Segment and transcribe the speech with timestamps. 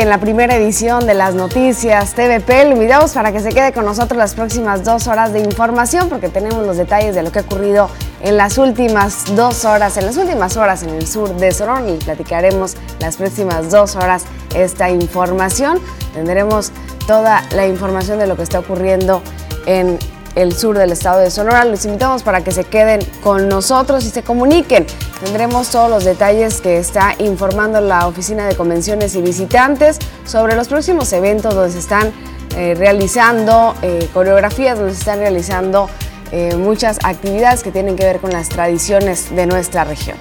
[0.00, 2.76] En la primera edición de las noticias TVP, lo
[3.14, 6.76] para que se quede con nosotros las próximas dos horas de información, porque tenemos los
[6.76, 7.90] detalles de lo que ha ocurrido
[8.22, 11.96] en las últimas dos horas, en las últimas horas en el sur de Sonora, y
[11.96, 14.22] platicaremos las próximas dos horas
[14.54, 15.80] esta información.
[16.14, 16.70] Tendremos
[17.08, 19.20] toda la información de lo que está ocurriendo
[19.66, 19.98] en
[20.38, 21.64] el sur del estado de Sonora.
[21.64, 24.86] Los invitamos para que se queden con nosotros y se comuniquen.
[25.24, 30.68] Tendremos todos los detalles que está informando la Oficina de Convenciones y Visitantes sobre los
[30.68, 32.12] próximos eventos donde se están
[32.56, 35.90] eh, realizando eh, coreografías, donde se están realizando
[36.30, 40.16] eh, muchas actividades que tienen que ver con las tradiciones de nuestra región.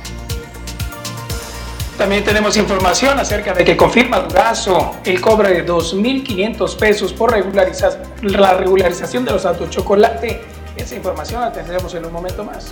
[1.98, 8.04] También tenemos información acerca de que confirma Durazo el cobro de 2.500 pesos por regularizar,
[8.21, 10.39] la regularización de los autos chocolate.
[10.76, 12.71] Esa información la tendremos en un momento más.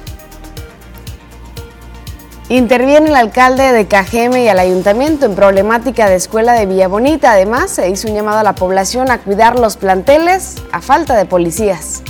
[2.50, 7.32] Interviene el alcalde de Cajeme y al ayuntamiento en problemática de escuela de Villa Bonita.
[7.32, 11.26] Además, se hizo un llamado a la población a cuidar los planteles a falta de
[11.26, 12.04] policías.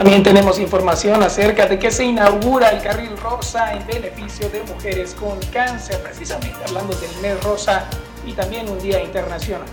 [0.00, 5.14] También tenemos información acerca de que se inaugura el carril rosa en beneficio de mujeres
[5.14, 7.84] con cáncer, precisamente hablando del mes rosa
[8.24, 9.66] y también un día internacional.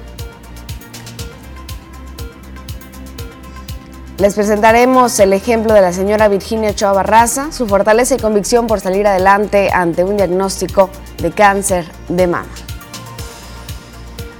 [4.17, 8.81] Les presentaremos el ejemplo de la señora Virginia Ochoa Barraza, su fortaleza y convicción por
[8.81, 12.50] salir adelante ante un diagnóstico de cáncer de mama.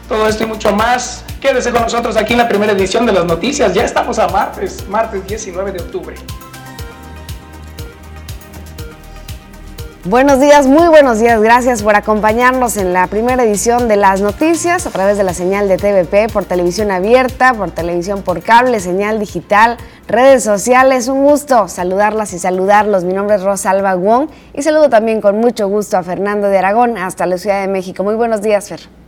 [0.10, 3.26] Todo esto y mucho más Quédese con nosotros aquí en la primera edición de las
[3.26, 3.74] noticias.
[3.74, 6.16] Ya estamos a martes, martes 19 de octubre.
[10.04, 11.40] Buenos días, muy buenos días.
[11.42, 15.67] Gracias por acompañarnos en la primera edición de las noticias a través de la señal
[15.67, 21.10] de TVP, por televisión abierta, por televisión por cable, señal digital, redes sociales.
[21.10, 23.04] Un gusto saludarlas y saludarlos.
[23.04, 26.98] Mi nombre es Rosalba Wong y saludo también con mucho gusto a Fernando de Aragón
[26.98, 28.04] hasta la Ciudad de México.
[28.04, 29.07] Muy buenos días, Fer.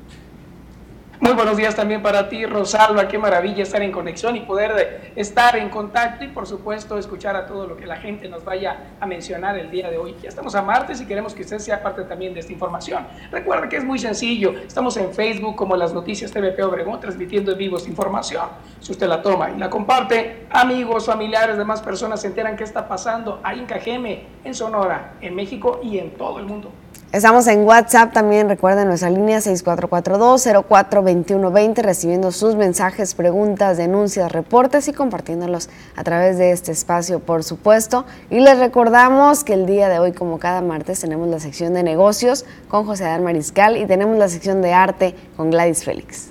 [1.22, 3.10] Muy buenos días también para ti, Rosalba.
[3.10, 7.46] Qué maravilla estar en conexión y poder estar en contacto y, por supuesto, escuchar a
[7.46, 10.16] todo lo que la gente nos vaya a mencionar el día de hoy.
[10.24, 13.06] Ya estamos a martes y queremos que usted sea parte también de esta información.
[13.32, 14.54] Recuerda que es muy sencillo.
[14.66, 18.46] Estamos en Facebook como las noticias TVP Obregón, transmitiendo en vivo esta información.
[18.80, 22.88] Si usted la toma y la comparte, amigos, familiares, demás personas se enteran qué está
[22.88, 26.72] pasando ahí en Cajeme, en Sonora, en México y en todo el mundo.
[27.12, 34.94] Estamos en WhatsApp también, recuerden nuestra línea 6442-042120, recibiendo sus mensajes, preguntas, denuncias, reportes y
[34.94, 38.06] compartiéndolos a través de este espacio, por supuesto.
[38.30, 41.82] Y les recordamos que el día de hoy, como cada martes, tenemos la sección de
[41.82, 46.30] negocios con José Adán Mariscal y tenemos la sección de arte con Gladys Félix.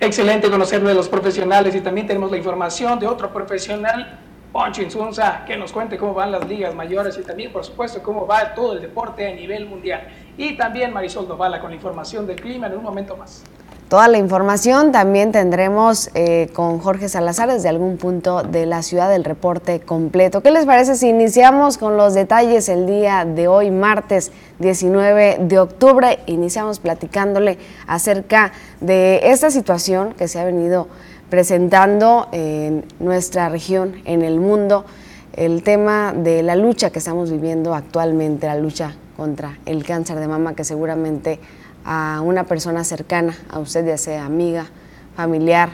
[0.00, 4.20] Excelente conocer de los profesionales y también tenemos la información de otro profesional
[4.52, 8.26] Poncho Insunza, que nos cuente cómo van las ligas mayores y también, por supuesto, cómo
[8.26, 10.08] va todo el deporte a nivel mundial.
[10.36, 13.44] Y también Marisol Dovala con la información del clima en un momento más.
[13.90, 19.10] Toda la información también tendremos eh, con Jorge Salazar desde algún punto de la ciudad
[19.10, 20.42] del reporte completo.
[20.42, 25.58] ¿Qué les parece si iniciamos con los detalles el día de hoy, martes 19 de
[25.58, 26.20] octubre?
[26.26, 27.58] Iniciamos platicándole
[27.88, 30.86] acerca de esta situación que se ha venido
[31.30, 34.84] presentando en nuestra región, en el mundo,
[35.34, 40.26] el tema de la lucha que estamos viviendo actualmente, la lucha contra el cáncer de
[40.26, 41.38] mama, que seguramente
[41.84, 44.66] a una persona cercana a usted, ya sea amiga,
[45.14, 45.70] familiar,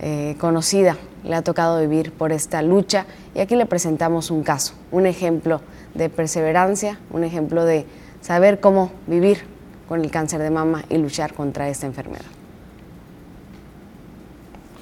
[0.00, 3.06] eh, conocida, le ha tocado vivir por esta lucha.
[3.34, 5.60] Y aquí le presentamos un caso, un ejemplo
[5.94, 7.86] de perseverancia, un ejemplo de
[8.20, 9.44] saber cómo vivir
[9.88, 12.39] con el cáncer de mama y luchar contra esta enfermedad.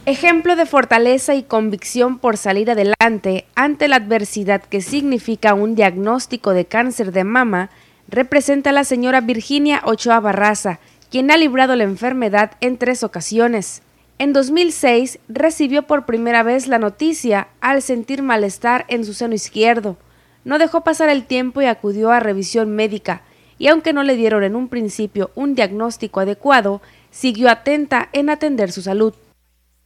[0.08, 6.54] Ejemplo de fortaleza y convicción por salir adelante ante la adversidad que significa un diagnóstico
[6.54, 7.68] de cáncer de mama,
[8.08, 10.80] representa a la señora Virginia Ochoa Barraza,
[11.10, 13.82] quien ha librado la enfermedad en tres ocasiones.
[14.16, 19.98] En 2006 recibió por primera vez la noticia al sentir malestar en su seno izquierdo.
[20.42, 23.20] No dejó pasar el tiempo y acudió a revisión médica,
[23.58, 26.80] y aunque no le dieron en un principio un diagnóstico adecuado,
[27.10, 29.12] siguió atenta en atender su salud.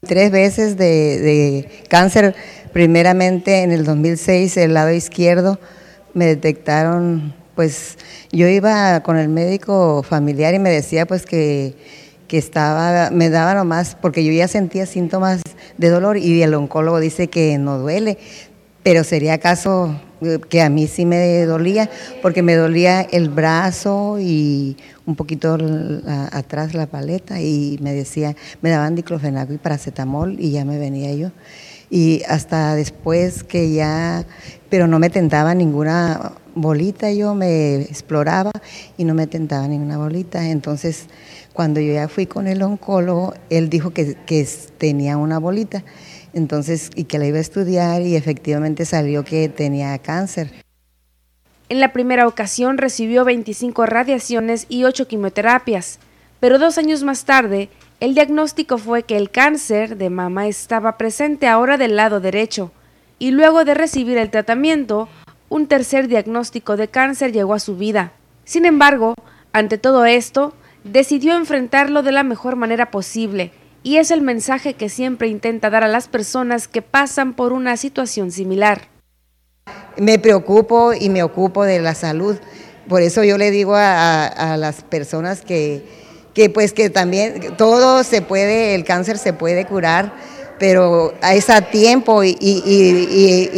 [0.05, 2.35] Tres veces de, cáncer,
[2.73, 5.61] primeramente en el 2006, el lado izquierdo,
[6.13, 7.99] me detectaron, pues
[8.33, 11.77] yo iba con el médico familiar y me decía pues que,
[12.27, 15.41] que estaba, me daba nomás, porque yo ya sentía síntomas
[15.79, 18.19] de dolor y el oncólogo dice que no duele,
[18.83, 20.01] pero sería caso
[20.49, 21.91] que a mí sí me dolía,
[22.21, 24.77] porque me dolía el brazo y
[25.07, 25.59] un poquito
[26.33, 31.13] atrás la paleta y me decía, me daban diclofenaco y paracetamol y ya me venía
[31.15, 31.31] yo.
[31.91, 34.25] Y hasta después que ya,
[34.71, 38.51] pero no me tentaba ninguna bolita, yo me exploraba
[38.97, 40.49] y no me tentaba ninguna bolita.
[40.49, 41.07] Entonces,
[41.53, 44.49] cuando yo ya fui con el oncólogo, él dijo que, que
[44.79, 45.85] tenía una bolita,
[46.33, 50.53] entonces, y que la iba a estudiar y efectivamente salió que tenía cáncer.
[51.69, 55.99] En la primera ocasión recibió 25 radiaciones y 8 quimioterapias,
[56.41, 57.71] pero dos años más tarde,
[58.01, 62.73] el diagnóstico fue que el cáncer de mama estaba presente ahora del lado derecho,
[63.19, 65.09] y luego de recibir el tratamiento,
[65.49, 68.13] un tercer diagnóstico de cáncer llegó a su vida.
[68.45, 69.15] Sin embargo,
[69.53, 73.53] ante todo esto, decidió enfrentarlo de la mejor manera posible,
[73.83, 77.77] y es el mensaje que siempre intenta dar a las personas que pasan por una
[77.77, 78.89] situación similar.
[79.97, 82.37] Me preocupo y me ocupo de la salud,
[82.89, 85.85] por eso yo le digo a, las personas que,
[86.35, 90.13] que pues que también todo se puede, el cáncer se puede curar,
[90.59, 92.33] pero es a tiempo y,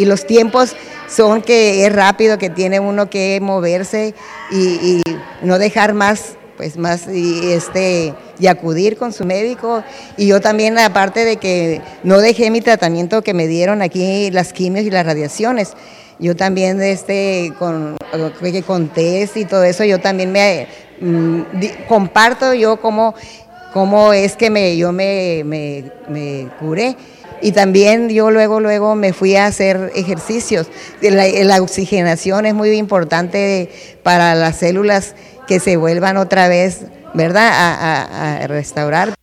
[0.07, 0.75] los tiempos
[1.09, 4.15] son que es rápido, que tiene uno que moverse
[4.51, 5.03] y,
[5.43, 9.83] no dejar más pues más y este y acudir con su médico
[10.17, 14.53] y yo también aparte de que no dejé mi tratamiento que me dieron aquí las
[14.53, 15.75] quimios y las radiaciones
[16.19, 17.97] yo también este con
[18.67, 20.69] con test y todo eso yo también me
[21.01, 21.43] mm,
[21.89, 23.15] comparto yo cómo
[23.73, 26.97] cómo es que me yo me, me, curé
[27.43, 30.69] y también yo luego, luego me fui a hacer ejercicios.
[31.03, 33.69] La, oxigenación es muy importante
[34.03, 35.15] para las células
[35.47, 39.15] que se vuelvan otra vez, ¿verdad?, a, a restaurar.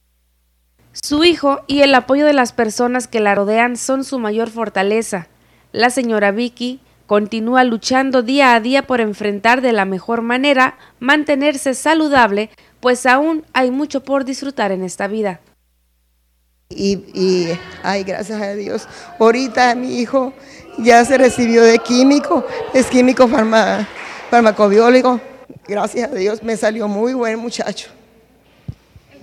[0.94, 5.28] Su hijo y el apoyo de las personas que la rodean son su mayor fortaleza.
[5.72, 11.74] La señora Vicky continúa luchando día a día por enfrentar de la mejor manera, mantenerse
[11.74, 12.50] saludable,
[12.80, 15.42] pues aún hay mucho por disfrutar en esta vida.
[16.70, 17.50] Y,
[17.84, 18.88] ay, gracias a Dios,
[19.20, 20.32] ahorita mi hijo
[20.78, 23.30] ya se recibió de químico, es químico
[24.30, 25.20] farmacobiólogo.
[25.71, 27.88] Gracias a Dios me salió muy buen muchacho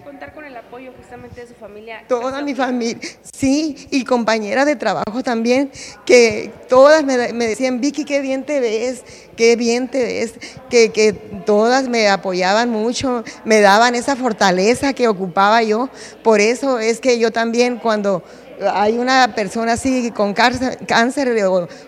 [0.03, 2.03] contar con el apoyo justamente de su familia.
[2.09, 2.99] Toda mi familia,
[3.31, 5.71] sí, y compañeras de trabajo también,
[6.07, 9.05] que todas me, decían, Vicky, qué bien te ves,
[9.37, 10.33] qué bien te ves,
[10.71, 15.91] que, que todas me apoyaban mucho, me daban esa fortaleza que ocupaba yo.
[16.25, 18.25] Por eso es que yo también cuando
[18.73, 20.79] hay una persona así con cáncer,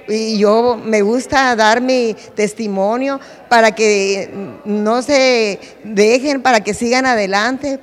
[0.08, 4.31] y yo me gusta dar mi testimonio para que
[4.64, 7.81] no se dejen, para que sigan adelante.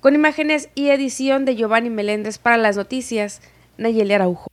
[0.00, 3.40] Con imágenes y edición de Giovanni Meléndez para las noticias,
[3.76, 4.49] Nayeli Araujo.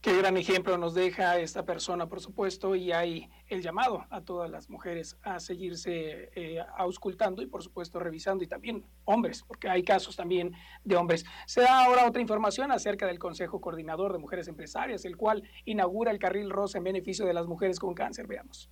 [0.00, 4.48] Qué gran ejemplo nos deja esta persona, por supuesto, y hay el llamado a todas
[4.48, 9.82] las mujeres a seguirse eh, auscultando y, por supuesto, revisando, y también hombres, porque hay
[9.82, 10.52] casos también
[10.84, 11.24] de hombres.
[11.46, 16.12] Se da ahora otra información acerca del Consejo Coordinador de Mujeres Empresarias, el cual inaugura
[16.12, 18.28] el carril rosa en beneficio de las mujeres con cáncer.
[18.28, 18.70] Veamos.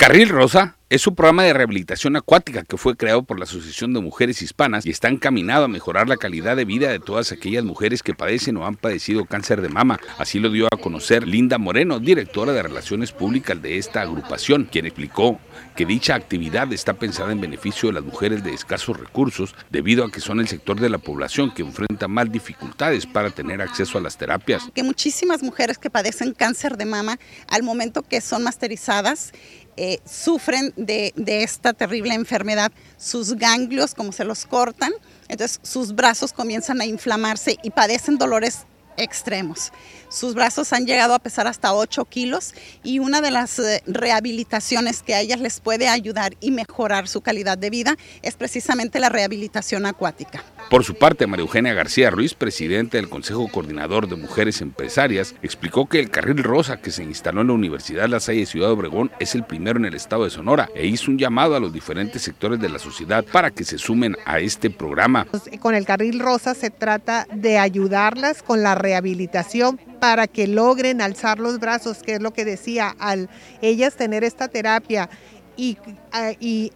[0.00, 4.00] Carril Rosa es un programa de rehabilitación acuática que fue creado por la Asociación de
[4.00, 8.02] Mujeres Hispanas y está encaminado a mejorar la calidad de vida de todas aquellas mujeres
[8.02, 10.00] que padecen o han padecido cáncer de mama.
[10.18, 14.86] Así lo dio a conocer Linda Moreno, directora de Relaciones Públicas de esta agrupación, quien
[14.86, 15.38] explicó
[15.76, 20.10] que dicha actividad está pensada en beneficio de las mujeres de escasos recursos debido a
[20.10, 24.00] que son el sector de la población que enfrenta más dificultades para tener acceso a
[24.00, 24.64] las terapias.
[24.74, 29.32] Que muchísimas mujeres que padecen cáncer de mama al momento que son masterizadas
[29.82, 34.92] eh, sufren de, de esta terrible enfermedad, sus ganglios como se los cortan,
[35.28, 38.66] entonces sus brazos comienzan a inflamarse y padecen dolores
[38.96, 39.72] extremos.
[40.08, 45.02] Sus brazos han llegado a pesar hasta 8 kilos y una de las eh, rehabilitaciones
[45.02, 49.08] que a ellas les puede ayudar y mejorar su calidad de vida es precisamente la
[49.08, 50.42] rehabilitación acuática.
[50.68, 55.88] Por su parte, María Eugenia García Ruiz, presidente del Consejo Coordinador de Mujeres Empresarias, explicó
[55.88, 59.34] que el carril rosa que se instaló en la Universidad La Salle Ciudad Obregón es
[59.34, 62.60] el primero en el estado de Sonora e hizo un llamado a los diferentes sectores
[62.60, 65.26] de la sociedad para que se sumen a este programa.
[65.60, 71.38] Con el carril rosa se trata de ayudarlas con la rehabilitación para que logren alzar
[71.38, 73.28] los brazos, que es lo que decía, al
[73.62, 75.08] ellas tener esta terapia
[75.56, 75.78] y,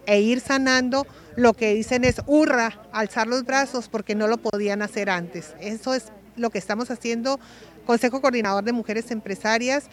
[0.06, 1.06] e ir sanando,
[1.36, 5.54] lo que dicen es hurra, alzar los brazos porque no lo podían hacer antes.
[5.60, 7.40] Eso es lo que estamos haciendo,
[7.86, 9.88] Consejo Coordinador de Mujeres Empresarias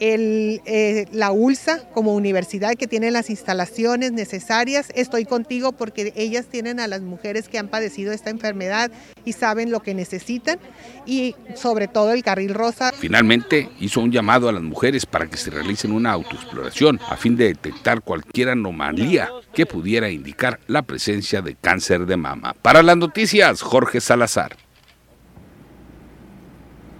[0.00, 4.88] eh, la ULSA como universidad que tiene las instalaciones necesarias.
[4.94, 8.90] Estoy contigo porque ellas tienen a las mujeres que han padecido esta enfermedad
[9.24, 10.58] y saben lo que necesitan
[11.06, 12.92] y sobre todo el carril rosa.
[12.92, 17.36] Finalmente hizo un llamado a las mujeres para que se realicen una autoexploración a fin
[17.36, 22.54] de detectar cualquier anomalía que pudiera indicar la presencia de cáncer de mama.
[22.60, 24.65] Para las noticias, Jorge Salazar.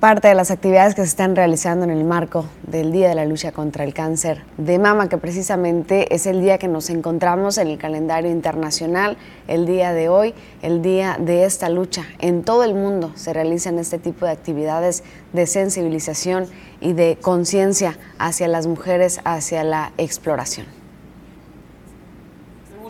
[0.01, 3.25] Parte de las actividades que se están realizando en el marco del Día de la
[3.25, 7.69] Lucha contra el Cáncer de Mama, que precisamente es el día que nos encontramos en
[7.69, 9.17] el calendario internacional,
[9.49, 12.05] el día de hoy, el día de esta lucha.
[12.19, 16.47] En todo el mundo se realizan este tipo de actividades de sensibilización
[16.81, 20.76] y de conciencia hacia las mujeres, hacia la exploración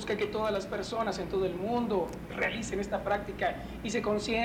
[0.04, 4.02] que todas las personas en todo el mundo realicen esta práctica y se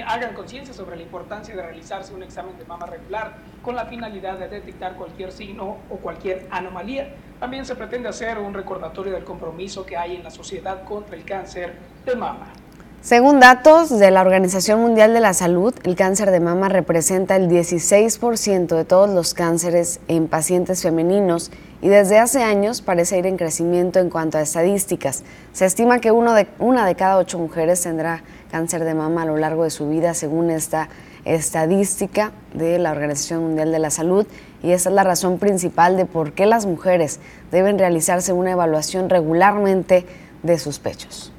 [0.08, 4.40] hagan conciencia sobre la importancia de realizarse un examen de mama regular con la finalidad
[4.40, 7.14] de detectar cualquier signo o cualquier anomalía.
[7.40, 11.26] También se pretende hacer un recordatorio del compromiso que hay en la sociedad contra el
[11.26, 11.74] cáncer
[12.06, 12.54] de mama.
[13.02, 17.50] Según datos de la Organización Mundial de la Salud, el cáncer de mama representa el
[17.50, 21.50] 16% de todos los cánceres en pacientes femeninos
[21.82, 25.24] y desde hace años parece ir en crecimiento en cuanto a estadísticas.
[25.52, 29.26] Se estima que uno de, una de cada ocho mujeres tendrá cáncer de mama a
[29.26, 30.90] lo largo de su vida, según esta
[31.26, 34.28] estadística de la Organización Mundial de la Salud,
[34.62, 37.20] y esa es la razón principal de por qué las mujeres
[37.52, 40.06] deben realizarse una evaluación regularmente
[40.44, 41.32] de sus pechos.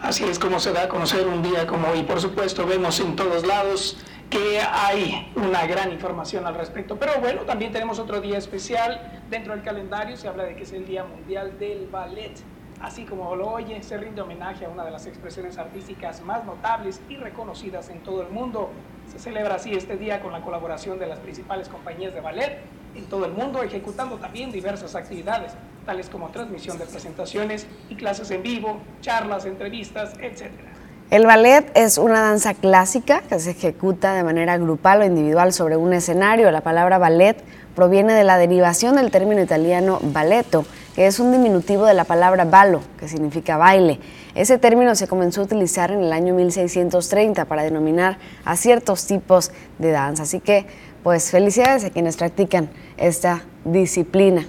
[0.00, 2.02] Así es como se da a conocer un día como hoy.
[2.02, 3.96] Por supuesto, vemos en todos lados
[4.34, 6.96] que hay una gran información al respecto.
[6.98, 10.16] Pero bueno, también tenemos otro día especial dentro del calendario.
[10.16, 12.32] Se habla de que es el Día Mundial del Ballet.
[12.80, 17.00] Así como lo oye, se rinde homenaje a una de las expresiones artísticas más notables
[17.08, 18.70] y reconocidas en todo el mundo.
[19.06, 22.58] Se celebra así este día con la colaboración de las principales compañías de ballet
[22.96, 25.52] en todo el mundo, ejecutando también diversas actividades,
[25.86, 30.73] tales como transmisión de presentaciones y clases en vivo, charlas, entrevistas, etc.
[31.10, 35.76] El ballet es una danza clásica que se ejecuta de manera grupal o individual sobre
[35.76, 36.50] un escenario.
[36.50, 37.36] La palabra ballet
[37.74, 40.64] proviene de la derivación del término italiano balletto,
[40.96, 44.00] que es un diminutivo de la palabra ballo, que significa baile.
[44.34, 49.52] Ese término se comenzó a utilizar en el año 1630 para denominar a ciertos tipos
[49.78, 50.22] de danza.
[50.22, 50.66] Así que,
[51.02, 54.46] pues felicidades a quienes practican esta disciplina.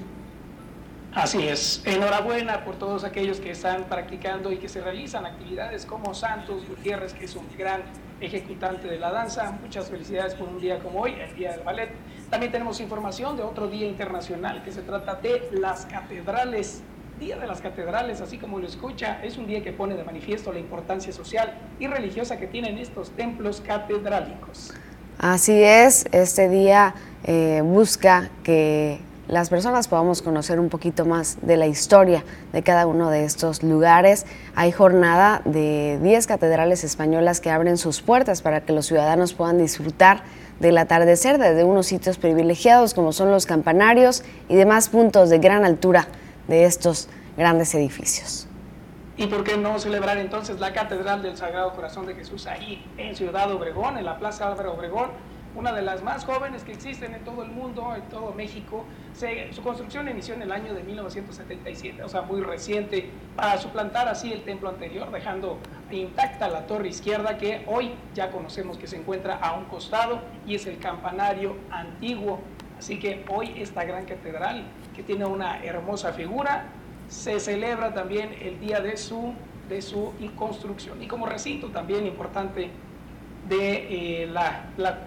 [1.16, 1.82] Así es.
[1.86, 7.14] Enhorabuena por todos aquellos que están practicando y que se realizan actividades como Santos Gutiérrez,
[7.14, 7.84] que es un gran
[8.20, 9.58] ejecutante de la danza.
[9.62, 11.90] Muchas felicidades por un día como hoy, el Día del Ballet.
[12.30, 16.84] También tenemos información de otro día internacional que se trata de las catedrales.
[17.18, 20.52] Día de las Catedrales, así como lo escucha, es un día que pone de manifiesto
[20.52, 24.74] la importancia social y religiosa que tienen estos templos catedrálicos.
[25.18, 26.94] Así es, este día
[27.24, 32.86] eh, busca que las personas podamos conocer un poquito más de la historia de cada
[32.86, 34.26] uno de estos lugares.
[34.56, 39.58] Hay jornada de 10 catedrales españolas que abren sus puertas para que los ciudadanos puedan
[39.58, 40.24] disfrutar
[40.60, 45.66] del atardecer desde unos sitios privilegiados como son los campanarios y demás puntos de gran
[45.66, 46.08] altura
[46.48, 48.48] de estos grandes edificios.
[49.18, 53.16] ¿Y por qué no celebrar entonces la Catedral del Sagrado Corazón de Jesús ahí en
[53.16, 55.10] Ciudad Obregón, en la Plaza Álvaro Obregón?
[55.56, 58.86] Una de las más jóvenes que existen en todo el mundo, en todo México.
[59.52, 64.34] su construcción inició en el año de 1977, o sea, muy reciente, para suplantar así
[64.34, 65.58] el templo anterior, dejando
[65.92, 70.56] intacta la torre izquierda que hoy ya conocemos que se encuentra a un costado y
[70.56, 72.40] es el campanario antiguo.
[72.78, 76.66] Así que hoy esta gran catedral, que tiene una hermosa figura,
[77.08, 79.34] se celebra también el día de su,
[79.70, 81.02] de su construcción.
[81.02, 82.72] Y como recinto también importante
[83.50, 84.34] de eh,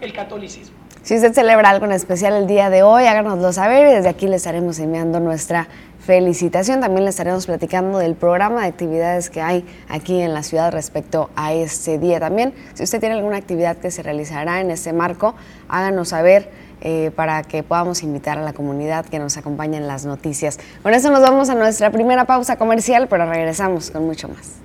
[0.00, 0.76] el catolicismo.
[1.02, 4.26] Si usted celebra algo en especial el día de hoy, háganoslo saber y desde aquí
[4.26, 5.68] le estaremos enviando nuestra
[6.00, 6.80] felicitación.
[6.80, 11.30] También le estaremos platicando del programa de actividades que hay aquí en la ciudad respecto
[11.36, 12.20] a este día.
[12.20, 15.34] También, si usted tiene alguna actividad que se realizará en este marco,
[15.68, 20.04] háganos saber eh, para que podamos invitar a la comunidad que nos acompañe en las
[20.04, 20.58] noticias.
[20.82, 24.56] Con eso nos vamos a nuestra primera pausa comercial, pero regresamos con mucho más.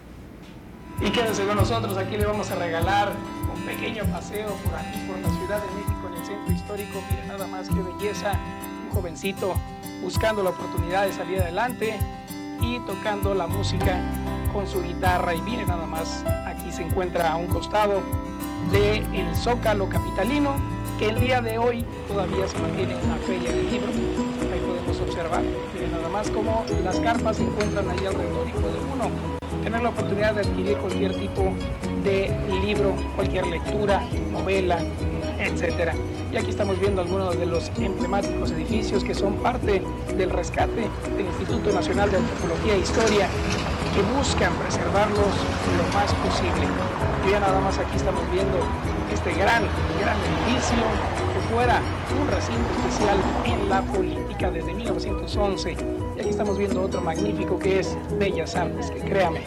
[1.01, 3.13] Y quédense con nosotros, aquí le vamos a regalar
[3.65, 7.03] pequeño paseo por aquí, por la Ciudad de México, en el centro histórico.
[7.09, 8.33] Mire nada más qué belleza.
[8.85, 9.53] Un jovencito
[10.01, 11.97] buscando la oportunidad de salir adelante
[12.61, 13.99] y tocando la música
[14.51, 15.33] con su guitarra.
[15.33, 18.01] Y mire nada más, aquí se encuentra a un costado
[18.71, 20.55] del el Zócalo Capitalino,
[20.99, 23.89] que el día de hoy todavía se mantiene una feria de libro.
[23.89, 25.43] Ahí podemos observar,
[25.73, 29.89] mire nada más como las carpas se encuentran allá alrededor y puede uno tener la
[29.89, 31.53] oportunidad de adquirir cualquier tipo
[32.03, 34.01] de libro, cualquier lectura,
[34.31, 34.79] novela,
[35.39, 35.93] etcétera.
[36.31, 39.81] Y aquí estamos viendo algunos de los emblemáticos edificios que son parte
[40.17, 43.27] del rescate del Instituto Nacional de Antropología e Historia,
[43.93, 45.33] que buscan preservarlos
[45.77, 46.67] lo más posible.
[47.27, 48.57] Y ya nada más aquí estamos viendo
[49.13, 49.63] este gran,
[50.01, 50.83] gran edificio
[51.53, 51.81] fuera
[52.19, 55.77] un recinto especial en la política desde 1911.
[56.15, 59.41] Y aquí estamos viendo otro magnífico que es Bellas Artes, que créame,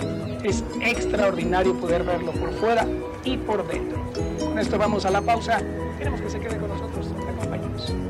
[0.45, 2.87] es extraordinario poder verlo por fuera
[3.25, 3.99] y por dentro.
[4.39, 5.61] Con esto vamos a la pausa
[5.99, 7.07] Queremos que se quede con nosotros.
[7.27, 8.06] Acompáñenos.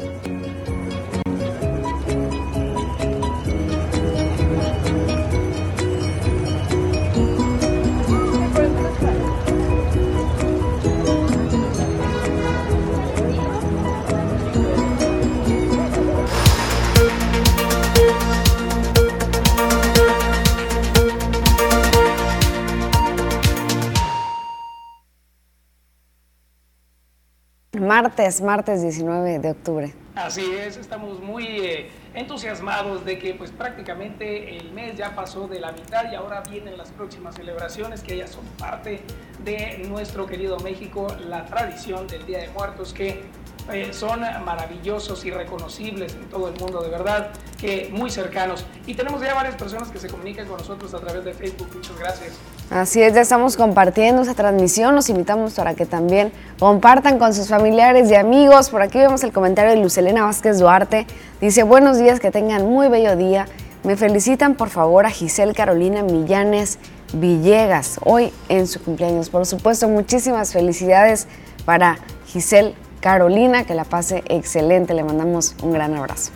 [27.87, 29.95] Martes, martes 19 de octubre.
[30.14, 35.61] Así es, estamos muy eh, entusiasmados de que pues prácticamente el mes ya pasó de
[35.61, 39.02] la mitad y ahora vienen las próximas celebraciones que ya son parte
[39.45, 43.25] de nuestro querido México, la tradición del Día de Muertos que
[43.73, 48.64] eh, son maravillosos y reconocibles en todo el mundo, de verdad, que muy cercanos.
[48.87, 51.68] Y tenemos ya varias personas que se comunican con nosotros a través de Facebook.
[51.75, 52.32] Muchas gracias.
[52.70, 54.94] Así es, ya estamos compartiendo esta transmisión.
[54.94, 58.70] Los invitamos para que también compartan con sus familiares y amigos.
[58.70, 61.06] Por aquí vemos el comentario de Lucelena Vázquez Duarte.
[61.40, 63.46] Dice, buenos días, que tengan muy bello día.
[63.85, 66.78] Me felicitan por favor a Giselle Carolina Millanes
[67.12, 69.30] Villegas, hoy en su cumpleaños.
[69.30, 71.28] Por supuesto, muchísimas felicidades
[71.64, 72.75] para Giselle
[73.06, 74.92] Carolina, que la pase excelente.
[74.92, 76.32] Le mandamos un gran abrazo.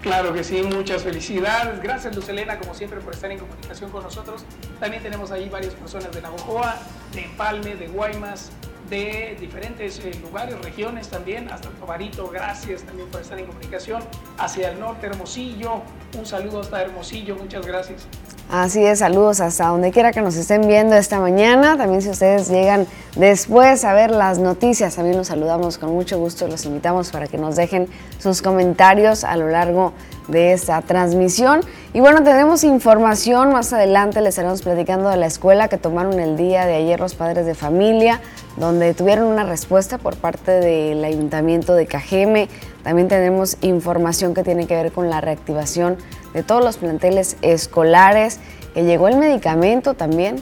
[0.00, 1.82] Claro que sí, muchas felicidades.
[1.82, 4.46] Gracias, Luz Elena, como siempre, por estar en comunicación con nosotros.
[4.78, 6.76] También tenemos ahí varias personas de Navojoa,
[7.12, 8.52] de Empalme, de Guaymas,
[8.88, 12.30] de diferentes eh, lugares, regiones también, hasta Tobarito.
[12.30, 14.02] Gracias también por estar en comunicación.
[14.38, 15.82] Hacia el norte, Hermosillo.
[16.16, 18.06] Un saludo hasta Hermosillo, muchas gracias.
[18.52, 21.76] Así es, saludos hasta donde quiera que nos estén viendo esta mañana.
[21.76, 26.48] También si ustedes llegan después a ver las noticias, también los saludamos con mucho gusto.
[26.48, 27.86] Los invitamos para que nos dejen
[28.18, 29.92] sus comentarios a lo largo
[30.26, 31.60] de esta transmisión.
[31.92, 36.36] Y bueno, tenemos información más adelante, les estaremos platicando de la escuela que tomaron el
[36.36, 38.20] día de ayer los padres de familia,
[38.56, 42.48] donde tuvieron una respuesta por parte del ayuntamiento de Cajeme.
[42.82, 45.96] También tenemos información que tiene que ver con la reactivación
[46.32, 48.40] de todos los planteles escolares,
[48.74, 50.36] que llegó el medicamento también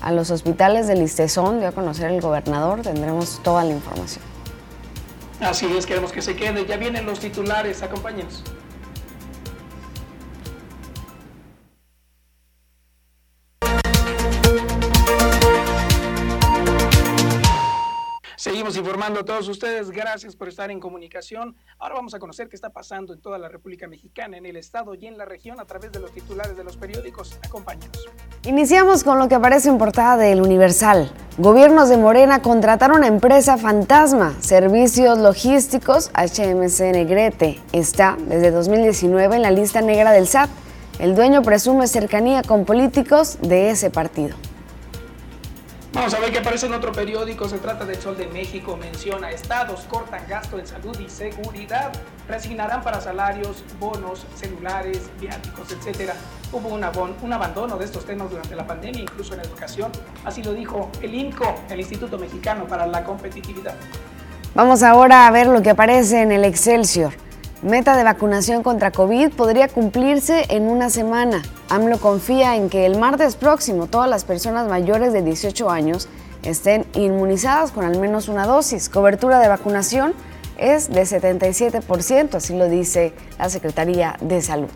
[0.00, 4.22] a los hospitales del Listezón, dio a conocer el gobernador, tendremos toda la información.
[5.40, 6.66] Así es, queremos que se quede.
[6.66, 8.44] Ya vienen los titulares, acompáñenos.
[18.64, 19.90] Informando a todos ustedes.
[19.90, 21.54] Gracias por estar en comunicación.
[21.78, 24.94] Ahora vamos a conocer qué está pasando en toda la República Mexicana, en el Estado
[24.94, 27.38] y en la región a través de los titulares de los periódicos.
[27.44, 28.08] Acompáñenos.
[28.44, 31.12] Iniciamos con lo que aparece en portada del Universal.
[31.36, 37.60] Gobiernos de Morena contrataron a empresa fantasma, servicios logísticos HMC Negrete.
[37.72, 40.48] Está desde 2019 en la lista negra del SAT.
[40.98, 44.34] El dueño presume cercanía con políticos de ese partido.
[45.94, 47.48] Vamos a ver qué aparece en otro periódico.
[47.48, 48.76] Se trata del Sol de México.
[48.76, 51.92] Menciona estados cortan gasto en salud y seguridad.
[52.28, 56.10] Resignarán para salarios, bonos, celulares, viáticos, etc.
[56.52, 56.84] Hubo un,
[57.22, 59.92] un abandono de estos temas durante la pandemia, incluso en educación.
[60.24, 63.76] Así lo dijo el INCO, el Instituto Mexicano para la Competitividad.
[64.52, 67.12] Vamos ahora a ver lo que aparece en el Excelsior.
[67.64, 71.40] Meta de vacunación contra COVID podría cumplirse en una semana.
[71.70, 76.06] AMLO confía en que el martes próximo todas las personas mayores de 18 años
[76.42, 78.90] estén inmunizadas con al menos una dosis.
[78.90, 80.12] Cobertura de vacunación
[80.58, 84.68] es de 77%, así lo dice la Secretaría de Salud.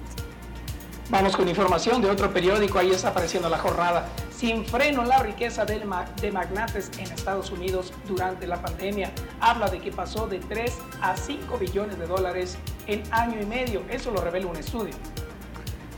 [1.10, 4.06] Vamos con información de otro periódico, ahí está apareciendo la jornada
[4.38, 5.84] sin freno la riqueza de
[6.30, 9.10] magnates en Estados Unidos durante la pandemia.
[9.40, 10.72] Habla de que pasó de 3
[11.02, 13.82] a 5 billones de dólares en año y medio.
[13.90, 14.94] Eso lo revela un estudio.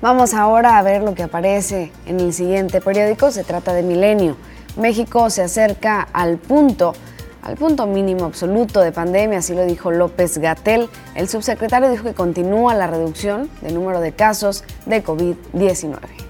[0.00, 3.31] Vamos ahora a ver lo que aparece en el siguiente periódico.
[3.31, 4.38] Se trata de Milenio.
[4.79, 6.94] México se acerca al punto
[7.42, 10.90] al punto mínimo absoluto de pandemia, así lo dijo López Gatel.
[11.14, 16.30] El subsecretario dijo que continúa la reducción del número de casos de COVID-19.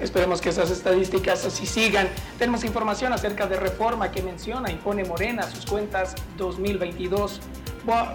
[0.00, 2.08] Esperemos que esas estadísticas así sigan.
[2.38, 7.40] Tenemos información acerca de reforma que menciona, impone Morena sus cuentas 2022.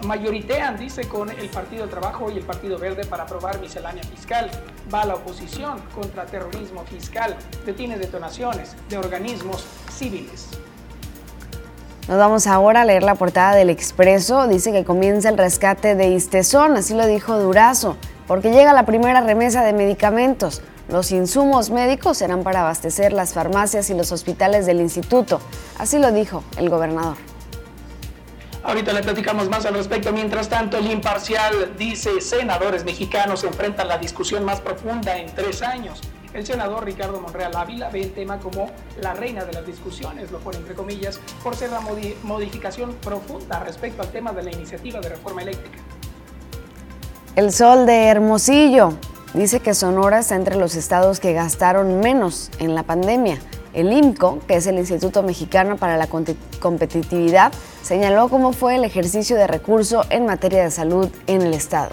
[0.06, 4.50] Mayoritean, dice, con el Partido del Trabajo y el Partido Verde para aprobar miscelánea fiscal.
[4.92, 7.36] Va la oposición contra terrorismo fiscal.
[7.66, 10.48] Detiene detonaciones de organismos civiles.
[12.06, 14.46] Nos vamos ahora a leer la portada del Expreso.
[14.46, 17.96] Dice que comienza el rescate de Istezón, así lo dijo Durazo,
[18.28, 20.62] porque llega la primera remesa de medicamentos.
[20.88, 25.40] Los insumos médicos serán para abastecer las farmacias y los hospitales del instituto,
[25.78, 27.16] así lo dijo el gobernador.
[28.62, 30.10] Ahorita le platicamos más al respecto.
[30.10, 36.00] Mientras tanto, el imparcial dice, senadores mexicanos enfrentan la discusión más profunda en tres años.
[36.32, 38.70] El senador Ricardo Monreal Ávila ve el tema como
[39.00, 41.80] la reina de las discusiones, lo pone entre comillas, por ser la
[42.22, 45.78] modificación profunda respecto al tema de la iniciativa de reforma eléctrica.
[47.36, 48.94] El sol de Hermosillo
[49.34, 53.38] dice que Sonora está entre los estados que gastaron menos en la pandemia.
[53.74, 59.36] El IMCO, que es el Instituto Mexicano para la Competitividad, señaló cómo fue el ejercicio
[59.36, 61.90] de recurso en materia de salud en el Estado.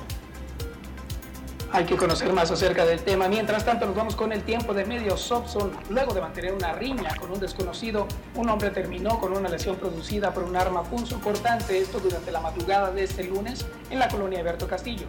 [1.73, 3.30] Hay que conocer más acerca del tema.
[3.30, 5.71] Mientras tanto, nos vamos con el tiempo de medio Sobson.
[5.89, 10.34] Luego de mantener una riña con un desconocido, un hombre terminó con una lesión producida
[10.34, 10.84] por un arma
[11.23, 11.80] cortante.
[11.80, 15.06] esto durante la madrugada de este lunes en la colonia Alberto Castillo.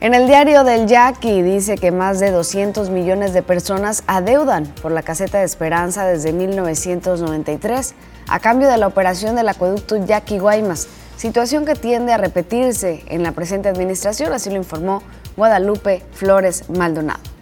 [0.00, 4.92] En el diario del Yaqui dice que más de 200 millones de personas adeudan por
[4.92, 7.96] la caseta de Esperanza desde 1993
[8.28, 13.32] a cambio de la operación del acueducto Yaqui-Guaymas, situación que tiende a repetirse en la
[13.32, 15.02] presente administración, así lo informó
[15.36, 17.37] Guadalupe Flores Maldonado.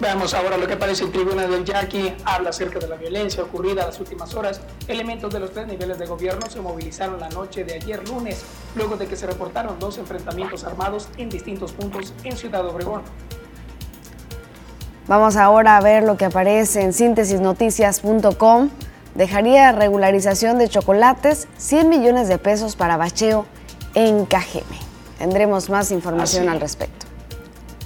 [0.00, 2.12] Veamos ahora lo que aparece en tribuna del Yaqui.
[2.24, 4.60] Habla acerca de la violencia ocurrida en las últimas horas.
[4.88, 8.42] Elementos de los tres niveles de gobierno se movilizaron la noche de ayer lunes,
[8.74, 13.02] luego de que se reportaron dos enfrentamientos armados en distintos puntos en Ciudad Obregón.
[15.06, 18.70] Vamos ahora a ver lo que aparece en síntesisnoticias.com.
[19.14, 23.46] Dejaría regularización de chocolates, 100 millones de pesos para bacheo
[23.94, 24.78] en Cajeme.
[25.18, 27.03] Tendremos más información al respecto.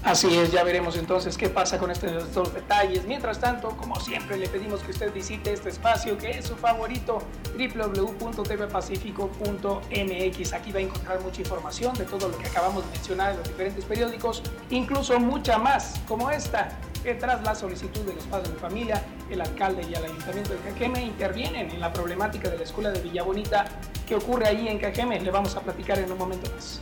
[0.05, 3.05] Así es, ya veremos entonces qué pasa con estos detalles.
[3.05, 7.19] Mientras tanto, como siempre, le pedimos que usted visite este espacio que es su favorito,
[7.59, 10.53] www.tvpacifico.mx.
[10.53, 13.49] Aquí va a encontrar mucha información de todo lo que acabamos de mencionar en los
[13.49, 16.69] diferentes periódicos, incluso mucha más, como esta,
[17.03, 20.61] que tras la solicitud de los padres de familia, el alcalde y el ayuntamiento de
[20.61, 23.65] Cajeme intervienen en la problemática de la escuela de Villa Bonita
[24.07, 25.21] que ocurre allí en Cajeme.
[25.21, 26.81] Le vamos a platicar en un momento más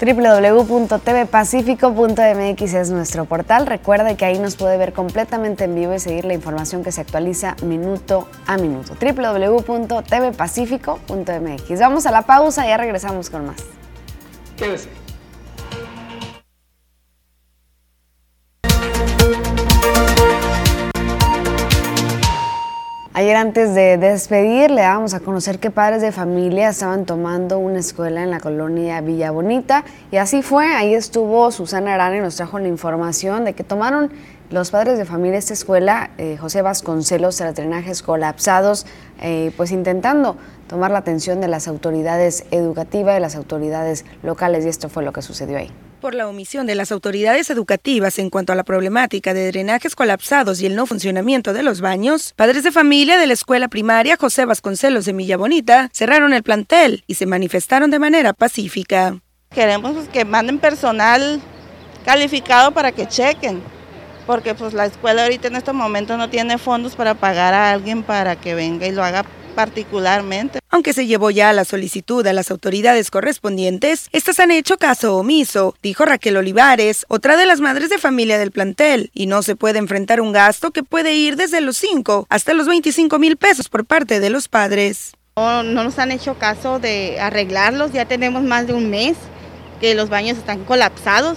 [0.00, 3.66] www.tvpacifico.mx es nuestro portal.
[3.66, 7.00] Recuerde que ahí nos puede ver completamente en vivo y seguir la información que se
[7.00, 8.94] actualiza minuto a minuto.
[9.00, 11.80] www.tvpacifico.mx.
[11.80, 13.62] Vamos a la pausa y ya regresamos con más.
[14.56, 15.01] Quédese.
[23.22, 27.78] Ayer antes de despedir le dábamos a conocer que padres de familia estaban tomando una
[27.78, 29.84] escuela en la colonia Villa Bonita.
[30.10, 34.10] Y así fue, ahí estuvo Susana Arana y nos trajo la información de que tomaron
[34.50, 38.86] los padres de familia esta escuela, eh, José Vasconcelos, tras drenajes colapsados,
[39.20, 44.66] eh, pues intentando tomar la atención de las autoridades educativas, de las autoridades locales.
[44.66, 45.70] Y esto fue lo que sucedió ahí
[46.02, 50.60] por la omisión de las autoridades educativas en cuanto a la problemática de drenajes colapsados
[50.60, 54.44] y el no funcionamiento de los baños, padres de familia de la escuela primaria José
[54.44, 59.20] Vasconcelos de Milla Bonita cerraron el plantel y se manifestaron de manera pacífica.
[59.54, 61.40] Queremos pues, que manden personal
[62.04, 63.62] calificado para que chequen,
[64.26, 68.02] porque pues la escuela ahorita en estos momentos no tiene fondos para pagar a alguien
[68.02, 70.58] para que venga y lo haga particularmente.
[70.70, 75.74] Aunque se llevó ya la solicitud a las autoridades correspondientes, estas han hecho caso omiso,
[75.82, 79.78] dijo Raquel Olivares, otra de las madres de familia del plantel, y no se puede
[79.78, 83.84] enfrentar un gasto que puede ir desde los 5 hasta los 25 mil pesos por
[83.84, 85.12] parte de los padres.
[85.36, 89.16] No, no nos han hecho caso de arreglarlos, ya tenemos más de un mes
[89.80, 91.36] que los baños están colapsados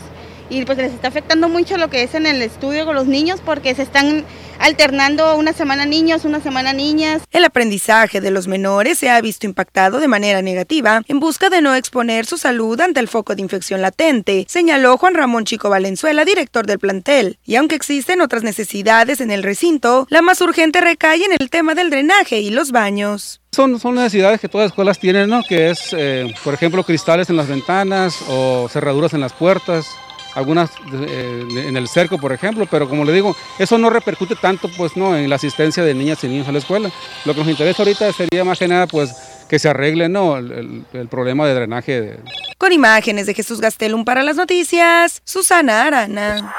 [0.49, 3.41] y pues les está afectando mucho lo que es en el estudio con los niños
[3.43, 4.25] porque se están
[4.59, 7.23] alternando una semana niños, una semana niñas.
[7.31, 11.61] El aprendizaje de los menores se ha visto impactado de manera negativa en busca de
[11.61, 16.25] no exponer su salud ante el foco de infección latente, señaló Juan Ramón Chico Valenzuela,
[16.25, 17.37] director del plantel.
[17.45, 21.75] Y aunque existen otras necesidades en el recinto, la más urgente recae en el tema
[21.75, 23.41] del drenaje y los baños.
[23.51, 25.41] Son, son necesidades que todas las escuelas tienen, ¿no?
[25.43, 29.87] Que es, eh, por ejemplo, cristales en las ventanas o cerraduras en las puertas
[30.35, 34.69] algunas eh, en el cerco, por ejemplo, pero como le digo, eso no repercute tanto
[34.77, 36.91] pues no en la asistencia de niñas y niños a la escuela.
[37.25, 39.15] Lo que nos interesa ahorita sería más que pues
[39.47, 40.37] que se arregle ¿no?
[40.37, 42.19] el, problema de drenaje.
[42.57, 46.53] Con imágenes de Jesús Gastelum para las noticias, Susana Arana.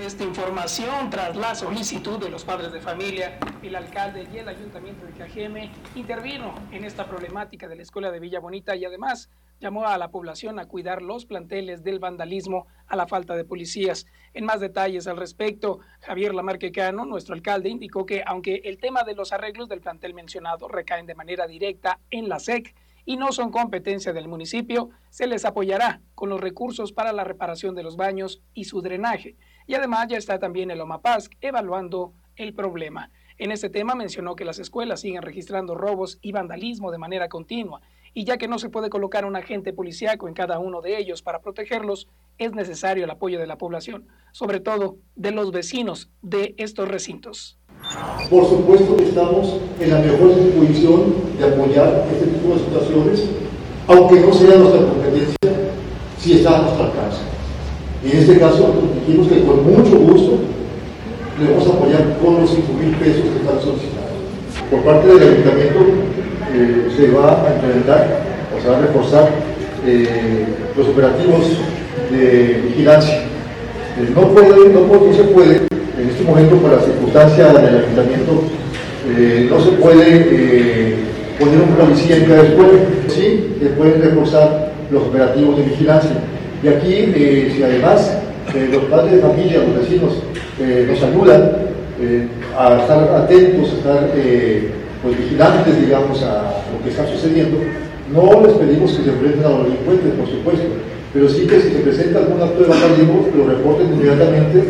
[0.00, 5.04] Esta información tras la solicitud de los padres de familia, el alcalde y el ayuntamiento
[5.04, 9.86] de Cajeme intervino en esta problemática de la escuela de Villa Bonita y además llamó
[9.86, 14.06] a la población a cuidar los planteles del vandalismo a la falta de policías.
[14.34, 19.14] En más detalles al respecto, Javier Lamarquecano, nuestro alcalde, indicó que aunque el tema de
[19.14, 22.72] los arreglos del plantel mencionado recaen de manera directa en la SEC
[23.04, 27.74] y no son competencia del municipio, se les apoyará con los recursos para la reparación
[27.74, 29.36] de los baños y su drenaje.
[29.68, 33.10] Y además ya está también el OMAPASC evaluando el problema.
[33.36, 37.82] En este tema mencionó que las escuelas siguen registrando robos y vandalismo de manera continua
[38.14, 41.20] y ya que no se puede colocar un agente policíaco en cada uno de ellos
[41.20, 46.54] para protegerlos, es necesario el apoyo de la población, sobre todo de los vecinos de
[46.56, 47.58] estos recintos.
[48.30, 53.28] Por supuesto que estamos en la mejor disposición de apoyar este tipo de situaciones,
[53.86, 55.36] aunque no sea nuestra competencia,
[56.18, 57.20] si está a nuestro alcance.
[58.02, 58.74] Y en este caso
[59.08, 60.38] dijimos que con mucho gusto
[61.40, 64.12] le vamos a apoyar con los 5 mil pesos que están solicitados.
[64.70, 65.80] Por parte del ayuntamiento
[66.52, 68.20] eh, se va a implementar
[68.54, 69.30] o se va a reforzar
[69.86, 70.44] eh,
[70.76, 71.46] los operativos
[72.10, 73.22] de vigilancia.
[73.98, 75.62] Eh, no, puede, no, no se puede
[75.98, 78.42] en este momento por la circunstancia del ayuntamiento
[79.48, 80.96] no se puede
[81.38, 86.10] poner un policía en cada escuela, sí, se pueden reforzar los operativos de vigilancia.
[86.62, 88.18] Y aquí, si además
[88.54, 90.14] los padres de familia, los vecinos,
[90.88, 91.52] nos ayudan
[92.56, 94.10] a estar atentos, a estar
[95.02, 97.58] pues, vigilantes, digamos, a lo que está sucediendo,
[98.12, 100.64] no les pedimos que se enfrenten a los delincuentes, por supuesto,
[101.12, 104.62] pero sí que si se presenta algún acto de vandalismo, lo reporten inmediatamente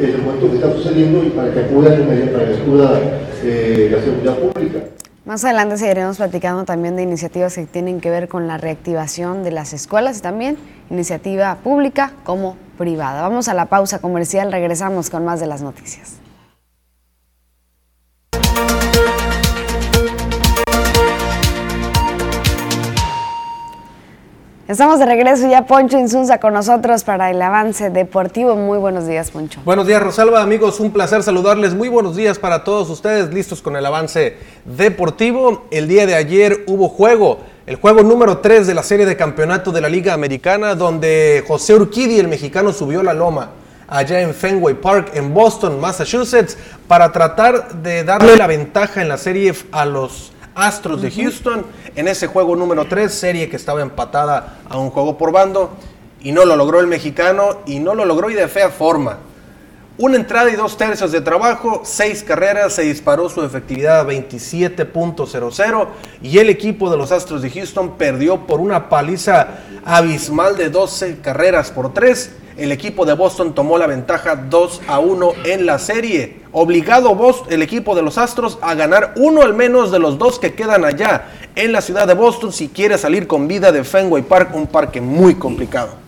[0.00, 3.00] en el momento que está sucediendo y para que acudan para que acuda
[3.44, 4.78] eh, la seguridad pública.
[5.24, 9.52] Más adelante seguiremos platicando también de iniciativas que tienen que ver con la reactivación de
[9.52, 10.58] las escuelas y también
[10.90, 13.22] iniciativa pública como privada.
[13.22, 16.21] Vamos a la pausa comercial, regresamos con más de las noticias.
[24.68, 28.54] Estamos de regreso ya Poncho Insunza con nosotros para el avance deportivo.
[28.54, 29.60] Muy buenos días, Poncho.
[29.64, 30.78] Buenos días, Rosalba, amigos.
[30.78, 31.74] Un placer saludarles.
[31.74, 35.64] Muy buenos días para todos ustedes, listos con el avance deportivo.
[35.72, 39.72] El día de ayer hubo juego, el juego número 3 de la serie de campeonato
[39.72, 43.50] de la Liga Americana, donde José Urquidi, el mexicano, subió la loma
[43.88, 49.18] allá en Fenway Park, en Boston, Massachusetts, para tratar de darle la ventaja en la
[49.18, 51.64] serie a los Astros de Houston
[51.96, 55.70] en ese juego número 3, serie que estaba empatada a un juego por bando.
[56.20, 59.18] Y no lo logró el mexicano y no lo logró y de fea forma.
[59.98, 65.88] Una entrada y dos tercios de trabajo, seis carreras, se disparó su efectividad a 27.00
[66.22, 69.48] y el equipo de los Astros de Houston perdió por una paliza
[69.84, 74.98] abismal de 12 carreras por 3 el equipo de Boston tomó la ventaja 2 a
[74.98, 76.36] 1 en la serie.
[76.52, 80.38] Obligado Boston, el equipo de los Astros a ganar uno al menos de los dos
[80.38, 84.22] que quedan allá en la ciudad de Boston si quiere salir con vida de Fenway
[84.22, 86.01] Park, un parque muy complicado.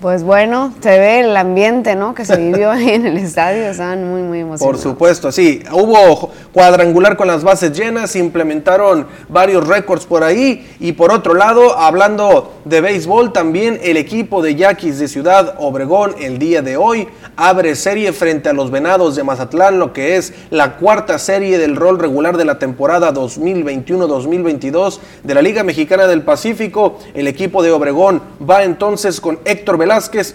[0.00, 2.14] Pues bueno, se ve el ambiente, ¿no?
[2.14, 4.80] Que se vivió ahí en el estadio, estaban muy, muy emocionados.
[4.80, 5.60] Por supuesto, sí.
[5.72, 10.68] Hubo cuadrangular con las bases llenas, implementaron varios récords por ahí.
[10.78, 16.14] Y por otro lado, hablando de béisbol, también el equipo de Yaquis de Ciudad Obregón
[16.20, 20.32] el día de hoy abre serie frente a los Venados de Mazatlán, lo que es
[20.50, 26.22] la cuarta serie del rol regular de la temporada 2021-2022 de la Liga Mexicana del
[26.22, 26.98] Pacífico.
[27.14, 29.87] El equipo de Obregón va entonces con Héctor Velázquez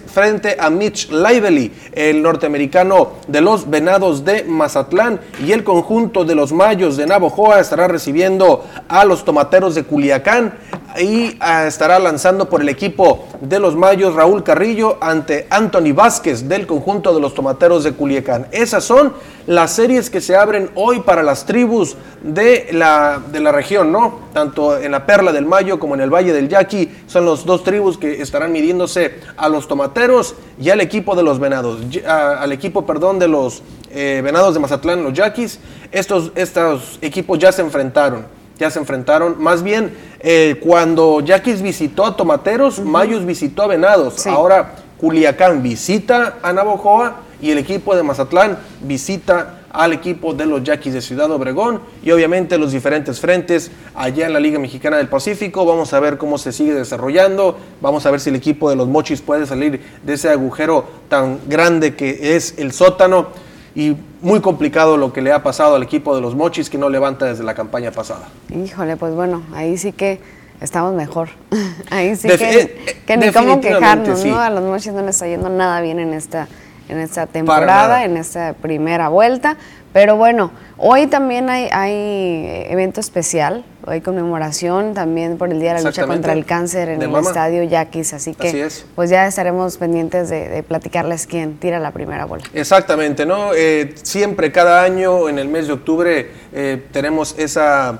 [0.08, 5.20] frente a Mitch Lively, el norteamericano de los Venados de Mazatlán.
[5.46, 10.54] Y el conjunto de los Mayos de Navojoa estará recibiendo a los Tomateros de Culiacán
[11.00, 16.48] y ah, estará lanzando por el equipo de los Mayos Raúl Carrillo ante Anthony Vázquez
[16.48, 18.48] del conjunto de los Tomateros de Culiacán.
[18.52, 19.14] Esas son
[19.48, 24.20] las series que se abren hoy para las tribus de la, de la región, ¿no?
[24.34, 27.64] Tanto en la Perla del Mayo como en el Valle del Yaqui son los dos
[27.64, 32.86] tribus que estarán midiéndose a los Tomateros y al equipo de los Venados, al equipo,
[32.86, 35.60] perdón, de los eh, Venados de Mazatlán, los Yaquis.
[35.92, 39.42] Estos, estos equipos ya se enfrentaron ya se enfrentaron.
[39.42, 44.26] Más bien, eh, cuando Yaquis visitó a Tomateros, Mayos visitó a Venados.
[44.28, 50.64] Ahora Culiacán visita a Navojoa y el equipo de Mazatlán visita al equipo de los
[50.64, 55.10] Yaquis de Ciudad Obregón y obviamente los diferentes frentes allá en la Liga Mexicana del
[55.10, 55.66] Pacífico.
[55.66, 58.88] Vamos a ver cómo se sigue desarrollando, vamos a ver si el equipo de los
[58.88, 63.28] Mochis puede salir de ese agujero tan grande que es el sótano
[63.76, 66.90] y muy complicado lo que le ha pasado al equipo de los Mochis que no
[66.90, 68.28] levanta desde la campaña pasada.
[68.54, 70.20] Híjole, pues bueno, ahí sí que
[70.62, 71.30] estamos mejor.
[71.90, 74.40] ahí sí que, eh, que, ni cómo quejarnos, ¿no?
[74.40, 76.48] A los Mochis no les está yendo nada bien en esta,
[76.88, 79.58] en esta temporada, en esta primera vuelta.
[79.94, 85.84] Pero bueno, hoy también hay, hay evento especial, hay conmemoración también por el Día de
[85.84, 90.30] la Lucha contra el Cáncer en el Estadio Yaquis, así que pues ya estaremos pendientes
[90.30, 92.44] de, platicarles quién tira la primera bola.
[92.54, 93.54] Exactamente, ¿no?
[93.54, 98.00] Eh, siempre, cada año, en el mes de octubre, eh, tenemos esa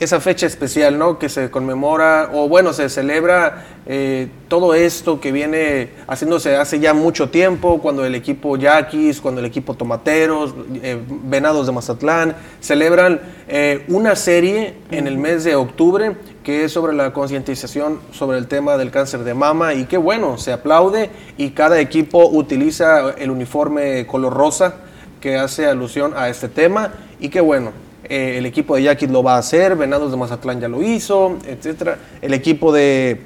[0.00, 1.18] esa fecha especial, ¿no?
[1.18, 6.94] Que se conmemora, o bueno, se celebra eh, todo esto que viene haciéndose hace ya
[6.94, 13.20] mucho tiempo, cuando el equipo Yaquis, cuando el equipo Tomateros, eh, Venados de Mazatlán, celebran
[13.48, 18.46] eh, una serie en el mes de octubre que es sobre la concientización sobre el
[18.46, 23.30] tema del cáncer de mama y qué bueno, se aplaude y cada equipo utiliza el
[23.30, 24.76] uniforme color rosa
[25.20, 27.87] que hace alusión a este tema y qué bueno.
[28.08, 31.36] Eh, el equipo de Yaquis lo va a hacer, Venados de Mazatlán ya lo hizo,
[31.46, 31.98] etcétera.
[32.22, 33.20] El equipo de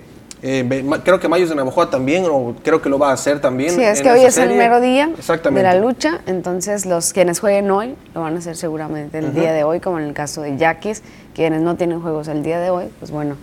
[0.45, 3.71] eh, creo que Mayos de Navajoa también, o creo que lo va a hacer también.
[3.71, 7.71] Sí, es que hoy es el mero día de la lucha, entonces los quienes jueguen
[7.71, 10.57] hoy lo van a hacer seguramente el día de hoy, como en el caso de
[10.57, 13.37] Yaquis, quienes no tienen juegos el día de hoy, pues bueno,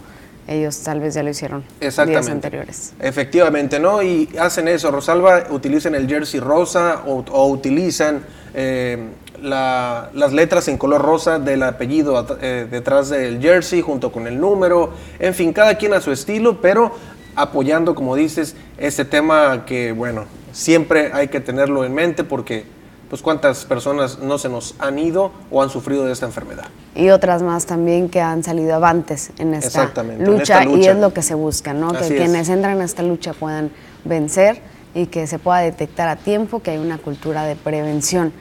[0.46, 1.98] ellos tal vez ya lo hicieron días
[2.28, 2.94] anteriores.
[3.00, 4.04] Efectivamente, ¿no?
[4.04, 8.24] Y hacen eso, Rosalba, utilizan el jersey rosa o, utilizan
[8.54, 9.08] eh,
[9.42, 14.92] las letras en color rosa del apellido eh, detrás del jersey junto con el número,
[15.20, 16.92] en fin, cada quien a su estilo, pero
[17.36, 22.66] apoyando, como dices, este tema que, bueno, siempre hay que tenerlo en mente porque,
[23.10, 26.66] pues, cuántas personas no se nos han ido o han sufrido de esta enfermedad.
[26.96, 31.22] Y otras más también que han salido avantes en esta, lucha, y es lo que
[31.22, 31.94] se busca, ¿no?
[31.94, 33.72] que quienes entran en esta lucha puedan
[34.04, 34.62] vencer
[34.94, 38.34] y que se pueda detectar a tiempo que hay una cultura de prevención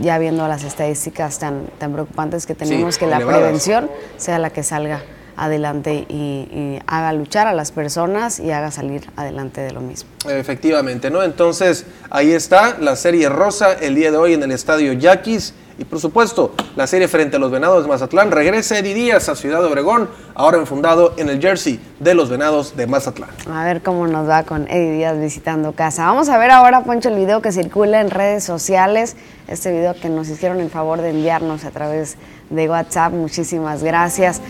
[0.00, 4.62] ya viendo las estadísticas tan, tan preocupantes que tenemos, que la prevención sea la que
[4.62, 5.02] salga
[5.36, 10.10] adelante y, haga luchar a las personas y haga salir adelante de lo mismo.
[10.28, 11.22] Efectivamente, ¿no?
[11.22, 15.54] Entonces, ahí está la serie rosa el día de hoy en el estadio Yaquis.
[15.80, 19.34] Y por supuesto, la serie frente a los Venados de Mazatlán regresa Eddie Díaz a
[19.34, 23.30] Ciudad Obregón, ahora enfundado en el jersey de los Venados de Mazatlán.
[23.50, 26.04] A ver cómo nos va con Eddie Díaz visitando casa.
[26.04, 29.16] Vamos a ver ahora, Poncho, el video que circula en redes sociales,
[29.48, 32.18] este video que nos hicieron el favor de enviarnos a través
[32.50, 33.14] de WhatsApp.
[33.14, 34.42] Muchísimas gracias.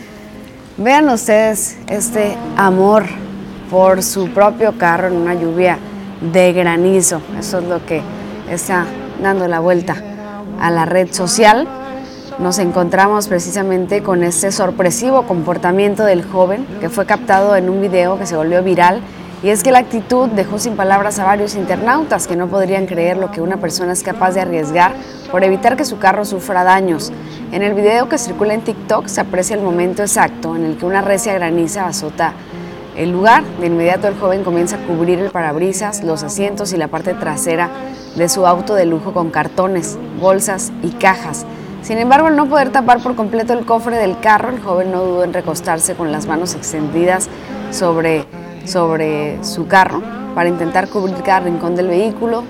[0.79, 3.05] Vean ustedes este amor
[3.71, 5.79] por su propio carro en una lluvia
[6.33, 7.23] de granizo.
[7.39, 8.03] Eso es lo que
[8.49, 8.85] está
[9.23, 10.10] dando la vuelta
[10.61, 11.67] a la red social,
[12.39, 18.19] nos encontramos precisamente con este sorpresivo comportamiento del joven que fue captado en un video
[18.19, 19.03] que se volvió viral
[19.43, 23.17] y es que la actitud dejó sin palabras a varios internautas que no podrían creer
[23.17, 24.95] lo que una persona es capaz de arriesgar
[25.31, 27.11] por evitar que su carro sufra daños.
[27.53, 30.85] En el video que circula en TikTok se aprecia el momento exacto en el que
[30.85, 32.35] una recia graniza azota
[33.01, 33.45] el lugar.
[33.59, 37.71] De inmediato el joven comienza a cubrir el parabrisas, los asientos y la parte trasera
[38.15, 41.47] de su auto de lujo con cartones, bolsas y cajas.
[41.83, 45.03] Sin embargo, al no poder tapar por completo el cofre del carro, el joven no
[45.03, 47.29] dudó en recostarse con las manos extendidas
[47.71, 48.27] sobre,
[48.67, 50.03] sobre su carro
[50.35, 52.45] para intentar cubrir cada rincón del vehículo.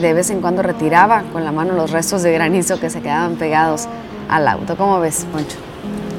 [0.00, 3.34] De vez en cuando retiraba con la mano los restos de granizo que se quedaban
[3.34, 3.88] pegados
[4.28, 4.76] al auto.
[4.76, 5.71] ¿Cómo ves, Poncho?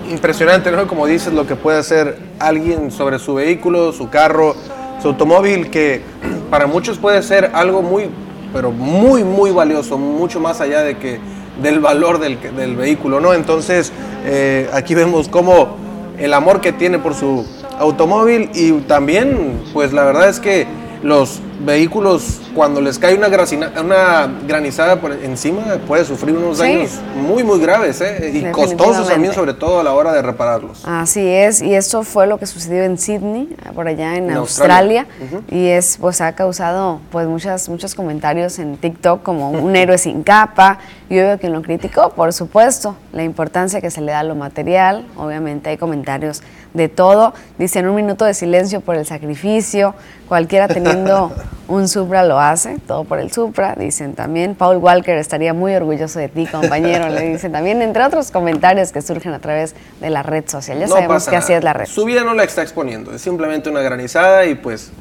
[0.10, 0.88] Impresionante, ¿no?
[0.88, 4.56] Como dices, lo que puede hacer alguien sobre su vehículo, su carro,
[5.02, 6.02] su automóvil, que
[6.50, 8.10] para muchos puede ser algo muy
[8.54, 11.20] pero muy, muy valioso, mucho más allá de que
[11.62, 12.38] del valor del,
[12.76, 13.34] vehículo, ¿no?
[13.34, 13.92] Entonces,
[14.26, 15.76] eh, aquí vemos cómo
[16.18, 17.46] el amor que tiene por su
[17.80, 20.68] automóvil y también, pues la verdad es que
[21.04, 27.44] los vehículos, cuando les cae una, una granizada por encima, puede sufrir unos daños muy,
[27.44, 28.32] muy graves ¿eh?
[28.34, 30.82] y costosos también, sobre todo a la hora de repararlos.
[30.86, 35.06] Así es, y esto fue lo que sucedió en Sydney, por allá en, Australia,
[35.52, 40.24] y es, pues ha causado pues muchas, muchos comentarios en TikTok como un héroe sin
[40.24, 44.24] capa, y obvio quien lo criticó, por supuesto, la importancia que se le da a
[44.24, 46.42] lo material, obviamente hay comentarios
[46.74, 49.94] de todo, dicen un minuto de silencio por el sacrificio,
[50.28, 51.32] cualquiera teniendo
[51.68, 54.56] un Supra lo hace, todo por el Supra, dicen también.
[54.56, 59.02] Paul Walker estaría muy orgulloso de ti, compañero, le dicen también, entre otros comentarios que
[59.02, 60.80] surgen a través de la red social.
[60.80, 61.86] Ya sabemos que así es la red.
[61.86, 64.92] Su vida no la está exponiendo, es simplemente una granizada y pues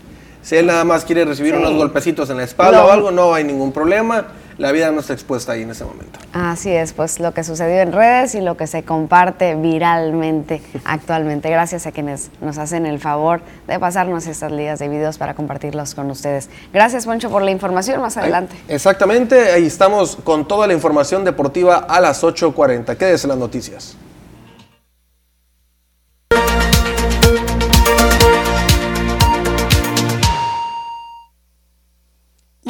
[0.43, 3.45] si él nada más quiere recibir unos golpecitos en la espalda o algo, no hay
[3.45, 4.27] ningún problema
[4.63, 6.21] la vida no está expuesta ahí en ese momento.
[6.33, 11.51] Así es, pues lo que sucedió en redes y lo que se comparte viralmente actualmente.
[11.51, 15.97] Gracias a quienes nos hacen el favor de pasarnos estas ligas de videos para compartirlos
[15.97, 16.49] con ustedes.
[16.73, 18.01] Gracias, Poncho, por la información.
[18.01, 18.55] Más adelante.
[18.69, 22.97] exactamente, ahí estamos con toda la información deportiva a las 8.40.
[22.97, 23.97] Quédese en las noticias.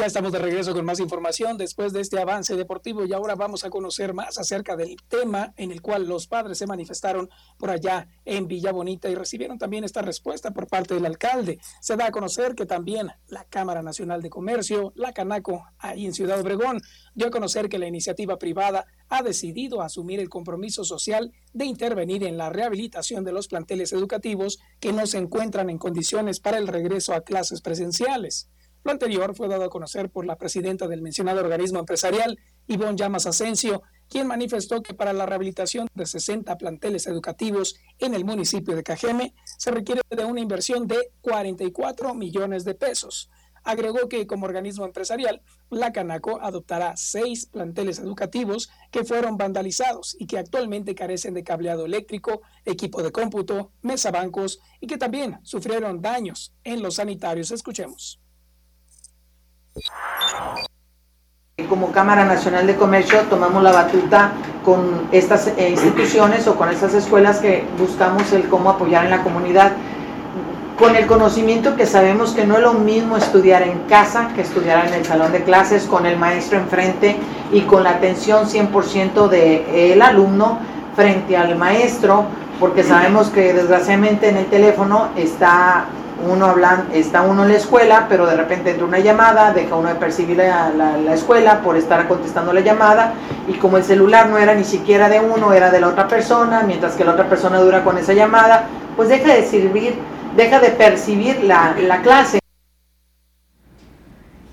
[0.05, 3.69] Estamos de regreso con más información después de este avance deportivo y ahora vamos a
[3.69, 8.47] conocer más acerca del tema en el cual los padres se manifestaron por allá en
[8.47, 11.59] Villa Bonita y recibieron también esta respuesta por parte del alcalde.
[11.79, 16.13] Se da a conocer que también la Cámara Nacional de Comercio, la Canaco, ahí en
[16.13, 16.81] Ciudad Obregón,
[17.15, 22.23] dio a conocer que la iniciativa privada ha decidido asumir el compromiso social de intervenir
[22.25, 26.67] en la rehabilitación de los planteles educativos que no se encuentran en condiciones para el
[26.67, 28.49] regreso a clases presenciales.
[28.83, 33.25] Lo anterior fue dado a conocer por la presidenta del mencionado organismo empresarial, Ivonne Llamas
[33.25, 38.83] Asensio, quien manifestó que para la rehabilitación de 60 planteles educativos en el municipio de
[38.83, 43.29] Cajeme se requiere de una inversión de 44 millones de pesos.
[43.63, 50.27] Agregó que como organismo empresarial, la Canaco adoptará seis planteles educativos que fueron vandalizados y
[50.27, 56.01] que actualmente carecen de cableado eléctrico, equipo de cómputo, mesa bancos y que también sufrieron
[56.01, 57.51] daños en los sanitarios.
[57.51, 58.22] Escuchemos.
[61.69, 64.31] Como Cámara Nacional de Comercio tomamos la batuta
[64.63, 69.23] con estas eh, instituciones o con estas escuelas que buscamos el cómo apoyar en la
[69.23, 69.71] comunidad
[70.77, 74.87] con el conocimiento que sabemos que no es lo mismo estudiar en casa que estudiar
[74.87, 77.15] en el salón de clases con el maestro enfrente
[77.51, 80.59] y con la atención 100% del alumno
[80.95, 82.25] frente al maestro,
[82.59, 85.85] porque sabemos que desgraciadamente en el teléfono está
[86.29, 89.89] uno hablando, está uno en la escuela, pero de repente entra una llamada, deja uno
[89.89, 93.13] de percibir la, la, escuela por estar contestando la llamada,
[93.47, 96.63] y como el celular no era ni siquiera de uno, era de la otra persona,
[96.63, 98.65] mientras que la otra persona dura con esa llamada,
[98.95, 99.95] pues deja de servir
[100.35, 102.42] deja de percibir la, clase.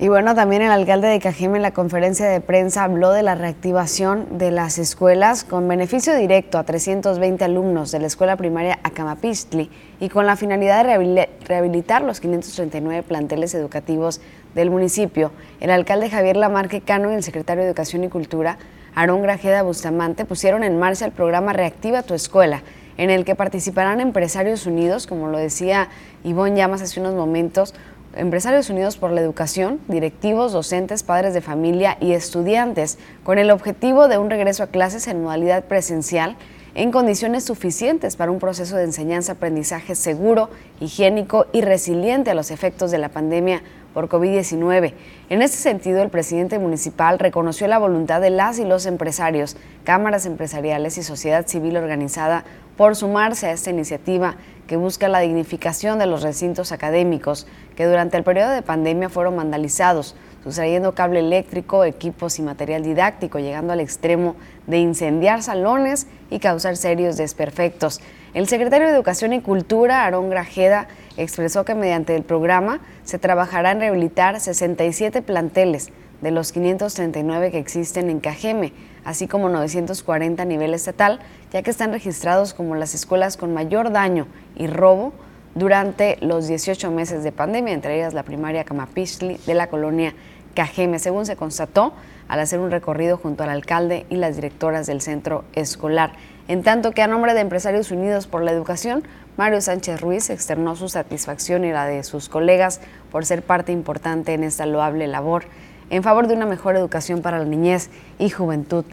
[0.02, 3.34] Y bueno, también el alcalde de Cajeme en la conferencia de prensa habló de la
[3.34, 9.70] reactivación de las escuelas con beneficio directo a 320 alumnos de la escuela primaria Acamapistli
[10.00, 14.22] y con la finalidad de rehabilitar los 539 planteles educativos
[14.54, 15.32] del municipio.
[15.60, 18.56] El alcalde Javier Lamarque Cano y el secretario de Educación y Cultura,
[18.94, 22.62] Aarón Grajeda Bustamante, pusieron en marcha el programa Reactiva tu Escuela,
[22.96, 25.88] en el que participarán empresarios unidos, como lo decía
[26.24, 27.74] Ivonne Llamas hace unos momentos,
[28.14, 34.08] empresarios unidos por la educación, directivos, docentes, padres de familia y estudiantes, con el objetivo
[34.08, 36.36] de un regreso a clases en modalidad presencial
[36.74, 40.50] en condiciones suficientes para un proceso de enseñanza-aprendizaje seguro,
[40.80, 43.62] higiénico y resiliente a los efectos de la pandemia
[43.94, 44.94] por COVID-19.
[45.28, 50.26] En este sentido, el presidente municipal reconoció la voluntad de las y los empresarios, cámaras
[50.26, 52.44] empresariales y sociedad civil organizada
[52.76, 54.36] por sumarse a esta iniciativa
[54.66, 59.36] que busca la dignificación de los recintos académicos que durante el periodo de pandemia fueron
[59.36, 60.14] vandalizados,
[60.44, 64.36] sustrayendo cable eléctrico, equipos y material didáctico, llegando al extremo
[64.66, 68.00] de incendiar salones y causar serios desperfectos.
[68.32, 70.86] El secretario de Educación y Cultura, Aarón Grajeda,
[71.22, 75.90] expresó que mediante el programa se trabajará en rehabilitar 67 planteles
[76.20, 78.72] de los 539 que existen en Cajeme,
[79.04, 81.20] así como 940 a nivel estatal,
[81.52, 85.12] ya que están registrados como las escuelas con mayor daño y robo
[85.54, 90.14] durante los 18 meses de pandemia, entre ellas la primaria Camapistli de la colonia
[90.54, 91.94] Cajeme, según se constató
[92.28, 96.12] al hacer un recorrido junto al alcalde y las directoras del centro escolar.
[96.48, 99.04] En tanto que a nombre de Empresarios Unidos por la Educación,
[99.40, 104.34] Mario Sánchez Ruiz externó su satisfacción y la de sus colegas por ser parte importante
[104.34, 105.44] en esta loable labor
[105.88, 107.88] en favor de una mejor educación para la niñez
[108.18, 108.84] y juventud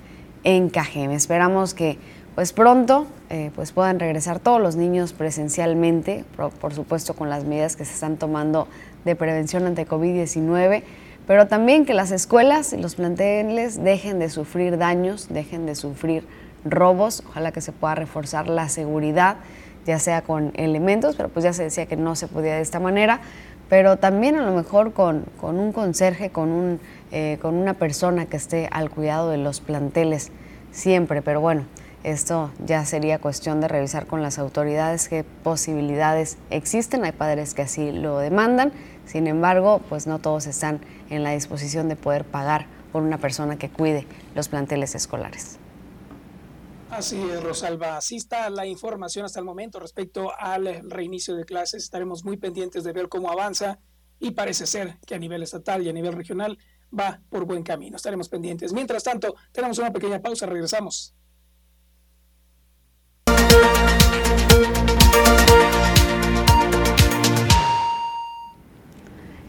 [0.46, 1.16] en Cajeme.
[1.16, 1.98] Esperamos que
[2.34, 7.76] pues pronto eh, pues puedan regresar todos los niños presencialmente, por, supuesto con las medidas
[7.76, 8.70] que se están tomando
[9.04, 10.84] de prevención ante COVID-19,
[11.28, 16.26] pero también que las escuelas y los planteles dejen de sufrir daños, dejen de sufrir
[16.64, 19.36] robos, ojalá que se pueda reforzar la seguridad,
[19.88, 22.80] ya sea con elementos, pero pues ya se decía que no se podía de esta
[22.80, 23.22] manera,
[23.70, 26.80] pero también a lo mejor con, un conserje, con, un,
[27.12, 30.32] eh, con una persona que esté al cuidado de los planteles
[30.72, 31.64] siempre, pero bueno,
[32.04, 37.04] esto ya sería cuestión de revisar con las autoridades qué posibilidades existen.
[37.04, 38.72] Hay padres que así lo demandan.
[39.06, 40.80] Sin embargo, pues no todos están
[41.10, 45.57] en la disposición de poder pagar por una persona que cuide los planteles escolares.
[46.90, 47.98] Así es, Rosalba.
[47.98, 51.84] Así está la información hasta el momento respecto al reinicio de clases.
[51.84, 53.80] Estaremos muy pendientes de ver cómo avanza
[54.20, 56.58] y parece ser que a nivel estatal y a nivel regional
[56.98, 57.98] va por buen camino.
[57.98, 58.74] Estaremos pendientes.
[58.74, 60.46] Mientras tanto, tenemos una pequeña pausa.
[60.46, 61.14] Regresamos.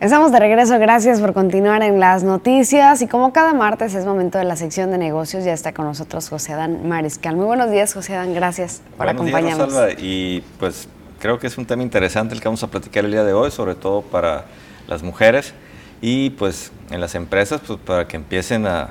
[0.00, 4.38] Estamos de regreso, gracias por continuar en las noticias y como cada martes es momento
[4.38, 7.34] de la sección de negocios, ya está con nosotros José Adán Mariscal.
[7.34, 9.74] Muy buenos días José Adán, gracias por acompañarnos.
[9.98, 10.88] y pues
[11.18, 13.50] creo que es un tema interesante el que vamos a platicar el día de hoy,
[13.50, 14.44] sobre todo para
[14.86, 15.52] las mujeres
[16.00, 18.90] y pues en las empresas pues para que empiecen a,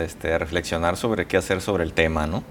[0.00, 2.42] este, reflexionar sobre qué hacer sobre el tema, ¿no?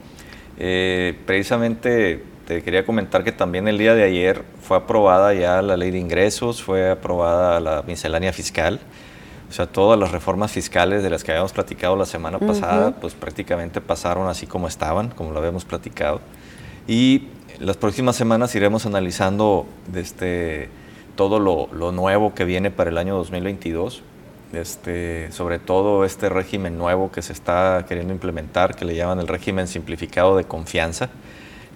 [0.58, 5.78] Eh, precisamente te quería comentar que también el día de ayer fue aprobada ya la
[5.78, 8.80] ley de ingresos, fue aprobada la miscelánea fiscal.
[9.48, 13.14] O sea, todas las reformas fiscales de las que habíamos platicado la semana pasada, pues
[13.14, 16.22] prácticamente pasaron así como estaban, como lo habíamos platicado.
[16.88, 17.28] Y
[17.60, 20.70] las próximas semanas iremos analizando este,
[21.16, 24.02] todo lo, lo, nuevo que viene para el año 2022.
[24.54, 29.28] este, sobre todo este régimen nuevo que se está queriendo implementar, que le llaman el
[29.28, 31.12] régimen simplificado de confianza,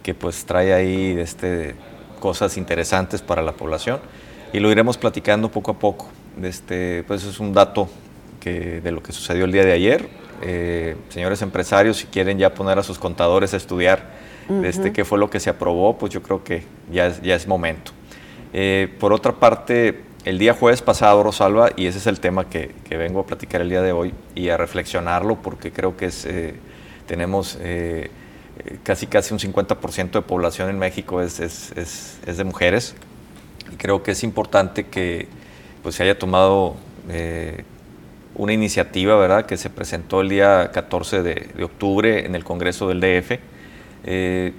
[0.04, 1.76] que pues trae ahí este,
[2.20, 4.00] cosas interesantes para la población
[4.52, 6.08] y lo iremos platicando poco a poco.
[6.42, 7.90] Este, pues es un dato
[8.40, 10.10] que, de lo que sucedió el día de ayer.
[10.42, 14.22] Eh, señores empresarios, si quieren ya poner a sus contadores a estudiar
[14.64, 17.48] este, qué fue lo que se aprobó, pues yo creo que ya es, ya es
[17.48, 17.94] momento.
[18.52, 22.72] Eh, por otra parte, el día jueves pasado, Rosalba, y ese es el tema que,
[22.88, 26.26] que, vengo a platicar el día de hoy y a reflexionarlo porque creo que es,
[26.26, 26.56] eh,
[27.08, 27.58] tenemos
[28.84, 31.74] casi casi un 50% de población en México es, es,
[32.26, 32.96] es, de mujeres
[33.72, 35.28] y creo que es importante que
[35.82, 36.76] pues, se haya tomado
[38.36, 42.88] una iniciativa, ¿verdad?, que se presentó el día 14 de, de octubre en el Congreso
[42.88, 43.40] del DF
[44.04, 44.54] eh,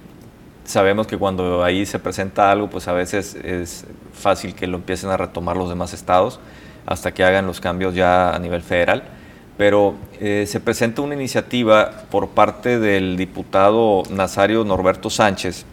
[0.65, 5.11] sabemos que cuando ahí se presenta algo, pues a veces es fácil que lo empiecen
[5.11, 6.41] a retomar los demás estados
[6.87, 9.05] hasta que hagan los cambios ya a nivel federal.
[9.57, 15.65] Pero eh, se presenta una iniciativa por parte del diputado Nazario Norberto Sánchez,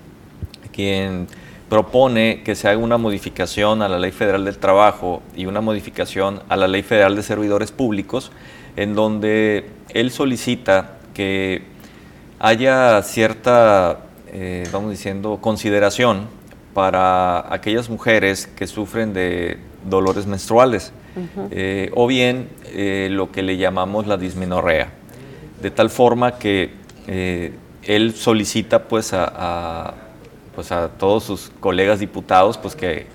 [0.71, 1.27] quien
[1.69, 6.41] propone que se haga una modificación a la Ley Federal del Trabajo y una modificación
[6.49, 8.32] a la Ley Federal de Servidores Públicos,
[8.75, 11.63] en donde él solicita que
[12.39, 16.27] haya cierta, eh, vamos diciendo, consideración
[16.73, 20.91] para aquellas mujeres que sufren de dolores menstruales
[21.51, 24.89] eh, o bien eh, lo que le llamamos la dismenorrea,
[25.62, 26.80] de tal forma que
[27.84, 29.93] él solicita pues a,
[30.55, 33.07] pues a todos sus colegas diputados pues que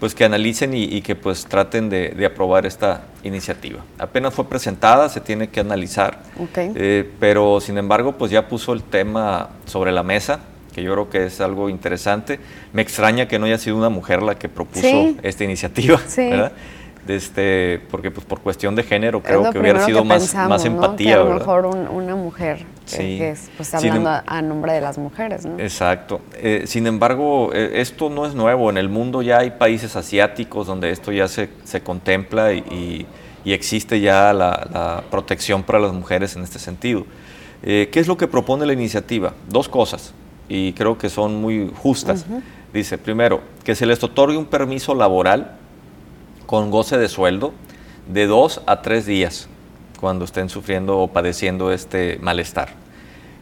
[0.00, 3.84] pues que analicen y, que pues traten de, aprobar esta iniciativa.
[3.98, 6.22] Apenas fue presentada, se tiene que analizar,
[6.56, 10.40] eh, pero sin embargo pues ya puso el tema sobre la mesa,
[10.74, 12.40] que yo creo que es algo interesante.
[12.72, 16.52] Me extraña que no haya sido una mujer la que propuso esta iniciativa, ¿verdad?
[17.10, 21.16] Este, porque pues por cuestión de género creo que hubiera sido más, más empatía.
[21.16, 25.44] Que a lo mejor una mujer que, es, pues hablando a, nombre de las mujeres.
[25.44, 25.58] ¿no?
[25.58, 26.20] Exacto.
[26.34, 28.70] Eh, sin embargo, eh, esto no es nuevo.
[28.70, 33.06] En el mundo ya hay países asiáticos donde esto ya se, se contempla y,
[33.44, 37.04] y, existe ya la, la, protección para las mujeres en este sentido.
[37.62, 39.34] Eh, ¿Qué es lo que propone la iniciativa?
[39.48, 40.14] Dos cosas,
[40.48, 42.24] y creo que son muy justas.
[42.72, 45.58] Dice, primero, que se les otorgue un permiso laboral
[46.50, 47.52] con goce de sueldo
[48.08, 49.48] de dos a tres días
[50.00, 52.70] cuando estén sufriendo o padeciendo este malestar.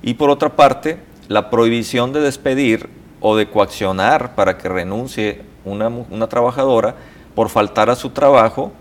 [0.02, 2.90] Y por otra parte, la prohibición de despedir
[3.20, 6.96] o de coaccionar para que renuncie una, una trabajadora
[7.34, 8.72] por faltar a su trabajo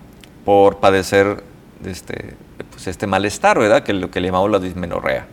[0.43, 1.41] por padecer
[1.85, 2.33] este,
[2.69, 3.83] pues este malestar, ¿verdad?
[3.83, 5.25] Que lo que le llamamos la dismenorrea.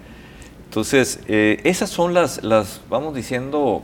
[0.66, 3.82] Entonces, eh, esas son las, las, vamos diciendo,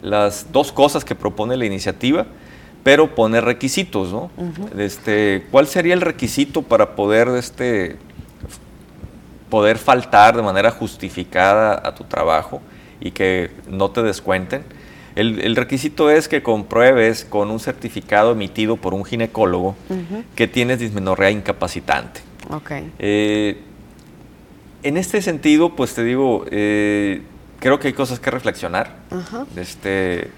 [0.00, 2.24] las dos cosas que propone la iniciativa
[2.82, 4.30] pero poner requisitos, ¿no?
[4.78, 7.96] este, ¿Cuál sería el requisito para poder, este,
[9.50, 12.60] poder faltar de manera justificada a tu trabajo
[13.00, 14.62] y que no te descuenten?
[15.16, 19.74] El, requisito es que compruebes con un certificado emitido por un ginecólogo
[20.36, 22.20] que tienes dismenorrea incapacitante.
[22.48, 22.92] Okay.
[23.00, 23.60] Eh,
[24.84, 27.22] en este sentido, pues te digo, eh,
[27.58, 28.94] creo que hay cosas que reflexionar.
[29.56, 30.30] Este,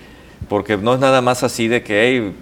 [0.51, 2.32] porque no es nada más así de que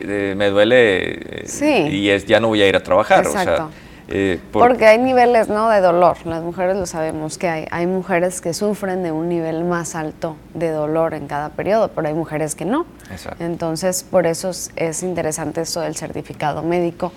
[0.00, 3.24] eh, me duele eh, y es, ya no voy a ir a trabajar.
[3.24, 3.70] Exacto.
[4.08, 5.70] Eh, porque hay niveles ¿no?
[5.70, 7.66] de dolor, las mujeres lo sabemos que hay.
[7.70, 12.08] Hay mujeres que sufren de un nivel más alto de dolor en cada periodo, pero
[12.08, 12.86] hay mujeres que no.
[13.08, 13.44] Exacto.
[13.44, 17.12] Entonces, por eso es, interesante esto del certificado médico,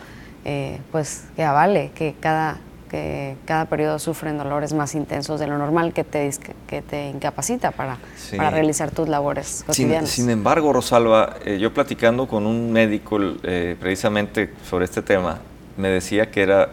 [0.92, 2.60] pues que avale que cada
[2.90, 6.30] que cada periodo sufren dolores más intensos de lo normal que te,
[6.68, 7.98] que te incapacita para,
[8.36, 10.10] para realizar tus labores cotidianas.
[10.10, 15.40] Sin, embargo, Rosalba, eh, yo platicando con un médico eh, precisamente sobre este tema,
[15.78, 16.70] me decía que era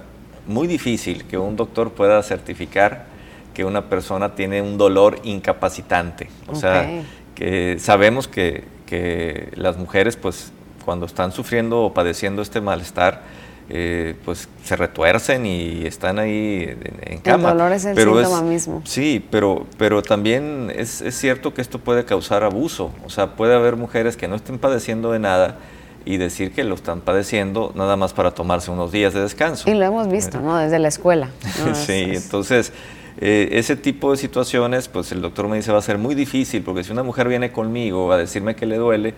[0.47, 3.07] muy difícil que un doctor pueda certificar
[3.55, 6.29] que una persona tiene un dolor incapacitante.
[6.49, 7.03] O sea,
[7.35, 10.53] que sabemos que, que las mujeres, pues,
[10.85, 13.23] cuando están sufriendo o padeciendo este malestar,
[13.71, 17.51] eh, pues se retuercen y están ahí en, cama.
[17.51, 18.83] El dolor es el síntoma mismo.
[18.85, 22.93] Sí, pero, pero también es, es, cierto que esto puede causar abuso.
[23.07, 25.57] O sea, puede haber mujeres que no estén padeciendo de nada
[26.05, 29.71] y decir que lo están padeciendo nada más para tomarse unos días de descanso.
[29.71, 30.59] Y lo hemos visto, ¿no?
[30.59, 31.31] Desde la escuela.
[31.75, 32.73] sí, entonces...
[33.17, 36.65] Eh, ese tipo de situaciones, pues el doctor me dice va a ser muy difícil,
[36.65, 39.15] porque si una mujer viene conmigo a decirme que le duele,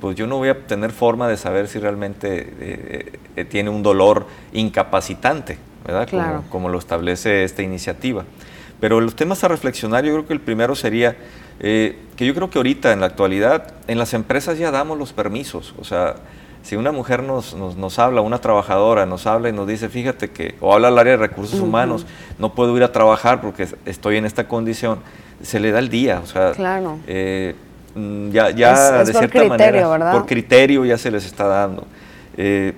[0.00, 3.82] pues yo no voy a tener forma de saber si realmente eh, eh, tiene un
[3.82, 6.42] dolor incapacitante, ¿verdad?
[6.50, 8.24] Como, lo establece esta iniciativa.
[8.80, 11.16] Pero los temas a reflexionar, yo creo que el primero sería
[11.60, 15.12] eh, que yo creo que ahorita, en la actualidad, en las empresas ya damos los
[15.12, 15.74] permisos.
[15.78, 16.16] O sea,
[16.62, 20.56] Si una mujer nos, nos, habla, una trabajadora nos habla y nos dice, fíjate que,
[20.60, 22.06] o habla al área de recursos humanos,
[22.40, 24.98] no puedo ir a trabajar porque estoy en esta condición,
[25.42, 26.98] se le da el día, o sea, claro.
[27.06, 27.54] Eh,
[27.96, 30.12] mm, ya, ya de cierta manera, ¿verdad?
[30.12, 31.86] por criterio ya se les está dando.
[32.36, 32.74] Eh,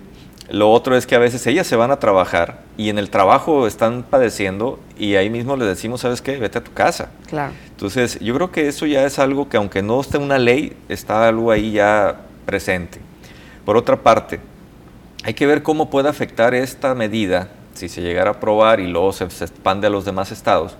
[0.50, 3.66] lo otro es que a veces ellas se van a trabajar y en el trabajo
[3.66, 6.38] están padeciendo y ahí mismo les decimos, ¿sabes qué?
[6.38, 7.10] Vete a tu casa.
[7.28, 7.52] Claro.
[7.68, 11.28] Entonces, yo creo que eso ya es algo que aunque no esté una ley, está
[11.28, 12.98] algo ahí ya presente.
[13.66, 14.40] Por otra parte,
[15.22, 19.12] hay que ver cómo puede afectar esta medida, si se llegara a aprobar y luego
[19.12, 20.76] se, expande a los demás estados,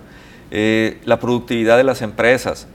[0.49, 2.67] eh, la productividad de las empresas,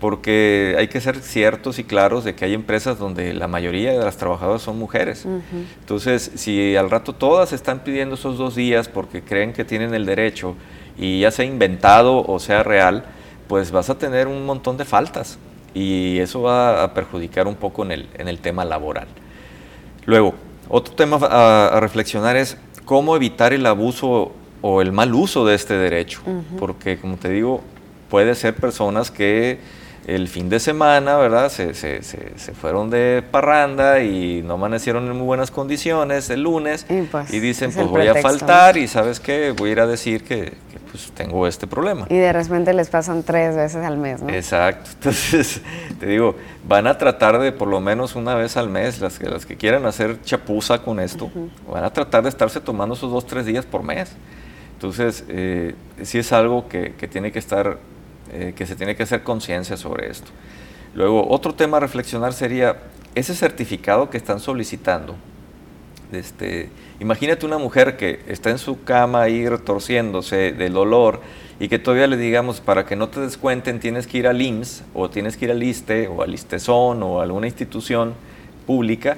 [0.00, 3.98] porque hay que ser ciertos y claros de que hay empresas donde la mayoría de
[3.98, 5.26] las trabajadoras son mujeres.
[5.80, 10.04] Entonces, si al rato todas están pidiendo esos dos días porque creen que tienen el
[10.04, 10.54] derecho
[10.98, 13.04] y ya sea inventado o sea real,
[13.48, 15.38] pues vas a tener un montón de faltas
[15.72, 19.08] y eso va a perjudicar un poco en el, en el tema laboral.
[20.04, 20.34] Luego,
[20.68, 24.32] otro tema a, reflexionar es cómo evitar el abuso
[24.62, 26.20] o el mal uso de este derecho,
[26.58, 27.62] porque como te digo,
[28.08, 29.58] puede ser personas que
[30.06, 31.50] el fin de semana, ¿verdad?
[31.50, 36.86] Se, se, se, fueron de parranda y no amanecieron en muy buenas condiciones el lunes
[36.88, 40.22] y, pues, dicen, pues voy a faltar y sabes qué, voy a ir a decir
[40.22, 40.52] que,
[40.92, 42.06] pues tengo este problema.
[42.08, 44.28] Y de repente les pasan tres veces al mes, ¿no?
[44.30, 44.90] Exacto.
[44.94, 45.60] Entonces,
[45.98, 46.36] te digo,
[46.68, 49.56] van a tratar de por lo menos una vez al mes, las que, las que
[49.56, 51.32] quieran hacer chapuza con esto,
[51.68, 54.12] van a tratar de estarse tomando esos dos, tres días por mes.
[54.74, 57.78] Entonces, eh, sí es algo que, que tiene que estar
[58.32, 60.30] eh, que se tiene que hacer conciencia sobre esto.
[60.94, 62.76] Luego, otro tema a reflexionar sería
[63.14, 65.14] ese certificado que están solicitando.
[66.12, 66.70] Este,
[67.00, 71.20] imagínate una mujer que está en su cama ahí retorciéndose del dolor
[71.58, 74.84] y que todavía le digamos, para que no te descuenten, tienes que ir al IMSS
[74.94, 78.14] o tienes que ir al ISTE o al ISTESON o a alguna institución
[78.66, 79.16] pública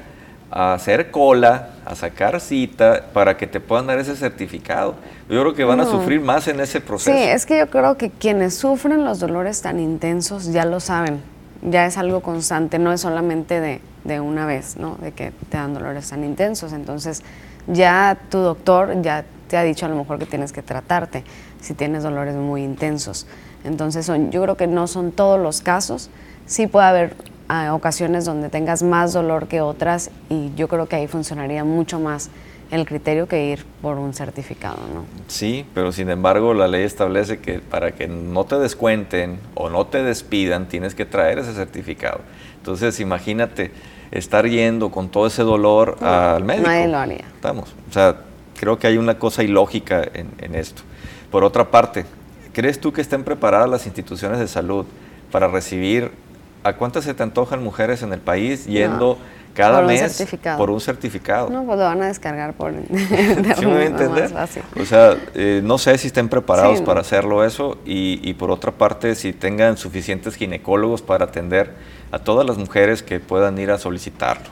[0.51, 4.95] a hacer cola, a sacar cita para que te puedan dar ese certificado.
[5.29, 7.17] Yo creo que van a sufrir más en ese proceso.
[7.17, 11.21] Sí, es que yo creo que quienes sufren los dolores tan intensos ya lo saben,
[11.63, 14.97] ya es algo constante, no es solamente de, de una vez, ¿no?
[14.97, 16.73] De que te dan dolores tan intensos.
[16.73, 17.23] Entonces,
[17.67, 21.25] ya tu doctor ya te ha dicho a lo mejor que tienes que tratarte
[21.61, 23.27] si tienes dolores muy intensos.
[23.65, 26.11] Entonces, son, yo creo que no son todos los casos.
[26.47, 27.17] Sí puede haber
[27.73, 32.31] ocasiones donde tengas más dolor que otras y yo creo que ahí funcionaría mucho más
[32.71, 35.05] el criterio que ir por un certificado, ¿no?
[35.27, 39.87] Sí, pero sin embargo la ley establece que para que no te descuenten o no
[39.87, 42.21] te despidan tienes que traer ese certificado.
[42.59, 43.71] Entonces imagínate
[44.11, 46.69] estar yendo con todo ese dolor al médico.
[46.69, 47.25] Nadie lo haría.
[47.35, 48.17] Estamos, o sea,
[48.59, 50.83] creo que hay una cosa ilógica en, en esto.
[51.31, 52.05] Por otra parte,
[52.53, 54.85] ¿crees tú que estén preparadas las instituciones de salud
[55.31, 56.11] para recibir
[56.63, 59.19] ¿A cuántas se te antojan mujeres en el país yendo
[59.55, 60.25] cada mes
[60.57, 61.51] por un certificado?
[61.51, 62.73] No, pues lo van a descargar por
[63.59, 64.33] ¿Sí me entender?
[64.81, 69.15] O sea, eh, no sé si estén preparados para hacerlo eso y, por otra parte
[69.15, 71.73] si tengan suficientes ginecólogos para atender
[72.13, 74.49] a todas las mujeres que puedan ir a solicitarlo.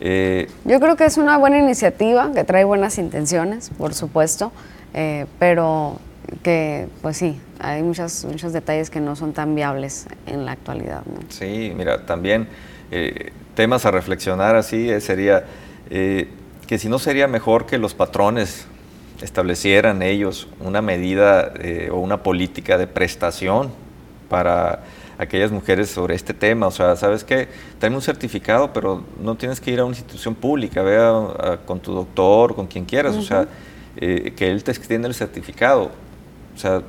[0.00, 4.50] Eh, Yo creo que es una buena iniciativa que trae buenas intenciones, por supuesto,
[4.94, 5.98] eh, pero
[6.42, 11.02] que pues sí, hay muchos, muchos detalles que no son tan viables en la actualidad.
[11.28, 12.48] Sí, mira, también
[12.90, 15.44] eh, temas a reflexionar así eh, sería
[15.90, 16.28] eh,
[16.66, 18.66] que si no sería mejor que los patrones
[19.22, 21.52] establecieran ellos una medida
[21.92, 23.70] o una política de prestación
[24.28, 24.82] para
[25.16, 26.66] aquellas mujeres sobre este tema.
[26.66, 27.48] O sea, ¿sabes qué?
[27.78, 31.92] Tráeme un certificado, pero no tienes que ir a una institución pública, vea con tu
[31.92, 33.14] doctor, con quien quieras.
[33.14, 33.46] O sea,
[33.94, 35.92] que él te extienda el certificado.
[36.54, 36.82] O sea,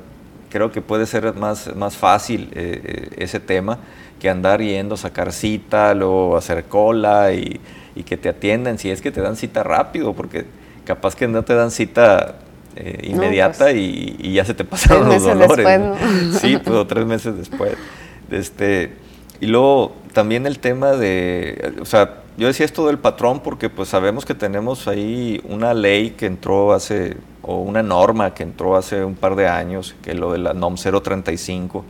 [0.54, 3.78] creo que puede ser más, más fácil eh, eh, ese tema
[4.20, 7.60] que andar yendo a sacar cita, luego hacer cola y,
[8.04, 10.46] que te atiendan, si es que te dan cita rápido, porque
[10.84, 12.36] capaz que no te dan cita
[12.76, 15.66] eh, inmediata pues, y, ya se te pasaron los dolores.
[16.40, 17.74] Sí, pues tres meses después.
[18.30, 18.92] Este,
[19.40, 23.88] y luego también el tema de, o sea, yo decía esto del patrón porque pues
[23.88, 29.04] sabemos que tenemos ahí una ley que entró hace o una norma que entró hace
[29.04, 31.84] un par de años, que es lo de la NOM 035,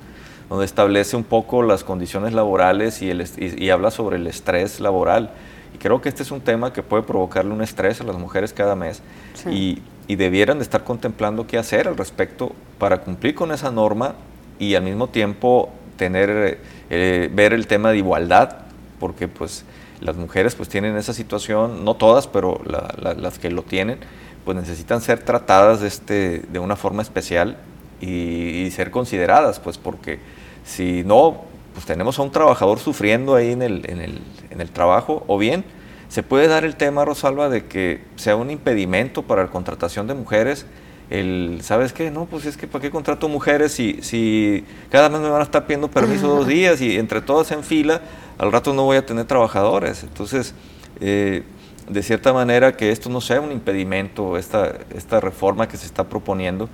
[0.48, 5.30] donde establece un poco las condiciones laborales y, el, y, habla sobre el estrés laboral.
[5.74, 8.52] Y creo que este es un tema que puede provocarle un estrés a las mujeres
[8.52, 9.02] cada mes.
[9.50, 14.14] Y, y, debieran de estar contemplando qué hacer al respecto para cumplir con esa norma
[14.58, 18.58] y al mismo tiempo tener, eh, ver el tema de igualdad,
[19.00, 19.64] porque pues
[20.00, 23.98] las mujeres pues tienen esa situación, no todas, pero las que lo tienen,
[24.44, 27.56] pues necesitan ser tratadas de, este, de una forma especial
[28.00, 30.18] y, ser consideradas, pues porque
[30.64, 31.42] si no,
[31.72, 34.20] pues tenemos a un trabajador sufriendo ahí en el, en el,
[34.50, 35.64] en el trabajo, o bien
[36.08, 40.14] se puede dar el tema, Rosalba, de que sea un impedimento para la contratación de
[40.14, 40.66] mujeres
[41.10, 42.10] el, ¿sabes qué?
[42.10, 45.44] No, pues es que ¿para qué contrato mujeres si, si cada mes me van a
[45.44, 48.00] estar pidiendo permiso dos días y entre todas en fila,
[48.38, 50.02] al rato no voy a tener trabajadores?
[50.02, 50.54] Entonces,
[51.00, 51.42] eh,
[51.88, 56.04] de cierta manera que esto no sea un impedimento, esta, esta reforma que se está
[56.04, 56.68] proponiendo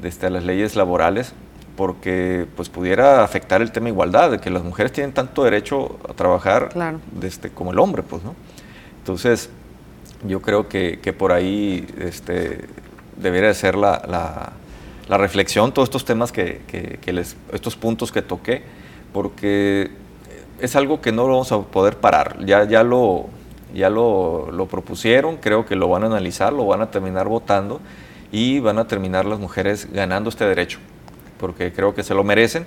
[0.00, 1.32] desde las leyes laborales,
[1.76, 5.98] porque pues pudiera afectar el tema de igualdad, de que las mujeres tienen tanto derecho
[6.08, 6.70] a trabajar
[7.12, 8.34] desde, como el hombre, pues, ¿no?
[8.98, 9.50] Entonces,
[10.26, 12.64] yo creo que, que por ahí este,
[13.16, 14.52] debería ser la,
[15.08, 16.62] la, reflexión, todos estos temas que,
[17.00, 18.62] que, les, estos puntos que toqué,
[19.12, 19.90] porque
[20.60, 22.38] es algo que no lo vamos a poder parar.
[22.44, 23.26] Ya, ya, lo,
[23.74, 27.80] ya lo, lo, propusieron, creo que lo van a analizar, lo van a terminar votando
[28.32, 30.78] y van a terminar las mujeres ganando este derecho,
[31.38, 32.66] porque creo que se lo merecen.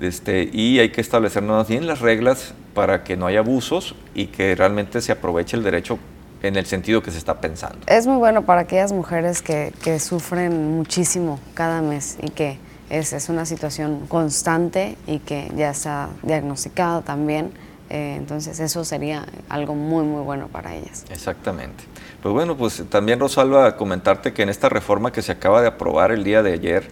[0.00, 4.26] Este, y hay que establecer más bien las reglas para que no haya abusos y
[4.26, 5.98] que realmente se aproveche el derecho
[6.42, 7.78] en el sentido que se está pensando.
[7.86, 12.58] Es muy bueno para aquellas mujeres que, sufren muchísimo cada mes y que
[12.90, 17.52] es, es, una situación constante y que ya está diagnosticado también.
[17.94, 21.04] Eh, entonces eso sería algo muy, muy bueno para ellas.
[21.10, 21.84] Exactamente.
[22.24, 26.10] Pues bueno, pues también Rosalba, comentarte que en esta reforma que se acaba de aprobar
[26.10, 26.88] el día de ayer,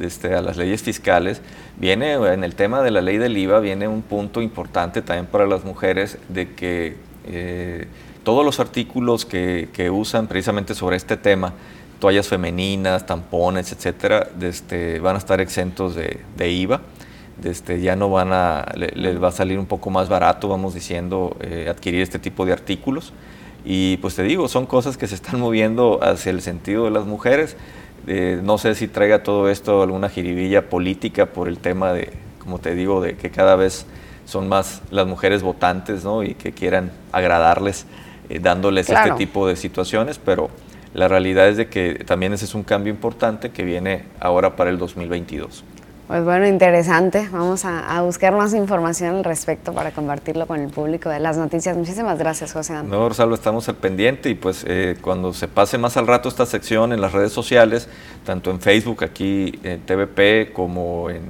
[0.00, 1.40] este, a las leyes fiscales,
[1.76, 5.46] viene en el tema de la ley del IVA, viene un punto importante también para
[5.46, 6.96] las mujeres de que
[7.26, 7.86] eh,
[8.24, 11.52] todos los artículos que, usan precisamente sobre este tema,
[12.00, 16.80] toallas femeninas, tampones, etcétera, este, van a estar exentos de IVA.
[17.44, 21.36] Este, ya no van a, les va a salir un poco más barato, vamos diciendo,
[21.40, 23.12] eh, adquirir este tipo de artículos.
[23.64, 27.06] Y pues te digo, son cosas que se están moviendo hacia el sentido de las
[27.06, 27.56] mujeres.
[28.06, 32.58] Eh, no sé si traiga todo esto alguna jiribilla política por el tema de, como
[32.58, 33.86] te digo, de que cada vez
[34.24, 36.22] son más las mujeres votantes ¿no?
[36.22, 37.86] y que quieran agradarles
[38.28, 40.50] eh, dándoles este tipo de situaciones, pero
[40.94, 44.70] la realidad es de que también ese es un cambio importante que viene ahora para
[44.70, 45.64] el 2022.
[46.10, 47.28] Pues bueno, interesante.
[47.30, 51.76] Vamos a, buscar más información al respecto para compartirlo con el público de las noticias.
[51.76, 52.98] Muchísimas gracias, José Antonio.
[52.98, 56.46] No, Rosalba, estamos al pendiente y pues eh, cuando se pase más al rato esta
[56.46, 57.88] sección en las redes sociales,
[58.26, 61.22] tanto en Facebook, aquí en TVP, como en,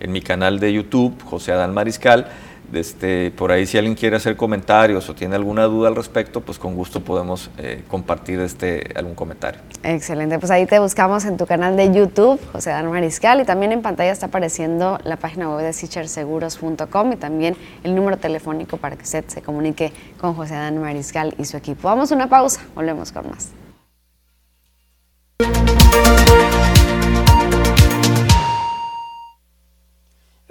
[0.00, 2.26] en mi canal de YouTube, José Adán Mariscal,
[2.72, 6.58] este, por ahí si alguien quiere hacer comentarios o tiene alguna duda al respecto, pues
[6.58, 9.60] con gusto podemos eh, compartir este, algún comentario.
[9.82, 13.72] Excelente, pues ahí te buscamos en tu canal de YouTube, José Dan Mariscal, y también
[13.72, 18.96] en pantalla está apareciendo la página web de sicherseguros.com y también el número telefónico para
[18.96, 21.88] que usted se comunique con José Dan Mariscal y su equipo.
[21.88, 23.50] Vamos a una pausa, volvemos con más.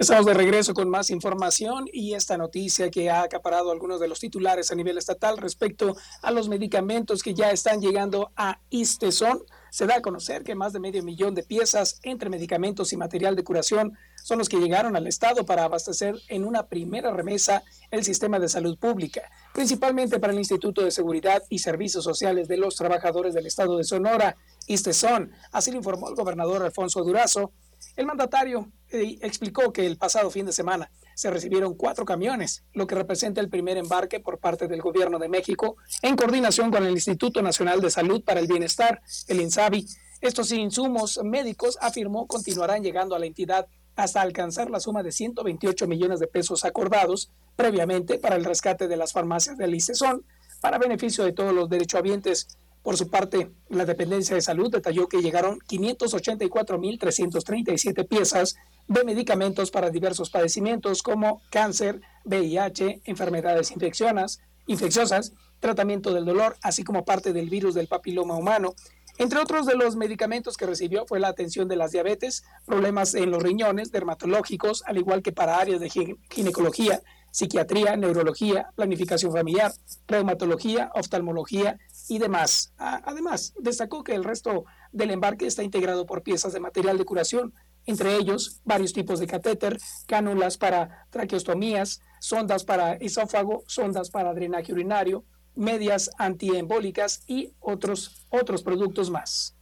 [0.02, 4.18] Estamos de regreso con más información y esta noticia que ha acaparado algunos de los
[4.18, 9.44] titulares a nivel estatal respecto a los medicamentos que ya están llegando a Isteson.
[9.70, 13.36] Se da a conocer que más de medio millón de piezas entre medicamentos y material
[13.36, 18.02] de curación son los que llegaron al Estado para abastecer en una primera remesa el
[18.02, 22.74] sistema de salud pública, principalmente para el Instituto de Seguridad y Servicios Sociales de los
[22.74, 24.36] Trabajadores del Estado de Sonora,
[24.66, 25.30] Isteson.
[25.52, 27.52] Así lo informó el gobernador Alfonso Durazo
[27.96, 32.86] el mandatario eh, explicó que el pasado fin de semana se recibieron cuatro camiones, lo
[32.86, 36.92] que representa el primer embarque por parte del gobierno de México en coordinación con el
[36.92, 39.86] Instituto Nacional de Salud para el Bienestar, el INSABI.
[40.20, 43.66] Estos insumos médicos, afirmó, continuarán llegando a la entidad
[43.96, 48.96] hasta alcanzar la suma de 128 millones de pesos acordados previamente para el rescate de
[48.96, 50.24] las farmacias del ICESON
[50.60, 55.22] para beneficio de todos los derechohabientes por su parte, la Dependencia de Salud detalló que
[55.22, 58.56] llegaron 584.337 piezas
[58.88, 66.82] de medicamentos para diversos padecimientos como cáncer, VIH, enfermedades infecciosas, infecciosas, tratamiento del dolor, así
[66.82, 68.74] como parte del virus del papiloma humano.
[69.18, 73.30] Entre otros de los medicamentos que recibió fue la atención de las diabetes, problemas en
[73.30, 77.00] los riñones, dermatológicos, al igual que para áreas de ginecología,
[77.32, 79.72] psiquiatría, neurología, planificación familiar,
[80.06, 81.78] reumatología, oftalmología
[82.08, 82.72] y demás.
[82.76, 87.54] Además, destacó que el resto del embarque está integrado por piezas de material de curación,
[87.86, 94.72] entre ellos varios tipos de catéter, cánulas para traqueostomías, sondas para esófago, sondas para drenaje
[94.72, 95.24] urinario,
[95.54, 99.56] medias antiembólicas y otros, otros productos más.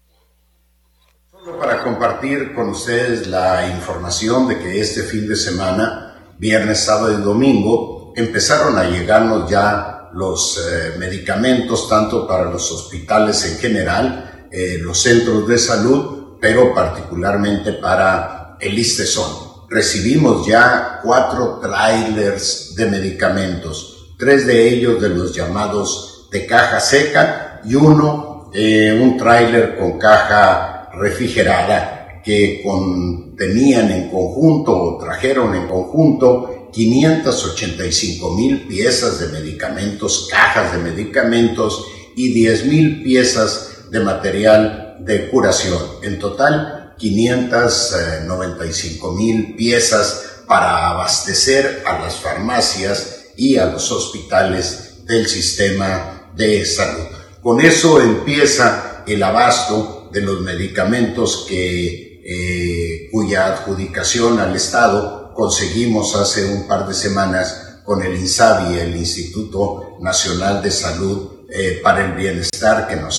[1.30, 6.09] Solo para compartir con ustedes la información de que este fin de semana
[6.40, 13.44] viernes, sábado y domingo, empezaron a llegarnos ya los eh, medicamentos tanto para los hospitales
[13.44, 19.50] en general, eh, los centros de salud, pero particularmente para el ISTESON.
[19.68, 27.60] Recibimos ya cuatro trailers de medicamentos, tres de ellos de los llamados de caja seca
[27.64, 35.66] y uno, eh, un tráiler con caja refrigerada que contenían en conjunto o trajeron en
[35.66, 44.96] conjunto 585 mil piezas de medicamentos, cajas de medicamentos y 10 mil piezas de material
[45.00, 45.78] de curación.
[46.02, 55.26] En total, 595 mil piezas para abastecer a las farmacias y a los hospitales del
[55.26, 57.06] sistema de salud.
[57.42, 66.14] Con eso empieza el abasto de los medicamentos que, eh, cuya adjudicación al Estado conseguimos
[66.14, 72.04] hace un par de semanas con el INSABI, el Instituto Nacional de Salud eh, para
[72.04, 73.18] el Bienestar, que nos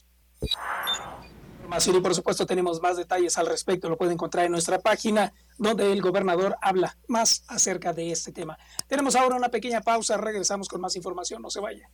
[1.88, 5.92] y por supuesto tenemos más detalles al respecto, lo pueden encontrar en nuestra página donde
[5.92, 8.58] el gobernador habla más acerca de este tema.
[8.88, 11.90] Tenemos ahora una pequeña pausa, regresamos con más información, no se vaya.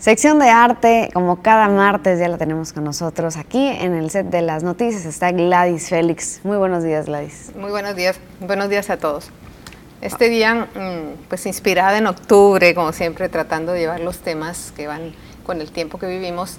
[0.00, 4.28] Sección de arte, como cada martes ya la tenemos con nosotros aquí en el set
[4.28, 6.40] de las noticias está Gladys Félix.
[6.42, 7.52] Muy buenos días Gladys.
[7.54, 9.28] Muy buenos días, buenos días a todos.
[10.00, 14.86] Este día, mm, pues inspirada en octubre, como siempre, tratando de llevar los temas que
[14.86, 15.12] van
[15.44, 16.56] con el tiempo que vivimos,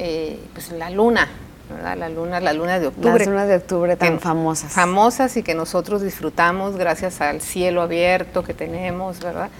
[0.00, 1.28] eh, pues la luna,
[1.70, 1.96] ¿verdad?
[1.96, 3.20] La luna, la luna de octubre.
[3.20, 4.72] Las lunas de octubre tan famosas.
[4.72, 9.50] Famosas y que nosotros disfrutamos gracias al cielo abierto que tenemos, ¿verdad?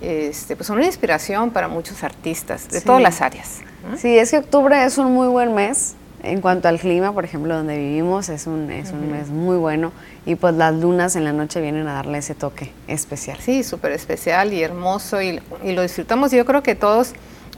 [0.00, 3.60] Este, pues son una inspiración para muchos artistas de todas las áreas.
[3.96, 7.54] Sí, es que octubre es un muy buen mes en cuanto al clima, por ejemplo,
[7.54, 9.92] donde vivimos es un, es un mes muy bueno
[10.26, 13.38] y pues las lunas en la noche vienen a darle ese toque especial.
[13.40, 16.32] Sí, súper especial y hermoso y, lo disfrutamos.
[16.32, 17.12] Yo creo que todos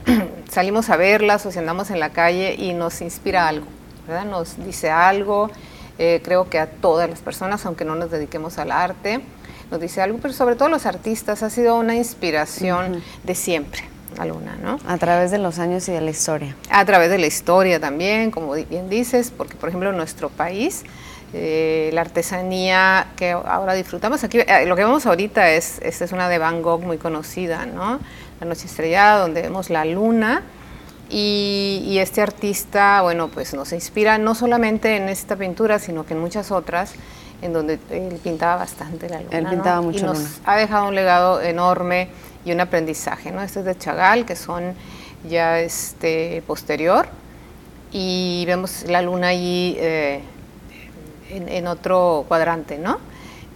[0.51, 3.67] salimos a verlas o si andamos en la calle y nos inspira algo,
[4.07, 4.27] ¿verdad?
[4.27, 5.51] Nos dice algo.
[5.99, 9.21] Eh, creo que a todas las personas, aunque no nos dediquemos al arte,
[9.71, 13.83] nos dice algo, pero sobre todo los artistas ha sido una inspiración de siempre
[14.17, 14.79] la luna, ¿no?
[14.87, 16.57] A través de los años y de la historia.
[16.69, 20.85] A través de la historia también, como bien dices, porque por ejemplo en nuestro país
[21.33, 26.13] eh, la artesanía que ahora disfrutamos aquí, eh, lo que vemos ahorita es, esta es
[26.13, 28.01] una de Van Gogh muy conocida, ¿no?
[28.41, 30.43] La noche estrellada, donde vemos la luna.
[31.09, 36.15] Y, y, este artista, bueno, pues nos inspira no solamente en esta pintura, sino que
[36.15, 36.95] en muchas otras,
[37.43, 39.39] en donde él pintaba bastante la luna.
[39.39, 42.09] Él pintaba mucho Y nos ha dejado un legado enorme
[42.45, 43.43] y un aprendizaje, ¿no?
[43.43, 44.75] Este es de Chagall, que son
[45.29, 47.07] ya este posterior,
[47.93, 50.23] y vemos la luna allí eh,
[51.31, 52.99] en, otro cuadrante, ¿no?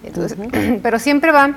[0.03, 0.37] Entonces,
[0.82, 1.57] pero siempre va,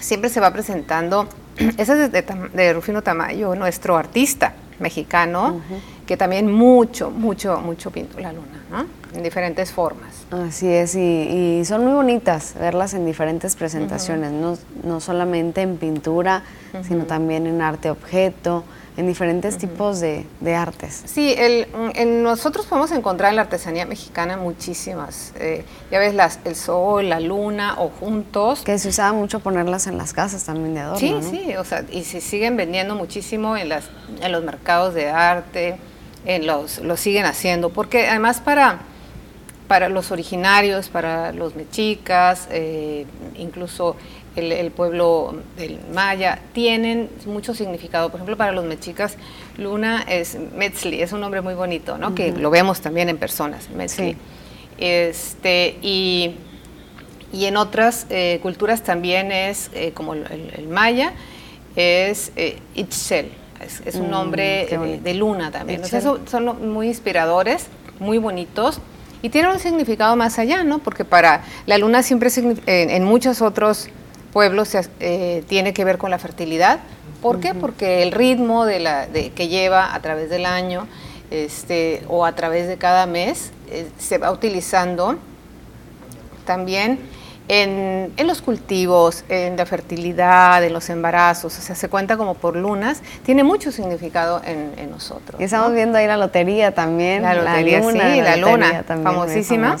[0.00, 1.28] siempre se va presentando,
[1.78, 5.60] ese es de, Rufino Tamayo, nuestro artista mexicano,
[6.06, 8.86] que también mucho, mucho, mucho pintó la luna, ¿no?
[9.14, 10.26] En diferentes formas.
[10.30, 16.42] Así es, y, son muy bonitas verlas en diferentes presentaciones, no, no, solamente en pintura,
[16.82, 18.64] sino también en arte objeto,
[18.96, 21.02] en diferentes tipos de, artes.
[21.06, 25.32] Sí, el, en nosotros podemos encontrar en la artesanía mexicana muchísimas.
[25.36, 28.62] Eh, ya ves, las, el sol, la luna o juntos.
[28.62, 31.22] Que se usaba mucho ponerlas en las casas también de adorno.
[31.22, 33.84] Sí, sí, o sea, y se siguen vendiendo muchísimo en, las,
[34.20, 35.76] en los mercados de arte,
[36.24, 38.80] en los, lo siguen haciendo, porque además para
[39.68, 43.06] para los originarios, para los mexicas, eh,
[43.36, 43.96] incluso
[44.36, 48.10] el, pueblo del maya, tienen mucho significado.
[48.10, 49.16] Por ejemplo, para los mexicas,
[49.56, 52.14] Luna es Metzli, es un nombre muy bonito, ¿no?
[52.14, 54.16] Que lo vemos también en personas, Metzli.
[54.76, 56.34] Este, y,
[57.32, 61.12] y, en otras eh, culturas también es, eh, como el, maya,
[61.76, 62.32] es
[62.74, 63.30] Itzel,
[63.64, 65.82] es, un mm, nombre de, luna también.
[65.84, 67.66] son muy inspiradores,
[67.98, 68.80] muy bonitos
[69.22, 70.80] y tiene un significado más allá, ¿no?
[70.80, 72.28] Porque para la luna siempre
[72.66, 73.88] en, muchos otros
[74.34, 76.80] pueblos eh, tiene que ver con la fertilidad.
[77.22, 77.54] ¿Por qué?
[77.54, 80.86] Porque el ritmo de la, que lleva a través del año
[81.30, 85.16] este, o a través de cada mes eh, se va utilizando
[86.44, 86.98] también
[87.48, 92.56] en, los cultivos, en la fertilidad, en los embarazos, o sea, se cuenta como por
[92.56, 95.40] lunas, tiene mucho significado en, nosotros.
[95.40, 97.22] Y estamos viendo ahí la lotería también.
[97.22, 99.76] La lotería, sí, la, luna, famosísima.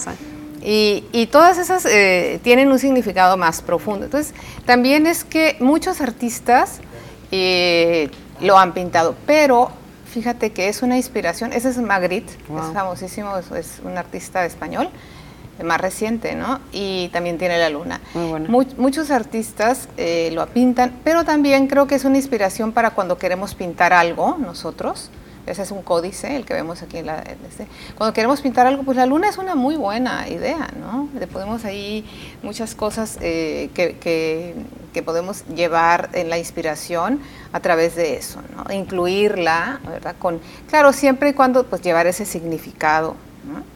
[0.62, 4.06] Y, todas esas eh, tienen un significado más profundo.
[4.06, 4.34] Entonces,
[4.64, 6.80] también es que muchos artistas
[7.30, 8.10] eh,
[8.40, 9.70] lo han pintado, pero
[10.06, 11.52] fíjate que es una inspiración.
[11.52, 14.90] Ese es Magritte, es famosísimo, es un artista español
[15.62, 16.60] más reciente, ¿no?
[16.72, 18.00] Y también tiene la luna.
[18.76, 23.54] muchos artistas eh, lo pintan, pero también creo que es una inspiración para cuando queremos
[23.54, 25.10] pintar algo nosotros,
[25.46, 27.18] ese es un códice, el que vemos aquí en la...
[27.18, 27.66] Este.
[27.96, 31.08] Cuando queremos pintar algo, pues la luna es una muy buena idea, ¿no?
[31.18, 32.04] Le podemos ahí
[32.42, 37.20] muchas cosas eh, que, que, podemos llevar en la inspiración
[37.52, 38.72] a través de eso, ¿no?
[38.72, 40.16] Incluirla, ¿verdad?
[40.18, 43.14] Con, claro, siempre y cuando pues llevar ese significado,
[43.46, 43.73] ¿no?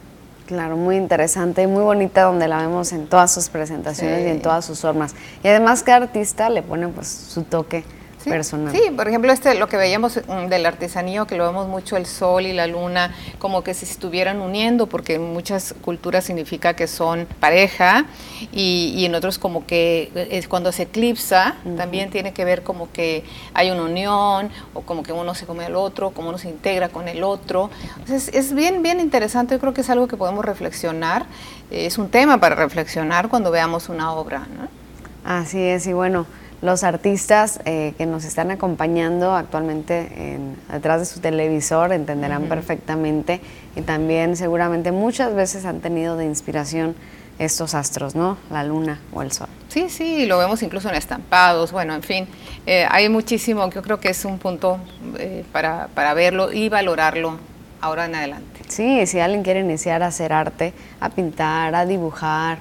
[0.49, 4.41] Claro, muy interesante y muy bonita donde la vemos en todas sus presentaciones y en
[4.41, 5.13] todas sus formas.
[5.43, 7.83] Y además cada artista le pone pues su toque
[8.23, 8.73] sí, personal.
[8.73, 12.05] Sí, por ejemplo, este lo que veíamos mm, del artesanía, que lo vemos mucho el
[12.05, 16.87] sol y la luna, como que se estuvieran uniendo, porque en muchas culturas significa que
[16.87, 18.05] son pareja,
[18.51, 23.23] y, en otros como que es cuando se eclipsa, también tiene que ver como que
[23.53, 26.89] hay una unión, o como que uno se come al otro, como uno se integra
[26.89, 27.69] con el otro.
[27.97, 31.25] Entonces, es bien, bien interesante, yo creo que es algo que podemos reflexionar,
[31.71, 34.39] es un tema para reflexionar cuando veamos una obra.
[34.39, 34.67] ¿no?
[35.23, 36.25] Así es, y bueno,
[36.61, 43.39] los artistas eh, que nos están acompañando actualmente en, detrás de su televisor entenderán perfectamente
[43.75, 46.95] y también seguramente muchas veces han tenido de inspiración
[47.37, 48.37] estos astros, ¿no?
[48.51, 49.47] La luna o el sol.
[49.69, 52.27] Sí, sí, lo vemos incluso en estampados, bueno, en fin,
[52.65, 54.77] eh, hay muchísimo, yo creo que es un punto
[55.17, 57.37] eh, para, para verlo y valorarlo
[57.79, 58.59] ahora en adelante.
[58.67, 62.57] Sí, si alguien quiere iniciar a hacer arte, a pintar, a dibujar,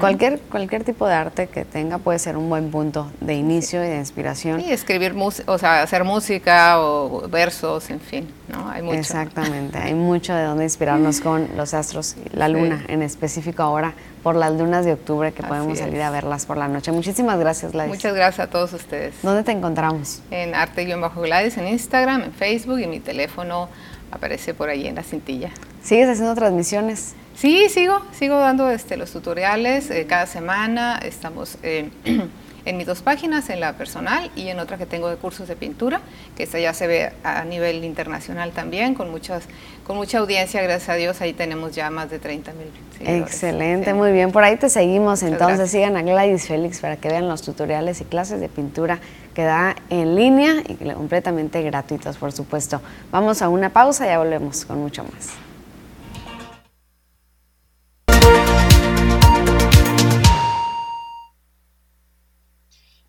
[0.00, 3.88] cualquier, cualquier tipo de arte que tenga puede ser un buen punto de inicio y
[3.88, 4.60] de inspiración.
[4.60, 8.68] Y escribir, o sea, hacer música o versos, en fin, ¿no?
[8.68, 8.98] Hay mucho.
[8.98, 13.94] Exactamente, hay mucho de donde inspirarnos con los astros y la luna, en específico ahora
[14.22, 16.90] por las lunas de octubre que podemos salir a verlas por la noche.
[16.90, 17.92] Muchísimas gracias, Gladys.
[17.92, 19.14] Muchas gracias a todos ustedes.
[19.22, 20.20] ¿Dónde te encontramos?
[20.30, 23.68] En arte-gladys en Instagram, en Facebook y mi teléfono
[24.10, 25.50] aparece por ahí en la cintilla.
[25.82, 27.14] ¿Sigues haciendo transmisiones?
[27.36, 30.98] Sí, sigo, sigo dando este, los tutoriales eh, cada semana.
[31.02, 31.90] Estamos eh,
[32.64, 35.54] en mis dos páginas, en la personal y en otra que tengo de cursos de
[35.54, 36.00] pintura,
[36.34, 39.44] que esta ya se ve a nivel internacional también, con, muchas,
[39.86, 42.68] con mucha audiencia, gracias a Dios, ahí tenemos ya más de 30 mil
[43.00, 44.32] Excelente, muy bien.
[44.32, 48.04] Por ahí te seguimos, entonces sigan a Gladys Félix para que vean los tutoriales y
[48.04, 48.98] clases de pintura
[49.34, 52.80] que da en línea y completamente gratuitos, por supuesto.
[53.12, 55.45] Vamos a una pausa y ya volvemos con mucho más.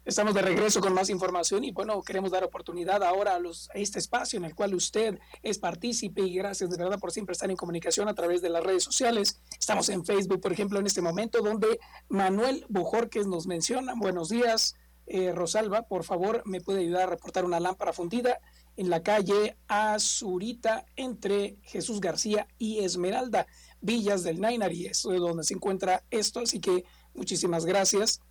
[0.07, 3.73] Estamos de regreso con más información y bueno, queremos dar oportunidad ahora a, los, a
[3.73, 7.51] este espacio en el cual usted es partícipe y gracias de verdad por siempre estar
[7.51, 9.41] en comunicación a través de las redes sociales.
[9.59, 11.77] Estamos en Facebook, por ejemplo, en este momento donde
[12.07, 14.75] Manuel Bujorques nos menciona, buenos días,
[15.07, 18.39] eh, Rosalba, por favor, me puede ayudar a reportar una lámpara fundida
[18.77, 23.45] en la calle Azurita entre Jesús García y Esmeralda,
[23.81, 28.21] Villas del Nainari, eso es donde se encuentra esto, así que muchísimas gracias.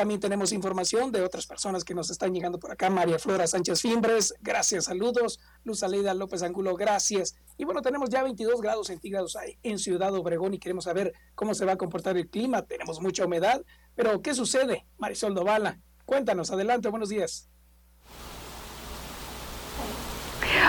[0.00, 2.88] También tenemos información de otras personas que nos están llegando por acá.
[2.88, 5.40] María Flora Sánchez Fimbres, gracias, saludos.
[5.62, 7.34] Luz Aleida López Angulo, gracias.
[7.58, 11.52] Y bueno, tenemos ya 22 grados centígrados ahí en Ciudad Obregón y queremos saber cómo
[11.52, 12.62] se va a comportar el clima.
[12.62, 13.60] Tenemos mucha humedad,
[13.94, 14.86] pero ¿qué sucede?
[14.96, 17.50] Marisol Dovala, cuéntanos, adelante, buenos días.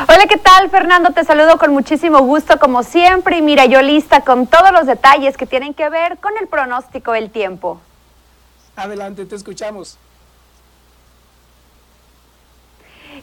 [0.09, 1.11] Hola, ¿qué tal Fernando?
[1.11, 5.37] Te saludo con muchísimo gusto como siempre y mira yo lista con todos los detalles
[5.37, 7.79] que tienen que ver con el pronóstico del tiempo.
[8.81, 9.97] Adelante, te escuchamos.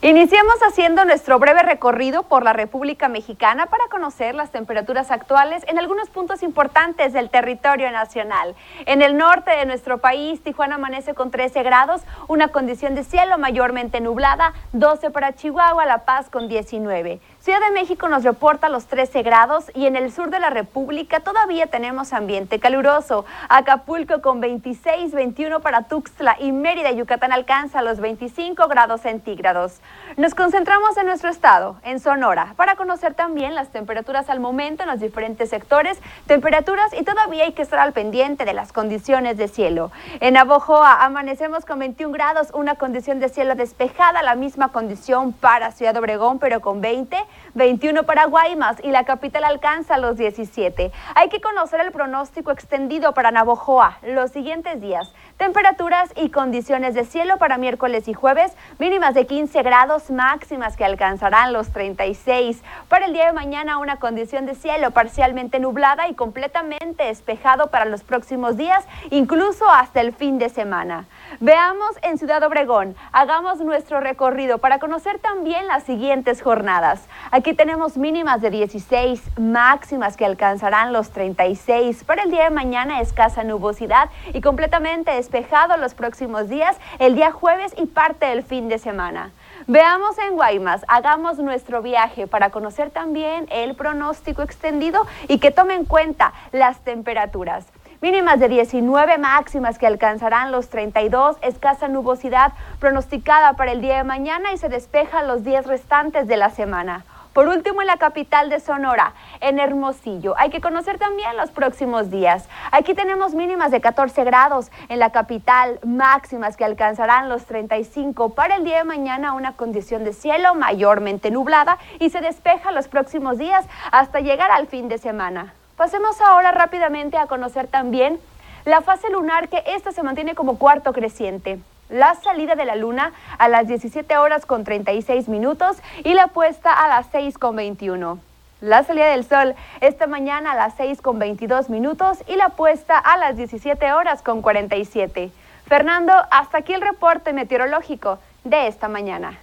[0.01, 5.77] Iniciamos haciendo nuestro breve recorrido por la República Mexicana para conocer las temperaturas actuales en
[5.77, 8.55] algunos puntos importantes del territorio nacional.
[8.85, 13.37] En el norte de nuestro país, Tijuana amanece con 13 grados, una condición de cielo
[13.37, 17.19] mayormente nublada, 12 para Chihuahua, La Paz con 19.
[17.41, 21.21] Ciudad de México nos reporta los 13 grados y en el sur de la República
[21.21, 23.23] todavía tenemos ambiente caluroso.
[23.47, 29.79] Acapulco con 26, 21 para Tuxtla y Mérida, Yucatán alcanza los 25 grados centígrados.
[30.17, 34.89] Nos concentramos en nuestro estado, en Sonora, para conocer también las temperaturas al momento en
[34.89, 39.47] los diferentes sectores, temperaturas y todavía hay que estar al pendiente de las condiciones de
[39.47, 39.91] cielo.
[40.19, 45.71] En Abojoa amanecemos con 21 grados, una condición de cielo despejada, la misma condición para
[45.71, 47.15] Ciudad Obregón, pero con 20.
[47.53, 50.91] 21 para Guaymas y la capital alcanza los 17.
[51.15, 55.13] Hay que conocer el pronóstico extendido para Navojoa los siguientes días.
[55.37, 60.85] Temperaturas y condiciones de cielo para miércoles y jueves, mínimas de 15 grados, máximas que
[60.85, 62.61] alcanzarán los 36.
[62.87, 67.85] Para el día de mañana una condición de cielo parcialmente nublada y completamente despejado para
[67.85, 71.05] los próximos días, incluso hasta el fin de semana.
[71.39, 77.07] Veamos en Ciudad Obregón, hagamos nuestro recorrido para conocer también las siguientes jornadas.
[77.31, 82.03] Aquí tenemos mínimas de 16, máximas que alcanzarán los 36.
[82.03, 87.31] Para el día de mañana escasa nubosidad y completamente despejado los próximos días, el día
[87.31, 89.31] jueves y parte del fin de semana.
[89.71, 95.75] Veamos en Guaymas, hagamos nuestro viaje para conocer también el pronóstico extendido y que tome
[95.75, 97.67] en cuenta las temperaturas.
[98.01, 104.03] Mínimas de 19 máximas que alcanzarán los 32, escasa nubosidad pronosticada para el día de
[104.03, 107.05] mañana y se despeja los días restantes de la semana.
[107.33, 110.33] Por último, en la capital de Sonora, en Hermosillo.
[110.37, 112.49] Hay que conocer también los próximos días.
[112.71, 118.33] Aquí tenemos mínimas de 14 grados en la capital, máximas que alcanzarán los 35.
[118.33, 122.87] Para el día de mañana, una condición de cielo mayormente nublada y se despeja los
[122.87, 125.53] próximos días hasta llegar al fin de semana.
[125.77, 128.19] Pasemos ahora rápidamente a conocer también
[128.65, 131.59] la fase lunar que esta se mantiene como cuarto creciente.
[131.89, 136.71] La salida de la luna a las 17 horas con 36 minutos y la puesta
[136.71, 138.19] a las 6 con 21.
[138.61, 142.97] La salida del sol esta mañana a las 6 con 22 minutos y la puesta
[142.97, 145.31] a las 17 horas con 47.
[145.65, 149.39] Fernando, hasta aquí el reporte meteorológico de esta mañana.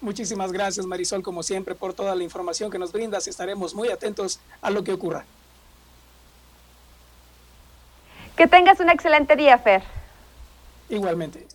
[0.00, 3.28] Muchísimas gracias Marisol, como siempre, por toda la información que nos brindas.
[3.28, 5.24] Estaremos muy atentos a lo que ocurra.
[8.36, 9.82] Que tengas un excelente día, Fer.
[10.88, 11.46] Igualmente.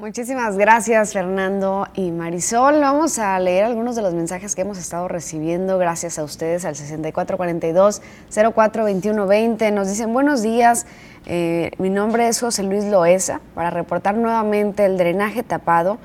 [0.00, 2.80] Muchísimas gracias Fernando y Marisol.
[2.80, 6.74] Vamos a leer algunos de los mensajes que hemos estado recibiendo gracias a ustedes al
[6.74, 9.70] 6442-042120.
[9.74, 10.86] Nos dicen buenos días,
[11.26, 15.98] eh, mi nombre es José Luis Loesa para reportar nuevamente el drenaje tapado.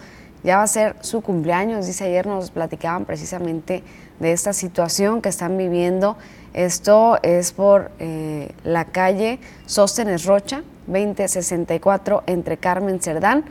[0.43, 3.81] Ya va a ser su cumpleaños, dice ayer nos platicaban precisamente
[4.19, 6.17] de esta situación que están viviendo
[6.55, 13.43] esto es por eh, la calle Sóstenes Rocha, 2064, entre Carmen Cerdán,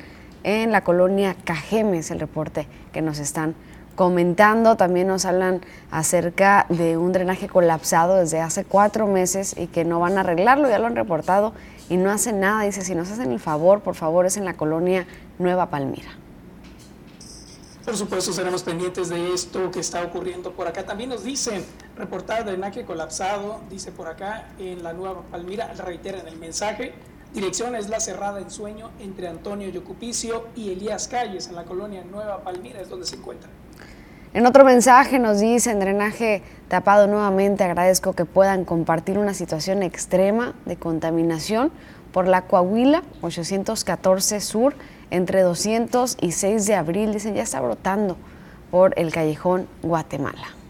[0.44, 3.54] en la colonia Cajeme, es el reporte que nos están
[3.96, 4.76] comentando.
[4.76, 9.98] También nos hablan acerca de un drenaje colapsado desde hace cuatro meses y que no
[10.00, 11.52] van a arreglarlo, ya lo han reportado
[11.88, 12.62] y no hacen nada.
[12.62, 15.06] Dice, si nos hacen el favor, por favor, es en la colonia
[15.38, 16.10] Nueva Palmira.
[17.84, 20.86] Por supuesto, seremos pendientes de esto que está ocurriendo por acá.
[20.86, 21.62] También nos dicen,
[21.98, 26.94] reportar drenaje colapsado, dice por acá, en la Nueva Palmira, reitera en el mensaje,
[27.34, 32.02] dirección es la cerrada en sueño entre Antonio Yocupicio y Elías Calles, en la colonia
[32.10, 33.50] Nueva Palmira, es donde se encuentra.
[34.32, 40.54] En otro mensaje nos dicen, drenaje tapado nuevamente, agradezco que puedan compartir una situación extrema
[40.64, 41.70] de contaminación
[42.12, 44.74] por la Coahuila 814 Sur,
[45.10, 48.16] entre 200 y 6 de abril, dicen, ya está brotando
[48.70, 50.63] por el callejón Guatemala.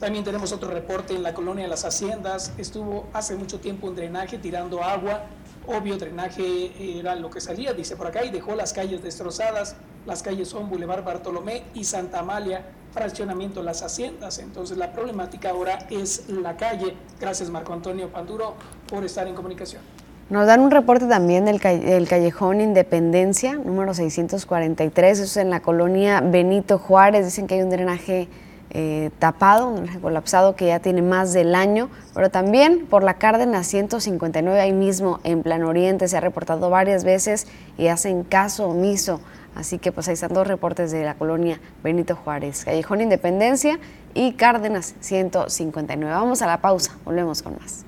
[0.00, 2.54] También tenemos otro reporte en la colonia de las Haciendas.
[2.56, 5.24] Estuvo hace mucho tiempo un drenaje tirando agua.
[5.66, 9.76] Obvio, drenaje era lo que salía, dice por acá, y dejó las calles destrozadas.
[10.06, 14.38] Las calles son Boulevard Bartolomé y Santa Amalia, fraccionamiento Las Haciendas.
[14.38, 16.94] Entonces la problemática ahora es la calle.
[17.20, 18.54] Gracias Marco Antonio Panduro
[18.88, 19.82] por estar en comunicación.
[20.30, 26.22] Nos dan un reporte también del, callejón Independencia, número 643, eso es en la colonia
[26.22, 27.26] Benito Juárez.
[27.26, 28.28] Dicen que hay un drenaje
[28.70, 34.60] eh, tapado, colapsado que ya tiene más del año, pero también por la Cárdenas 159,
[34.60, 39.20] ahí mismo en Plan Oriente, se ha reportado varias veces y hacen caso omiso.
[39.56, 43.80] Así que pues ahí están dos reportes de la colonia Benito Juárez, Callejón Independencia
[44.14, 46.14] y Cárdenas 159.
[46.14, 47.84] Vamos a la pausa, volvemos con más.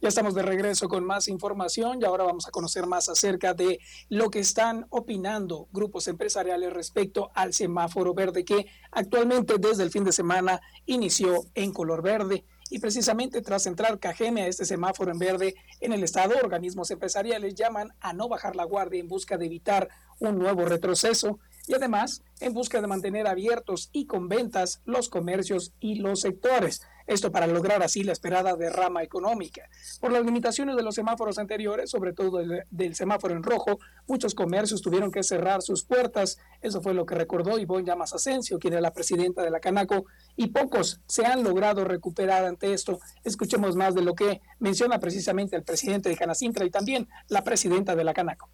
[0.00, 3.80] Ya estamos de regreso con más información y ahora vamos a conocer más acerca de
[4.08, 10.04] lo que están opinando grupos empresariales respecto al semáforo verde que actualmente desde el fin
[10.04, 12.44] de semana inició en color verde.
[12.70, 17.56] Y precisamente tras entrar Cajeme a este semáforo en verde en el Estado, organismos empresariales
[17.56, 19.88] llaman a no bajar la guardia en busca de evitar
[20.20, 25.72] un nuevo retroceso y además en busca de mantener abiertos y con ventas los comercios
[25.80, 26.82] y los sectores.
[27.08, 29.62] Esto para lograr así la esperada derrama económica.
[29.98, 34.82] Por las limitaciones de los semáforos anteriores, sobre todo del, semáforo en rojo, muchos comercios
[34.82, 36.38] tuvieron que cerrar sus puertas.
[36.60, 40.04] Eso fue lo que recordó Ivonne Llamas Asensio, quien es la presidenta de la Canaco,
[40.36, 42.98] y pocos se han logrado recuperar ante esto.
[43.24, 47.96] Escuchemos más de lo que menciona precisamente el presidente de Canacintra y también la presidenta
[47.96, 48.50] de la Canaco.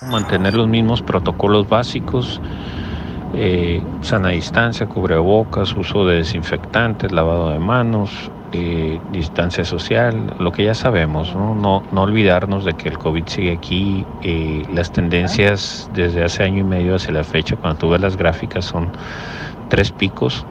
[0.00, 2.40] Mantener los mismos protocolos básicos,
[3.36, 10.64] eh, sana distancia, cubrebocas, uso de desinfectantes, lavado de manos, eh, distancia social, lo que
[10.64, 11.54] ya sabemos, ¿no?
[11.54, 12.02] ¿no?
[12.02, 16.94] olvidarnos de que el COVID sigue aquí, eh, las tendencias desde hace año y medio
[16.94, 18.92] hacia la fecha, cuando tú ves las gráficas, son
[19.68, 20.46] tres picos.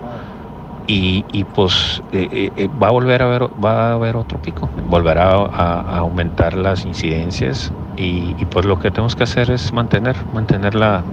[0.86, 6.56] Y, pues va a volver a haber va a haber otro pico volverá a, aumentar
[6.56, 11.06] las incidencias y, y, pues lo que tenemos que hacer es mantener mantener la,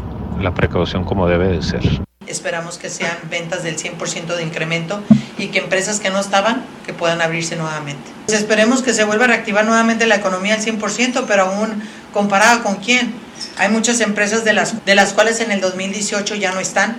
[0.42, 1.82] la precaución como debe de ser.
[2.26, 5.02] esperamos que sean ventas del 100% de incremento
[5.36, 8.08] y que empresas que no estaban, que puedan abrirse nuevamente.
[8.26, 12.62] Pues esperemos que se vuelva a reactivar nuevamente la economía al 100%, pero aún comparada
[12.62, 13.12] con quién.
[13.58, 16.98] Hay muchas empresas de las, de las cuales en el 2018 ya no están,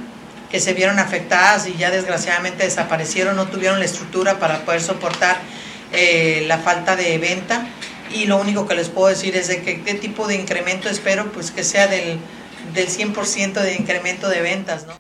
[0.50, 5.38] que se vieron afectadas y ya desgraciadamente desaparecieron, no tuvieron la estructura para poder soportar
[5.94, 7.68] eh, la falta de venta
[8.14, 11.32] y lo único que les puedo decir es de que qué tipo de incremento espero,
[11.32, 12.20] pues que sea del,
[12.74, 14.94] del 100% de incremento de ventas, ¿no?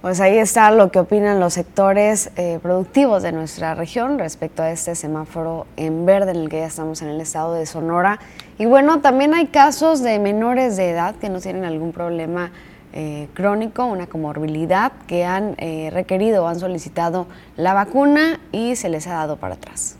[0.00, 4.70] Pues ahí está lo que opinan los sectores eh, productivos de nuestra región respecto a
[4.70, 8.18] este semáforo en verde en el que ya estamos en el estado de Sonora.
[8.58, 12.50] Y bueno, también hay casos de menores de edad que no tienen algún problema
[12.94, 17.26] eh, crónico, una comorbilidad, que han eh, requerido o han solicitado
[17.58, 19.96] la vacuna y se les ha dado para atrás.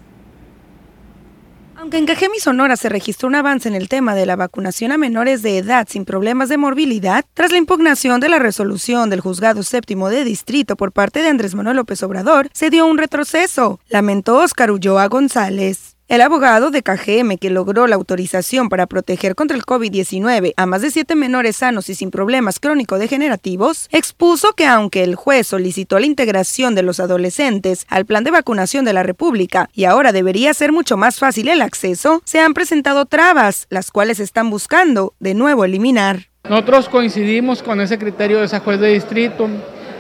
[1.80, 4.92] Aunque en Cajeme y Sonora se registró un avance en el tema de la vacunación
[4.92, 9.22] a menores de edad sin problemas de morbilidad, tras la impugnación de la resolución del
[9.22, 13.80] juzgado séptimo de distrito por parte de Andrés Manuel López Obrador, se dio un retroceso,
[13.88, 15.96] lamentó Oscar Ulloa González.
[16.10, 20.82] El abogado de KGM que logró la autorización para proteger contra el COVID-19 a más
[20.82, 26.06] de siete menores sanos y sin problemas crónico-degenerativos, expuso que aunque el juez solicitó la
[26.06, 30.72] integración de los adolescentes al plan de vacunación de la República y ahora debería ser
[30.72, 35.64] mucho más fácil el acceso, se han presentado trabas, las cuales están buscando de nuevo
[35.64, 36.26] eliminar.
[36.42, 39.48] Nosotros coincidimos con ese criterio de esa juez de distrito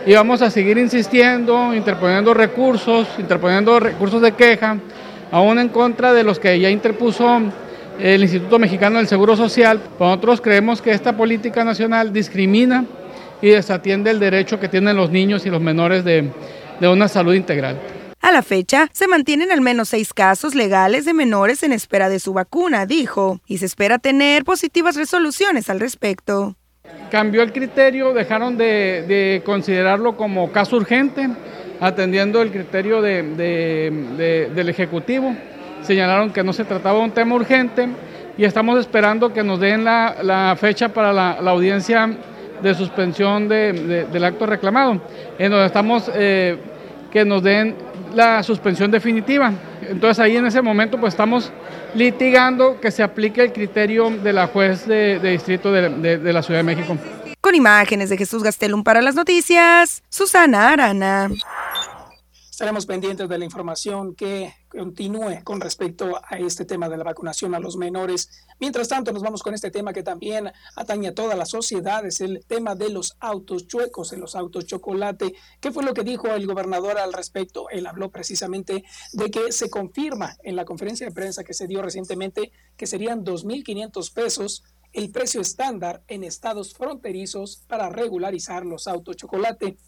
[0.04, 4.76] y vamos a seguir insistiendo, interponiendo recursos, interponiendo recursos de queja
[5.30, 7.40] aún en contra de los que ya interpuso
[7.98, 9.80] el Instituto Mexicano del Seguro Social.
[9.98, 12.84] Nosotros creemos que esta política nacional discrimina
[13.42, 16.30] y desatiende el derecho que tienen los niños y los menores de,
[16.80, 17.78] de una salud integral.
[18.22, 22.20] A la fecha, se mantienen al menos seis casos legales de menores en espera de
[22.20, 26.54] su vacuna, dijo, y se espera tener positivas resoluciones al respecto.
[27.10, 31.30] Cambió el criterio, dejaron de, de considerarlo como caso urgente
[31.80, 35.34] atendiendo el criterio del Ejecutivo.
[35.82, 37.88] Señalaron que no se trataba de un tema urgente
[38.36, 42.10] y estamos esperando que nos den la, fecha para la, audiencia
[42.62, 45.00] de suspensión del acto reclamado,
[45.38, 46.58] en donde estamos eh,
[47.10, 47.74] que nos den
[48.14, 49.52] la suspensión definitiva.
[49.88, 51.50] Entonces ahí en ese momento pues estamos
[51.94, 56.60] litigando que se aplique el criterio de la juez de, distrito de, de la Ciudad
[56.60, 56.96] de México.
[57.40, 61.30] Con imágenes de Jesús Gastelum para las noticias, Susana Arana.
[62.60, 67.54] Estaremos pendientes de la información que continúe con respecto a este tema de la vacunación
[67.54, 68.28] a los menores.
[68.58, 72.20] Mientras tanto, nos vamos con este tema que también atañe a toda la sociedad, es
[72.20, 75.34] el tema de los autos chuecos, en los autos chocolate.
[75.58, 77.70] ¿Qué fue lo que dijo el gobernador al respecto?
[77.70, 78.84] Él habló precisamente
[79.14, 83.24] de que se confirma en la conferencia de prensa que se dio recientemente que serían
[83.24, 89.78] 2.500 pesos el precio estándar en estados fronterizos para regularizar los autos chocolate.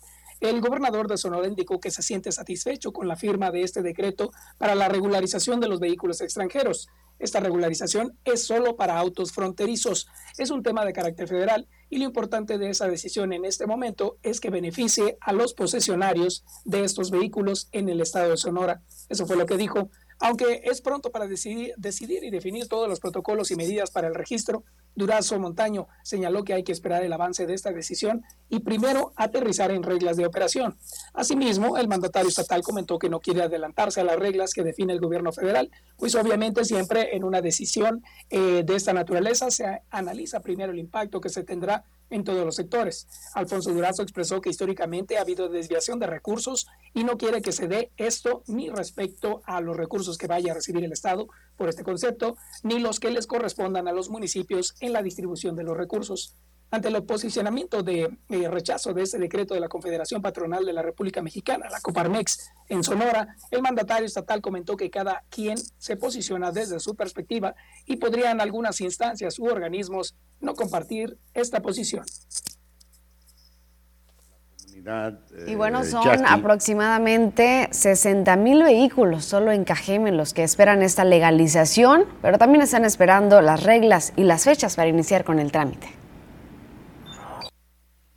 [0.42, 4.32] El gobernador de Sonora indicó que se siente satisfecho con la firma de este decreto
[4.58, 6.88] para la regularización de los vehículos extranjeros.
[7.20, 10.08] Esta regularización es solo para autos fronterizos.
[10.36, 14.16] Es un tema de carácter federal y lo importante de esa decisión en este momento
[14.24, 18.82] es que beneficie a los posesionarios de estos vehículos en el estado de Sonora.
[19.08, 19.90] Eso fue lo que dijo.
[20.18, 24.14] Aunque es pronto para decidir, decidir y definir todos los protocolos y medidas para el
[24.16, 24.64] registro,
[24.94, 29.70] Durazo Montaño señaló que hay que esperar el avance de esta decisión y primero aterrizar
[29.70, 30.76] en reglas de operación.
[31.14, 35.00] Asimismo, el mandatario estatal comentó que no quiere adelantarse a las reglas que define el
[35.00, 40.72] gobierno federal, pues obviamente siempre en una decisión eh, de esta naturaleza se analiza primero
[40.72, 43.08] el impacto que se tendrá en todos los sectores.
[43.34, 47.68] Alfonso Durazo expresó que históricamente ha habido desviación de recursos y no quiere que se
[47.68, 51.84] dé esto ni respecto a los recursos que vaya a recibir el Estado por este
[51.84, 56.36] concepto, ni los que les correspondan a los municipios en la distribución de los recursos.
[56.70, 60.82] Ante el posicionamiento de eh, rechazo de ese decreto de la Confederación Patronal de la
[60.82, 66.50] República Mexicana, la Coparmex, en Sonora, el mandatario estatal comentó que cada quien se posiciona
[66.50, 67.54] desde su perspectiva
[67.86, 72.06] y podrían algunas instancias u organismos no compartir esta posición.
[75.46, 81.04] Y bueno, eh, son aproximadamente 60 mil vehículos solo en Cajeme los que esperan esta
[81.04, 86.01] legalización, pero también están esperando las reglas y las fechas para iniciar con el trámite.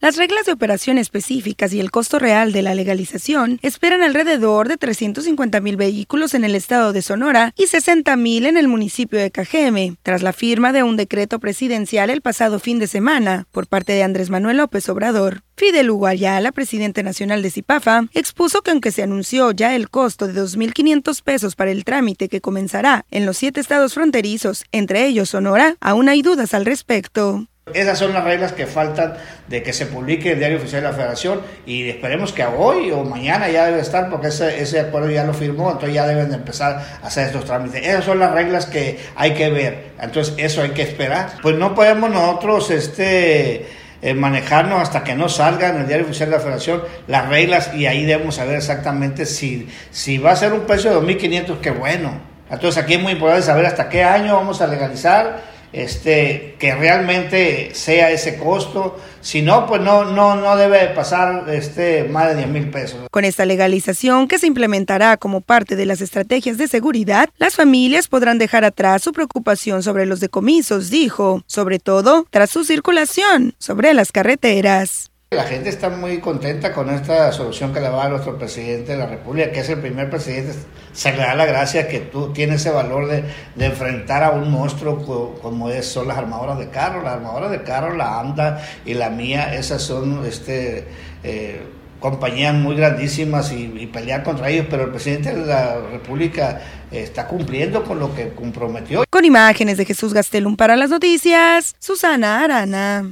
[0.05, 4.77] Las reglas de operación específicas y el costo real de la legalización esperan alrededor de
[4.77, 9.31] 350 mil vehículos en el estado de Sonora y 60 mil en el municipio de
[9.31, 13.93] Cajeme, tras la firma de un decreto presidencial el pasado fin de semana por parte
[13.93, 15.41] de Andrés Manuel López Obrador.
[15.57, 20.39] Fidel Uguayala, presidente nacional de Cipafa, expuso que aunque se anunció ya el costo de
[20.39, 25.77] 2.500 pesos para el trámite que comenzará en los siete estados fronterizos, entre ellos Sonora,
[25.79, 27.47] aún hay dudas al respecto.
[27.73, 29.15] Esas son las reglas que faltan
[29.47, 33.03] de que se publique el diario oficial de la federación y esperemos que hoy o
[33.03, 36.99] mañana ya debe estar porque ese, acuerdo ya lo firmó, entonces ya deben de empezar
[37.01, 37.83] a hacer estos trámites.
[37.83, 41.31] Esas son las reglas que hay que ver, entonces eso hay que esperar.
[41.41, 43.65] Pues no podemos nosotros este,
[44.03, 47.73] eh, manejarnos hasta que no salga en el diario oficial de la federación las reglas
[47.73, 51.71] y ahí debemos saber exactamente si, si va a ser un precio de 2.500, qué
[51.71, 52.11] bueno.
[52.47, 57.71] Entonces aquí es muy importante saber hasta qué año vamos a legalizar este, que realmente
[57.73, 58.99] sea ese costo.
[59.21, 62.99] Si no, pues no, no, no debe pasar este, más de 10 mil pesos.
[63.11, 68.07] Con esta legalización que se implementará como parte de las estrategias de seguridad, las familias
[68.07, 73.93] podrán dejar atrás su preocupación sobre los decomisos, dijo, sobre todo tras su circulación sobre
[73.93, 75.11] las carreteras.
[75.35, 78.97] La gente está muy contenta con esta solución que le va a nuestro presidente de
[78.97, 80.53] la República, que es el primer presidente.
[80.93, 83.25] Se le da la gracia que tú tienes ese valor de,
[83.59, 87.03] enfrentar a un monstruo como es, son las armadoras de carro.
[87.03, 90.87] Las armadoras de carro, la AMDA y la mía, esas son este,
[91.23, 91.61] eh,
[91.99, 97.27] compañías muy grandísimas y, y, pelear contra ellos, pero el presidente de la República está
[97.27, 99.03] cumpliendo con lo que comprometió.
[99.09, 103.03] Con imágenes de Jesús Gastelum para las noticias, Susana Arana.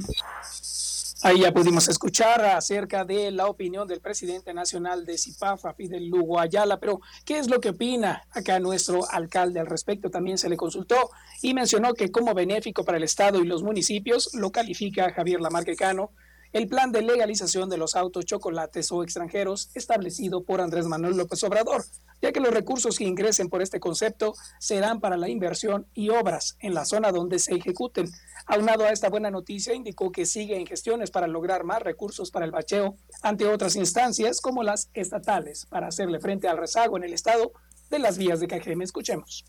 [1.26, 6.38] Ahí ya pudimos escuchar acerca de la opinión del presidente nacional de CIPAFA, Fidel Lugo
[6.38, 10.10] Ayala, pero ¿qué es lo que opina acá nuestro alcalde al respecto?
[10.10, 11.08] También se le consultó
[11.40, 16.10] y mencionó que como benéfico para el Estado y los municipios lo califica Javier Lamarquecano
[16.54, 21.42] el plan de legalización de los autos chocolates o extranjeros establecido por Andrés Manuel López
[21.42, 21.84] Obrador,
[22.22, 26.56] ya que los recursos que ingresen por este concepto serán para la inversión y obras
[26.60, 28.08] en la zona donde se ejecuten.
[28.46, 32.44] Aunado a esta buena noticia, indicó que sigue en gestiones para lograr más recursos para
[32.44, 37.14] el bacheo ante otras instancias como las estatales para hacerle frente al rezago en el
[37.14, 37.52] estado
[37.90, 38.84] de las vías de Cajeme.
[38.84, 39.44] Escuchemos.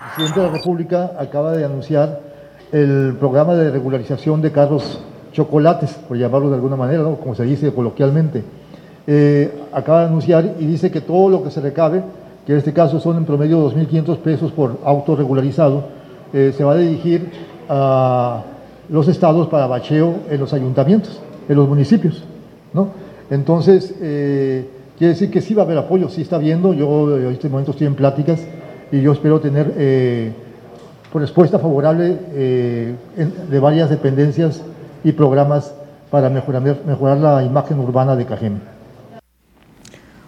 [0.00, 2.20] El presidente de la República acaba de anunciar
[2.72, 4.98] el programa de regularización de carros
[5.30, 7.16] chocolates, por llamarlo de alguna manera, ¿no?
[7.16, 8.42] como se dice coloquialmente.
[9.06, 12.02] Eh, acaba de anunciar y dice que todo lo que se recabe,
[12.44, 15.84] que en este caso son en promedio 2.500 pesos por auto regularizado,
[16.32, 17.30] eh, se va a dirigir
[17.68, 18.42] a
[18.88, 22.24] los estados para bacheo en los ayuntamientos, en los municipios.
[22.72, 22.88] ¿no?
[23.30, 24.68] Entonces, eh,
[24.98, 27.72] quiere decir que sí va a haber apoyo, sí está viendo, yo en este momento
[27.72, 28.40] estoy en pláticas
[28.92, 30.32] y yo espero tener eh,
[31.14, 32.94] respuesta favorable eh,
[33.50, 34.62] de varias dependencias
[35.02, 35.74] y programas
[36.10, 38.74] para mejorar, mejorar la imagen urbana de Cajeme.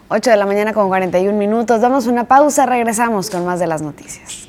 [0.09, 1.81] 8 de la mañana con 41 minutos.
[1.81, 4.46] Damos una pausa, regresamos con más de las noticias.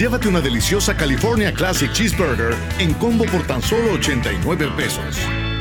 [0.00, 5.04] Llévate una deliciosa California Classic Cheeseburger en combo por tan solo 89 pesos.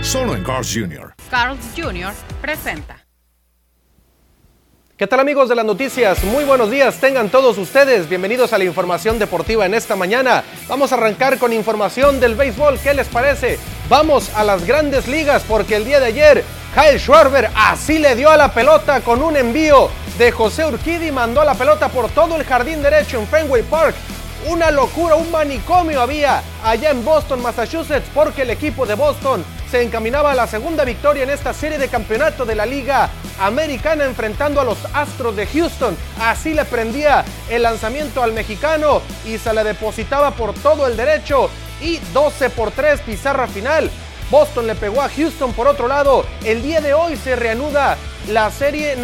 [0.02, 1.14] Solo en Carl's Jr.
[1.30, 2.14] Carl's Jr.
[2.40, 3.06] presenta.
[4.96, 6.24] ¿Qué tal amigos de las noticias?
[6.24, 10.46] Muy buenos días, tengan todos ustedes bienvenidos a la información deportiva en esta mañana.
[10.70, 13.60] Vamos a arrancar con información del béisbol, ¿qué les parece?
[13.90, 18.30] Vamos a las grandes ligas porque el día de ayer Kyle Schwarber así le dio
[18.30, 22.38] a la pelota con un envío de José Urquidi, mandó a la pelota por todo
[22.38, 23.96] el jardín derecho en Fenway Park.
[24.48, 29.84] Una locura, un manicomio había allá en Boston, Massachusetts, porque el equipo de Boston se
[29.84, 33.10] encaminaba a la segunda victoria en esta serie de campeonato de la Liga
[33.40, 35.96] Americana enfrentando a los Astros de Houston.
[36.22, 41.50] Así le prendía el lanzamiento al mexicano y se le depositaba por todo el derecho
[41.82, 43.92] y 12 por 3 pizarra final.
[44.32, 46.26] Boston le pegó a Houston por otro lado.
[46.46, 47.98] El día de hoy se reanuda
[48.28, 48.96] la serie,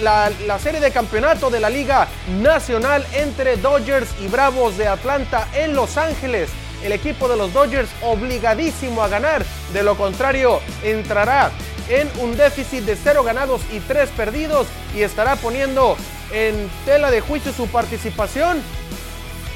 [0.00, 2.08] la, la serie de campeonato de la Liga
[2.40, 6.50] Nacional entre Dodgers y Bravos de Atlanta en Los Ángeles.
[6.82, 11.50] El equipo de los Dodgers obligadísimo a ganar, de lo contrario entrará
[11.88, 15.96] en un déficit de 0 ganados y 3 perdidos y estará poniendo
[16.32, 18.62] en tela de juicio su participación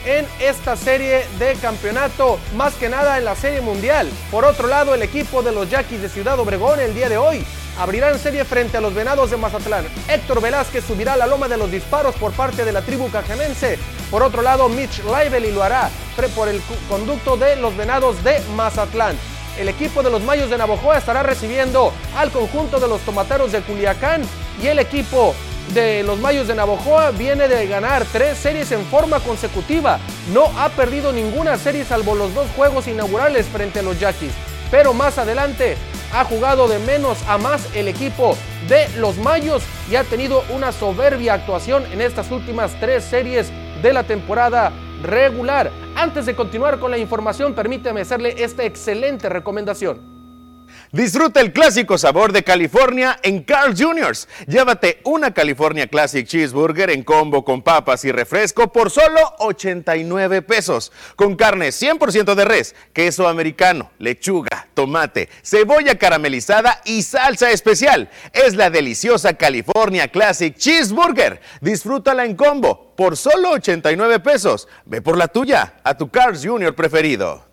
[0.07, 4.09] en esta serie de campeonato, más que nada en la serie mundial.
[4.31, 7.45] Por otro lado, el equipo de los Yaquis de Ciudad Obregón el día de hoy
[7.79, 9.87] abrirán serie frente a los Venados de Mazatlán.
[10.09, 13.79] Héctor Velázquez subirá a la loma de los disparos por parte de la tribu cajemense.
[14.11, 15.91] Por otro lado, Mitch Lively lo hará
[16.35, 19.17] por el conducto de los Venados de Mazatlán.
[19.57, 23.61] El equipo de los Mayos de Navojoa estará recibiendo al conjunto de los Tomateros de
[23.61, 24.23] Culiacán
[24.61, 25.35] y el equipo
[25.75, 30.01] de los Mayos de Navojoa viene de ganar tres series en forma consecutiva.
[30.33, 34.33] No ha perdido ninguna serie salvo los dos juegos inaugurales frente a los Yaquis.
[34.71, 35.77] Pero más adelante
[36.13, 38.37] ha jugado de menos a más el equipo
[38.69, 43.53] de los Mayos y ha tenido una soberbia actuación en estas últimas tres series
[43.83, 44.73] de la temporada
[45.03, 45.71] regular.
[45.95, 50.18] Antes de continuar con la información, permíteme hacerle esta excelente recomendación.
[50.93, 54.17] Disfruta el clásico sabor de California en Carl Jr.
[54.47, 60.91] Llévate una California Classic Cheeseburger en combo con papas y refresco por solo 89 pesos.
[61.15, 68.09] Con carne 100% de res, queso americano, lechuga, tomate, cebolla caramelizada y salsa especial.
[68.33, 71.43] Es la deliciosa California Classic Cheeseburger.
[71.61, 74.69] Disfrútala en combo por solo 89 pesos.
[74.87, 76.75] Ve por la tuya a tu Carl Jr.
[76.75, 77.47] preferido.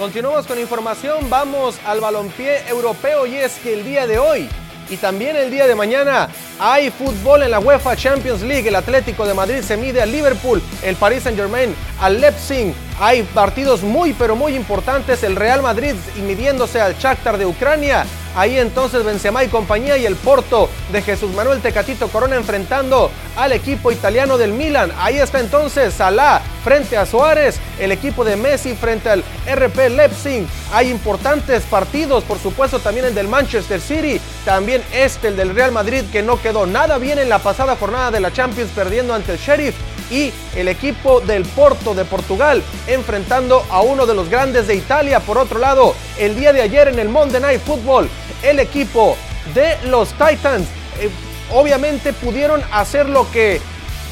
[0.00, 4.48] Continuamos con información, vamos al balompié europeo y es que el día de hoy
[4.88, 8.66] y también el día de mañana hay fútbol en la UEFA Champions League.
[8.66, 12.74] El Atlético de Madrid se mide al Liverpool, el Paris Saint Germain al Leipzig.
[13.02, 15.22] Hay partidos muy pero muy importantes.
[15.22, 15.94] El Real Madrid
[16.26, 18.04] midiéndose al Shakhtar de Ucrania.
[18.36, 23.52] Ahí entonces Benzema y compañía y el Porto de Jesús Manuel Tecatito Corona enfrentando al
[23.52, 24.92] equipo italiano del Milan.
[24.98, 30.46] Ahí está entonces Salah frente a Suárez, el equipo de Messi frente al RP Leipzig.
[30.72, 35.72] Hay importantes partidos, por supuesto también el del Manchester City, también este el del Real
[35.72, 39.32] Madrid que no quedó nada bien en la pasada jornada de la Champions perdiendo ante
[39.32, 39.74] el Sheriff
[40.10, 42.62] y el equipo del Porto de Portugal
[42.92, 45.20] enfrentando a uno de los grandes de Italia.
[45.20, 48.08] Por otro lado, el día de ayer en el Monday Night Football,
[48.42, 49.16] el equipo
[49.54, 50.66] de los Titans
[51.00, 51.08] eh,
[51.52, 53.60] obviamente pudieron hacer lo que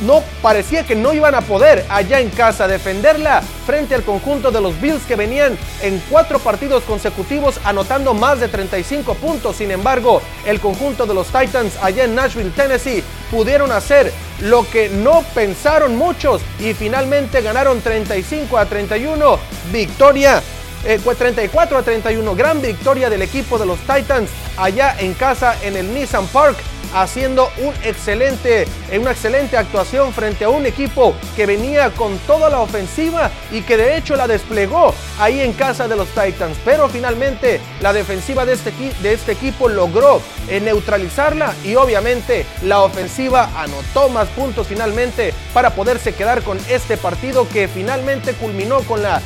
[0.01, 4.61] no parecía que no iban a poder allá en casa defenderla frente al conjunto de
[4.61, 9.57] los Bills que venían en cuatro partidos consecutivos anotando más de 35 puntos.
[9.57, 14.89] Sin embargo, el conjunto de los Titans allá en Nashville, Tennessee, pudieron hacer lo que
[14.89, 19.39] no pensaron muchos y finalmente ganaron 35 a 31.
[19.73, 20.43] Victoria
[20.83, 25.77] 34 eh, a 31, gran victoria del equipo de los Titans allá en casa en
[25.77, 26.59] el Nissan Park
[26.95, 28.67] haciendo un excelente,
[28.99, 33.77] una excelente actuación frente a un equipo que venía con toda la ofensiva y que
[33.77, 36.57] de hecho la desplegó ahí en casa de los Titans.
[36.65, 38.73] Pero finalmente la defensiva de este,
[39.03, 45.71] de este equipo logró eh, neutralizarla y obviamente la ofensiva anotó más puntos finalmente para
[45.71, 49.21] poderse quedar con este partido que finalmente culminó con la,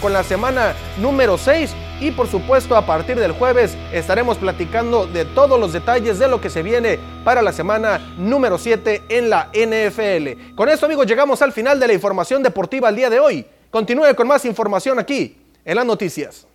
[0.00, 5.24] con la semana número 6 y por supuesto a partir del jueves estaremos platicando de
[5.24, 9.50] todos los detalles de lo que se viene para la semana número 7 en la
[9.52, 10.54] NFL.
[10.54, 13.46] Con esto amigos llegamos al final de la información deportiva el día de hoy.
[13.70, 16.46] Continúe con más información aquí en las noticias.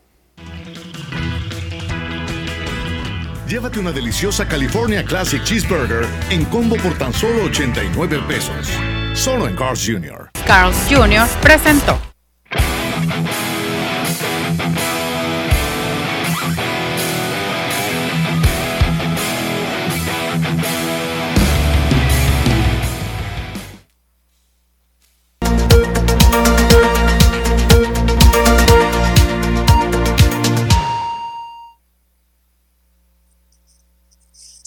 [3.48, 8.68] Llévate una deliciosa California Classic Cheeseburger en combo por tan solo 89 pesos.
[9.14, 10.32] Solo en Carl's Jr.
[10.48, 11.28] Carl's Jr.
[11.40, 12.12] presentó.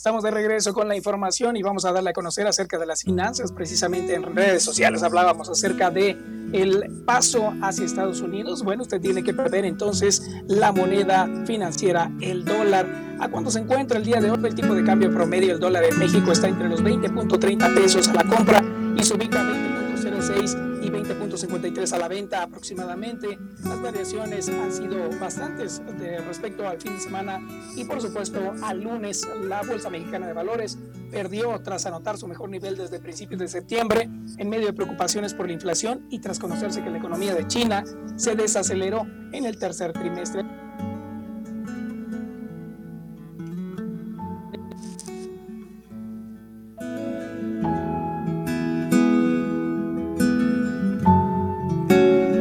[0.07, 3.03] Estamos de regreso con la información y vamos a darle a conocer acerca de las
[3.03, 3.51] finanzas.
[3.51, 6.17] Precisamente en redes sociales hablábamos acerca de
[6.53, 8.63] el paso hacia Estados Unidos.
[8.63, 12.87] Bueno, usted tiene que perder entonces la moneda financiera, el dólar.
[13.19, 14.39] ¿A cuánto se encuentra el día de hoy?
[14.45, 18.15] El tipo de cambio promedio del dólar en México está entre los 20.30 pesos a
[18.15, 18.63] la compra
[18.97, 23.39] y se ubica a 20.06 20.53 a la venta aproximadamente.
[23.65, 27.41] Las variaciones han sido bastantes de respecto al fin de semana
[27.77, 30.79] y por supuesto al lunes la Bolsa Mexicana de Valores
[31.11, 35.47] perdió tras anotar su mejor nivel desde principios de septiembre en medio de preocupaciones por
[35.47, 37.85] la inflación y tras conocerse que la economía de China
[38.17, 40.66] se desaceleró en el tercer trimestre.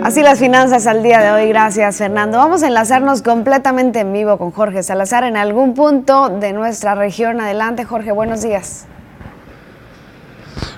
[0.05, 1.49] Así las finanzas al día de hoy.
[1.49, 2.37] Gracias, Fernando.
[2.37, 7.41] Vamos a enlazarnos completamente en vivo con Jorge Salazar en algún punto de nuestra región.
[7.41, 8.11] Adelante, Jorge.
[8.11, 8.85] Buenos días.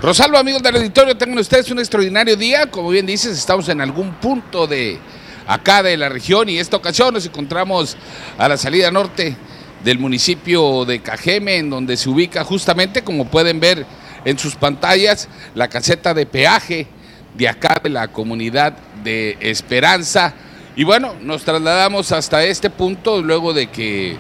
[0.02, 2.72] Rosalba, amigos del auditorio, tengan ustedes un extraordinario día.
[2.72, 4.98] Como bien dices, estamos en algún punto de
[5.46, 7.98] acá de la región y esta ocasión nos encontramos
[8.38, 9.36] a la salida norte
[9.84, 13.86] del municipio de Cajeme, en donde se ubica justamente, como pueden ver
[14.24, 16.88] en sus pantallas, la caseta de peaje
[17.38, 18.74] de acá de la comunidad
[19.04, 20.34] de Esperanza.
[20.76, 24.18] Y bueno, nos trasladamos hasta este punto luego de que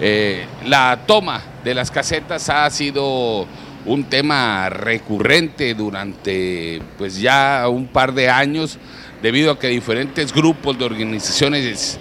[0.00, 3.46] eh, la toma de las casetas ha sido
[3.86, 8.78] un tema recurrente durante pues ya un par de años
[9.22, 11.98] debido a que diferentes grupos de organizaciones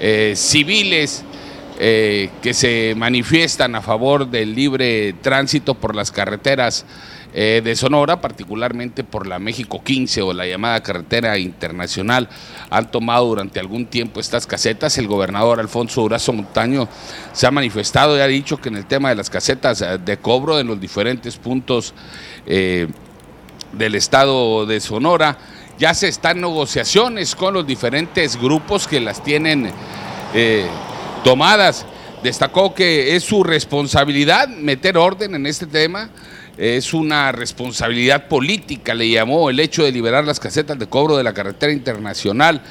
[0.00, 1.24] eh, civiles
[1.78, 6.84] eh, que se manifiestan a favor del libre tránsito por las carreteras
[7.34, 12.28] eh, de Sonora, particularmente por la México 15 o la llamada carretera internacional,
[12.68, 14.98] han tomado durante algún tiempo estas casetas.
[14.98, 16.90] El gobernador Alfonso Durazo Montaño
[17.32, 20.18] se ha manifestado y ha dicho que en el tema de las casetas eh, de
[20.18, 21.94] cobro en los diferentes puntos
[22.44, 22.88] eh,
[23.72, 25.38] del estado de Sonora,
[25.78, 29.70] ya se están negociaciones con los diferentes grupos que las tienen
[31.24, 31.86] tomadas.
[32.22, 36.10] Destacó que es su responsabilidad meter orden en este tema
[36.58, 41.24] es una responsabilidad política, le llamó el hecho de liberar las casetas de cobro de
[41.24, 42.62] la carretera internacional.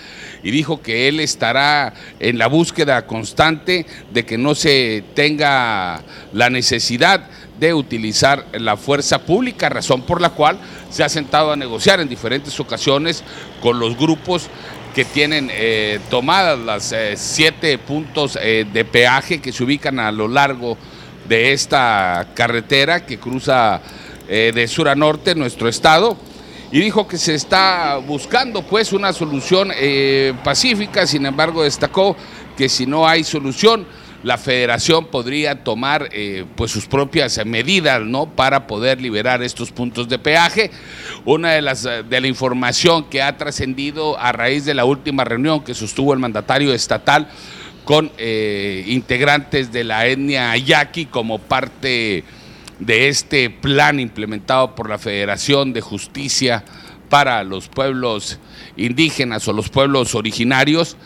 [0.44, 6.02] Y dijo que él estará en la búsqueda constante de que no se tenga
[6.34, 7.28] la necesidad
[7.60, 10.58] de utilizar la fuerza pública, razón por la cual
[10.90, 13.24] se ha sentado a negociar en diferentes ocasiones
[13.62, 14.49] con los grupos
[14.95, 20.12] que tienen eh, tomadas las eh, siete puntos eh, de peaje que se ubican a
[20.12, 20.90] lo largo de
[21.32, 23.82] esta carretera que cruza
[24.28, 26.18] eh, de sur a norte nuestro estado
[26.72, 32.16] y dijo que se está buscando pues una solución eh, pacífica, sin embargo destacó
[32.56, 33.86] que si no hay solución
[34.24, 40.08] la federación podría tomar eh, pues sus propias medidas no para poder liberar estos puntos
[40.08, 40.70] de peaje.
[41.26, 45.64] Una de las de la información que ha trascendido a raíz de la última reunión
[45.64, 47.30] que sostuvo el mandatario estatal
[47.84, 52.24] con eh, integrantes de la etnia yaqui como parte
[52.80, 56.64] de este plan implementado por la Federación de Justicia
[57.10, 58.40] para los pueblos
[58.78, 60.98] indígenas o los pueblos originarios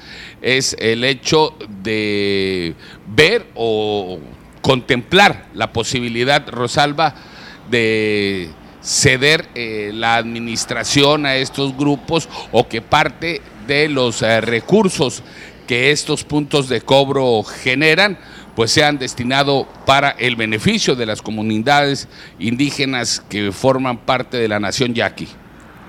[0.42, 2.76] es el hecho de
[3.08, 4.20] ver o
[4.62, 7.16] contemplar la posibilidad, Rosalba,
[7.70, 8.50] de
[8.82, 15.24] ceder eh, la administración a estos grupos o que parte de los eh, recursos
[15.66, 18.18] que estos puntos de cobro generan,
[18.56, 22.08] pues sean destinados para el beneficio de las comunidades
[22.40, 25.28] indígenas que forman parte de la nación yaqui.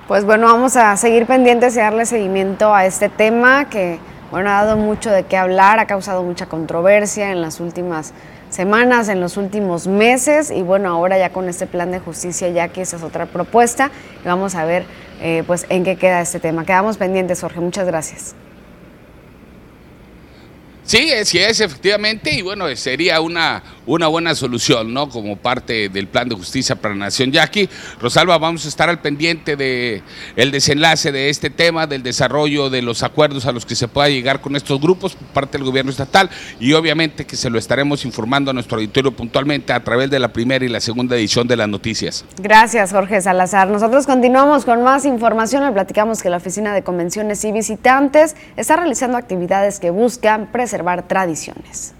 [0.08, 3.98] Pues bueno, vamos a seguir pendientes y darle seguimiento a este tema que,
[4.30, 8.12] bueno, ha dado mucho de qué hablar, ha causado mucha controversia en las últimas
[8.50, 12.80] semanas, en los últimos meses y bueno, ahora ya con este plan de justicia yaqui,
[12.80, 13.90] esa es otra propuesta
[14.24, 14.84] y vamos a ver
[15.20, 16.64] eh, pues en qué queda este tema.
[16.64, 18.34] Quedamos pendientes, Jorge, muchas gracias.
[20.86, 25.08] Sí, sí es, efectivamente, y bueno, sería una, una buena solución, ¿no?
[25.08, 27.68] Como parte del plan de justicia para la nación yaqui.
[28.00, 30.04] Rosalba, vamos a estar al pendiente de
[30.36, 34.08] el desenlace de este tema, del desarrollo de los acuerdos a los que se pueda
[34.08, 36.30] llegar con estos grupos por parte del gobierno estatal
[36.60, 40.32] y obviamente que se lo estaremos informando a nuestro auditorio puntualmente a través de la
[40.32, 42.24] primera y la segunda edición de las noticias.
[42.38, 43.66] Gracias, Jorge Salazar.
[43.66, 45.64] Nosotros continuamos con más información.
[45.64, 50.75] Le platicamos que la Oficina de Convenciones y Visitantes está realizando actividades que buscan preservar
[51.06, 51.94] tradiciones.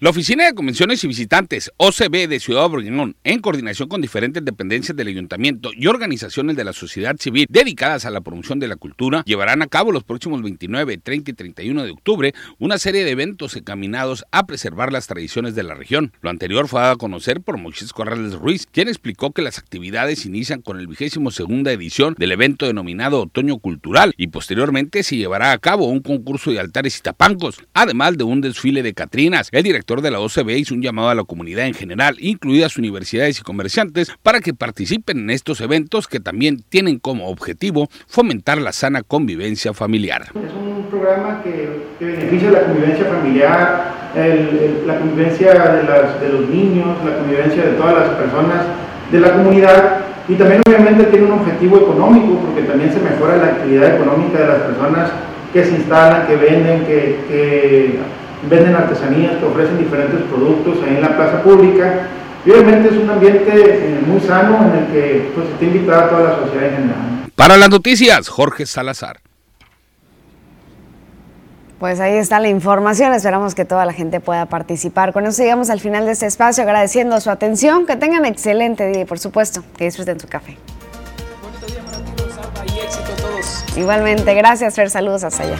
[0.00, 4.96] La Oficina de Convenciones y Visitantes, OCB de Ciudad Obregón, en coordinación con diferentes dependencias
[4.96, 9.22] del Ayuntamiento y organizaciones de la sociedad civil dedicadas a la promoción de la cultura,
[9.24, 13.54] llevarán a cabo los próximos 29, 30 y 31 de octubre una serie de eventos
[13.54, 16.12] encaminados a preservar las tradiciones de la región.
[16.22, 20.26] Lo anterior fue dado a conocer por Moisés Corrales Ruiz, quien explicó que las actividades
[20.26, 25.52] inician con el vigésimo segunda edición del evento denominado Otoño Cultural y posteriormente se llevará
[25.52, 29.48] a cabo un concurso de altares y tapancos, además de un desfile de Catrinas.
[29.52, 33.40] El director de la OCB hizo un llamado a la comunidad en general, incluidas universidades
[33.40, 38.72] y comerciantes, para que participen en estos eventos que también tienen como objetivo fomentar la
[38.72, 40.26] sana convivencia familiar.
[40.34, 41.68] Es un programa que,
[42.00, 43.94] beneficia la convivencia familiar,
[44.86, 48.62] la convivencia de, los niños, la convivencia de todas las personas
[49.10, 53.46] de la comunidad y también obviamente tiene un objetivo económico porque también se mejora la
[53.46, 55.10] actividad económica de las personas
[55.52, 57.98] que se instalan, que venden, que
[58.48, 62.08] venden artesanías, que ofrecen diferentes productos ahí en la plaza pública.
[62.44, 66.22] Y obviamente es un ambiente eh, muy sano en el que pues, está invitada toda
[66.22, 67.30] la sociedad en general.
[67.34, 69.20] Para las noticias, Jorge Salazar.
[71.78, 75.12] Pues ahí está la información, esperamos que toda la gente pueda participar.
[75.12, 79.02] Con eso llegamos al final de este espacio, agradeciendo su atención, que tengan excelente día
[79.02, 80.56] y por supuesto que disfruten su café.
[81.42, 83.64] Bonito día para ti, y éxito a todos.
[83.76, 85.56] Igualmente, gracias Fer, saludos hasta allá.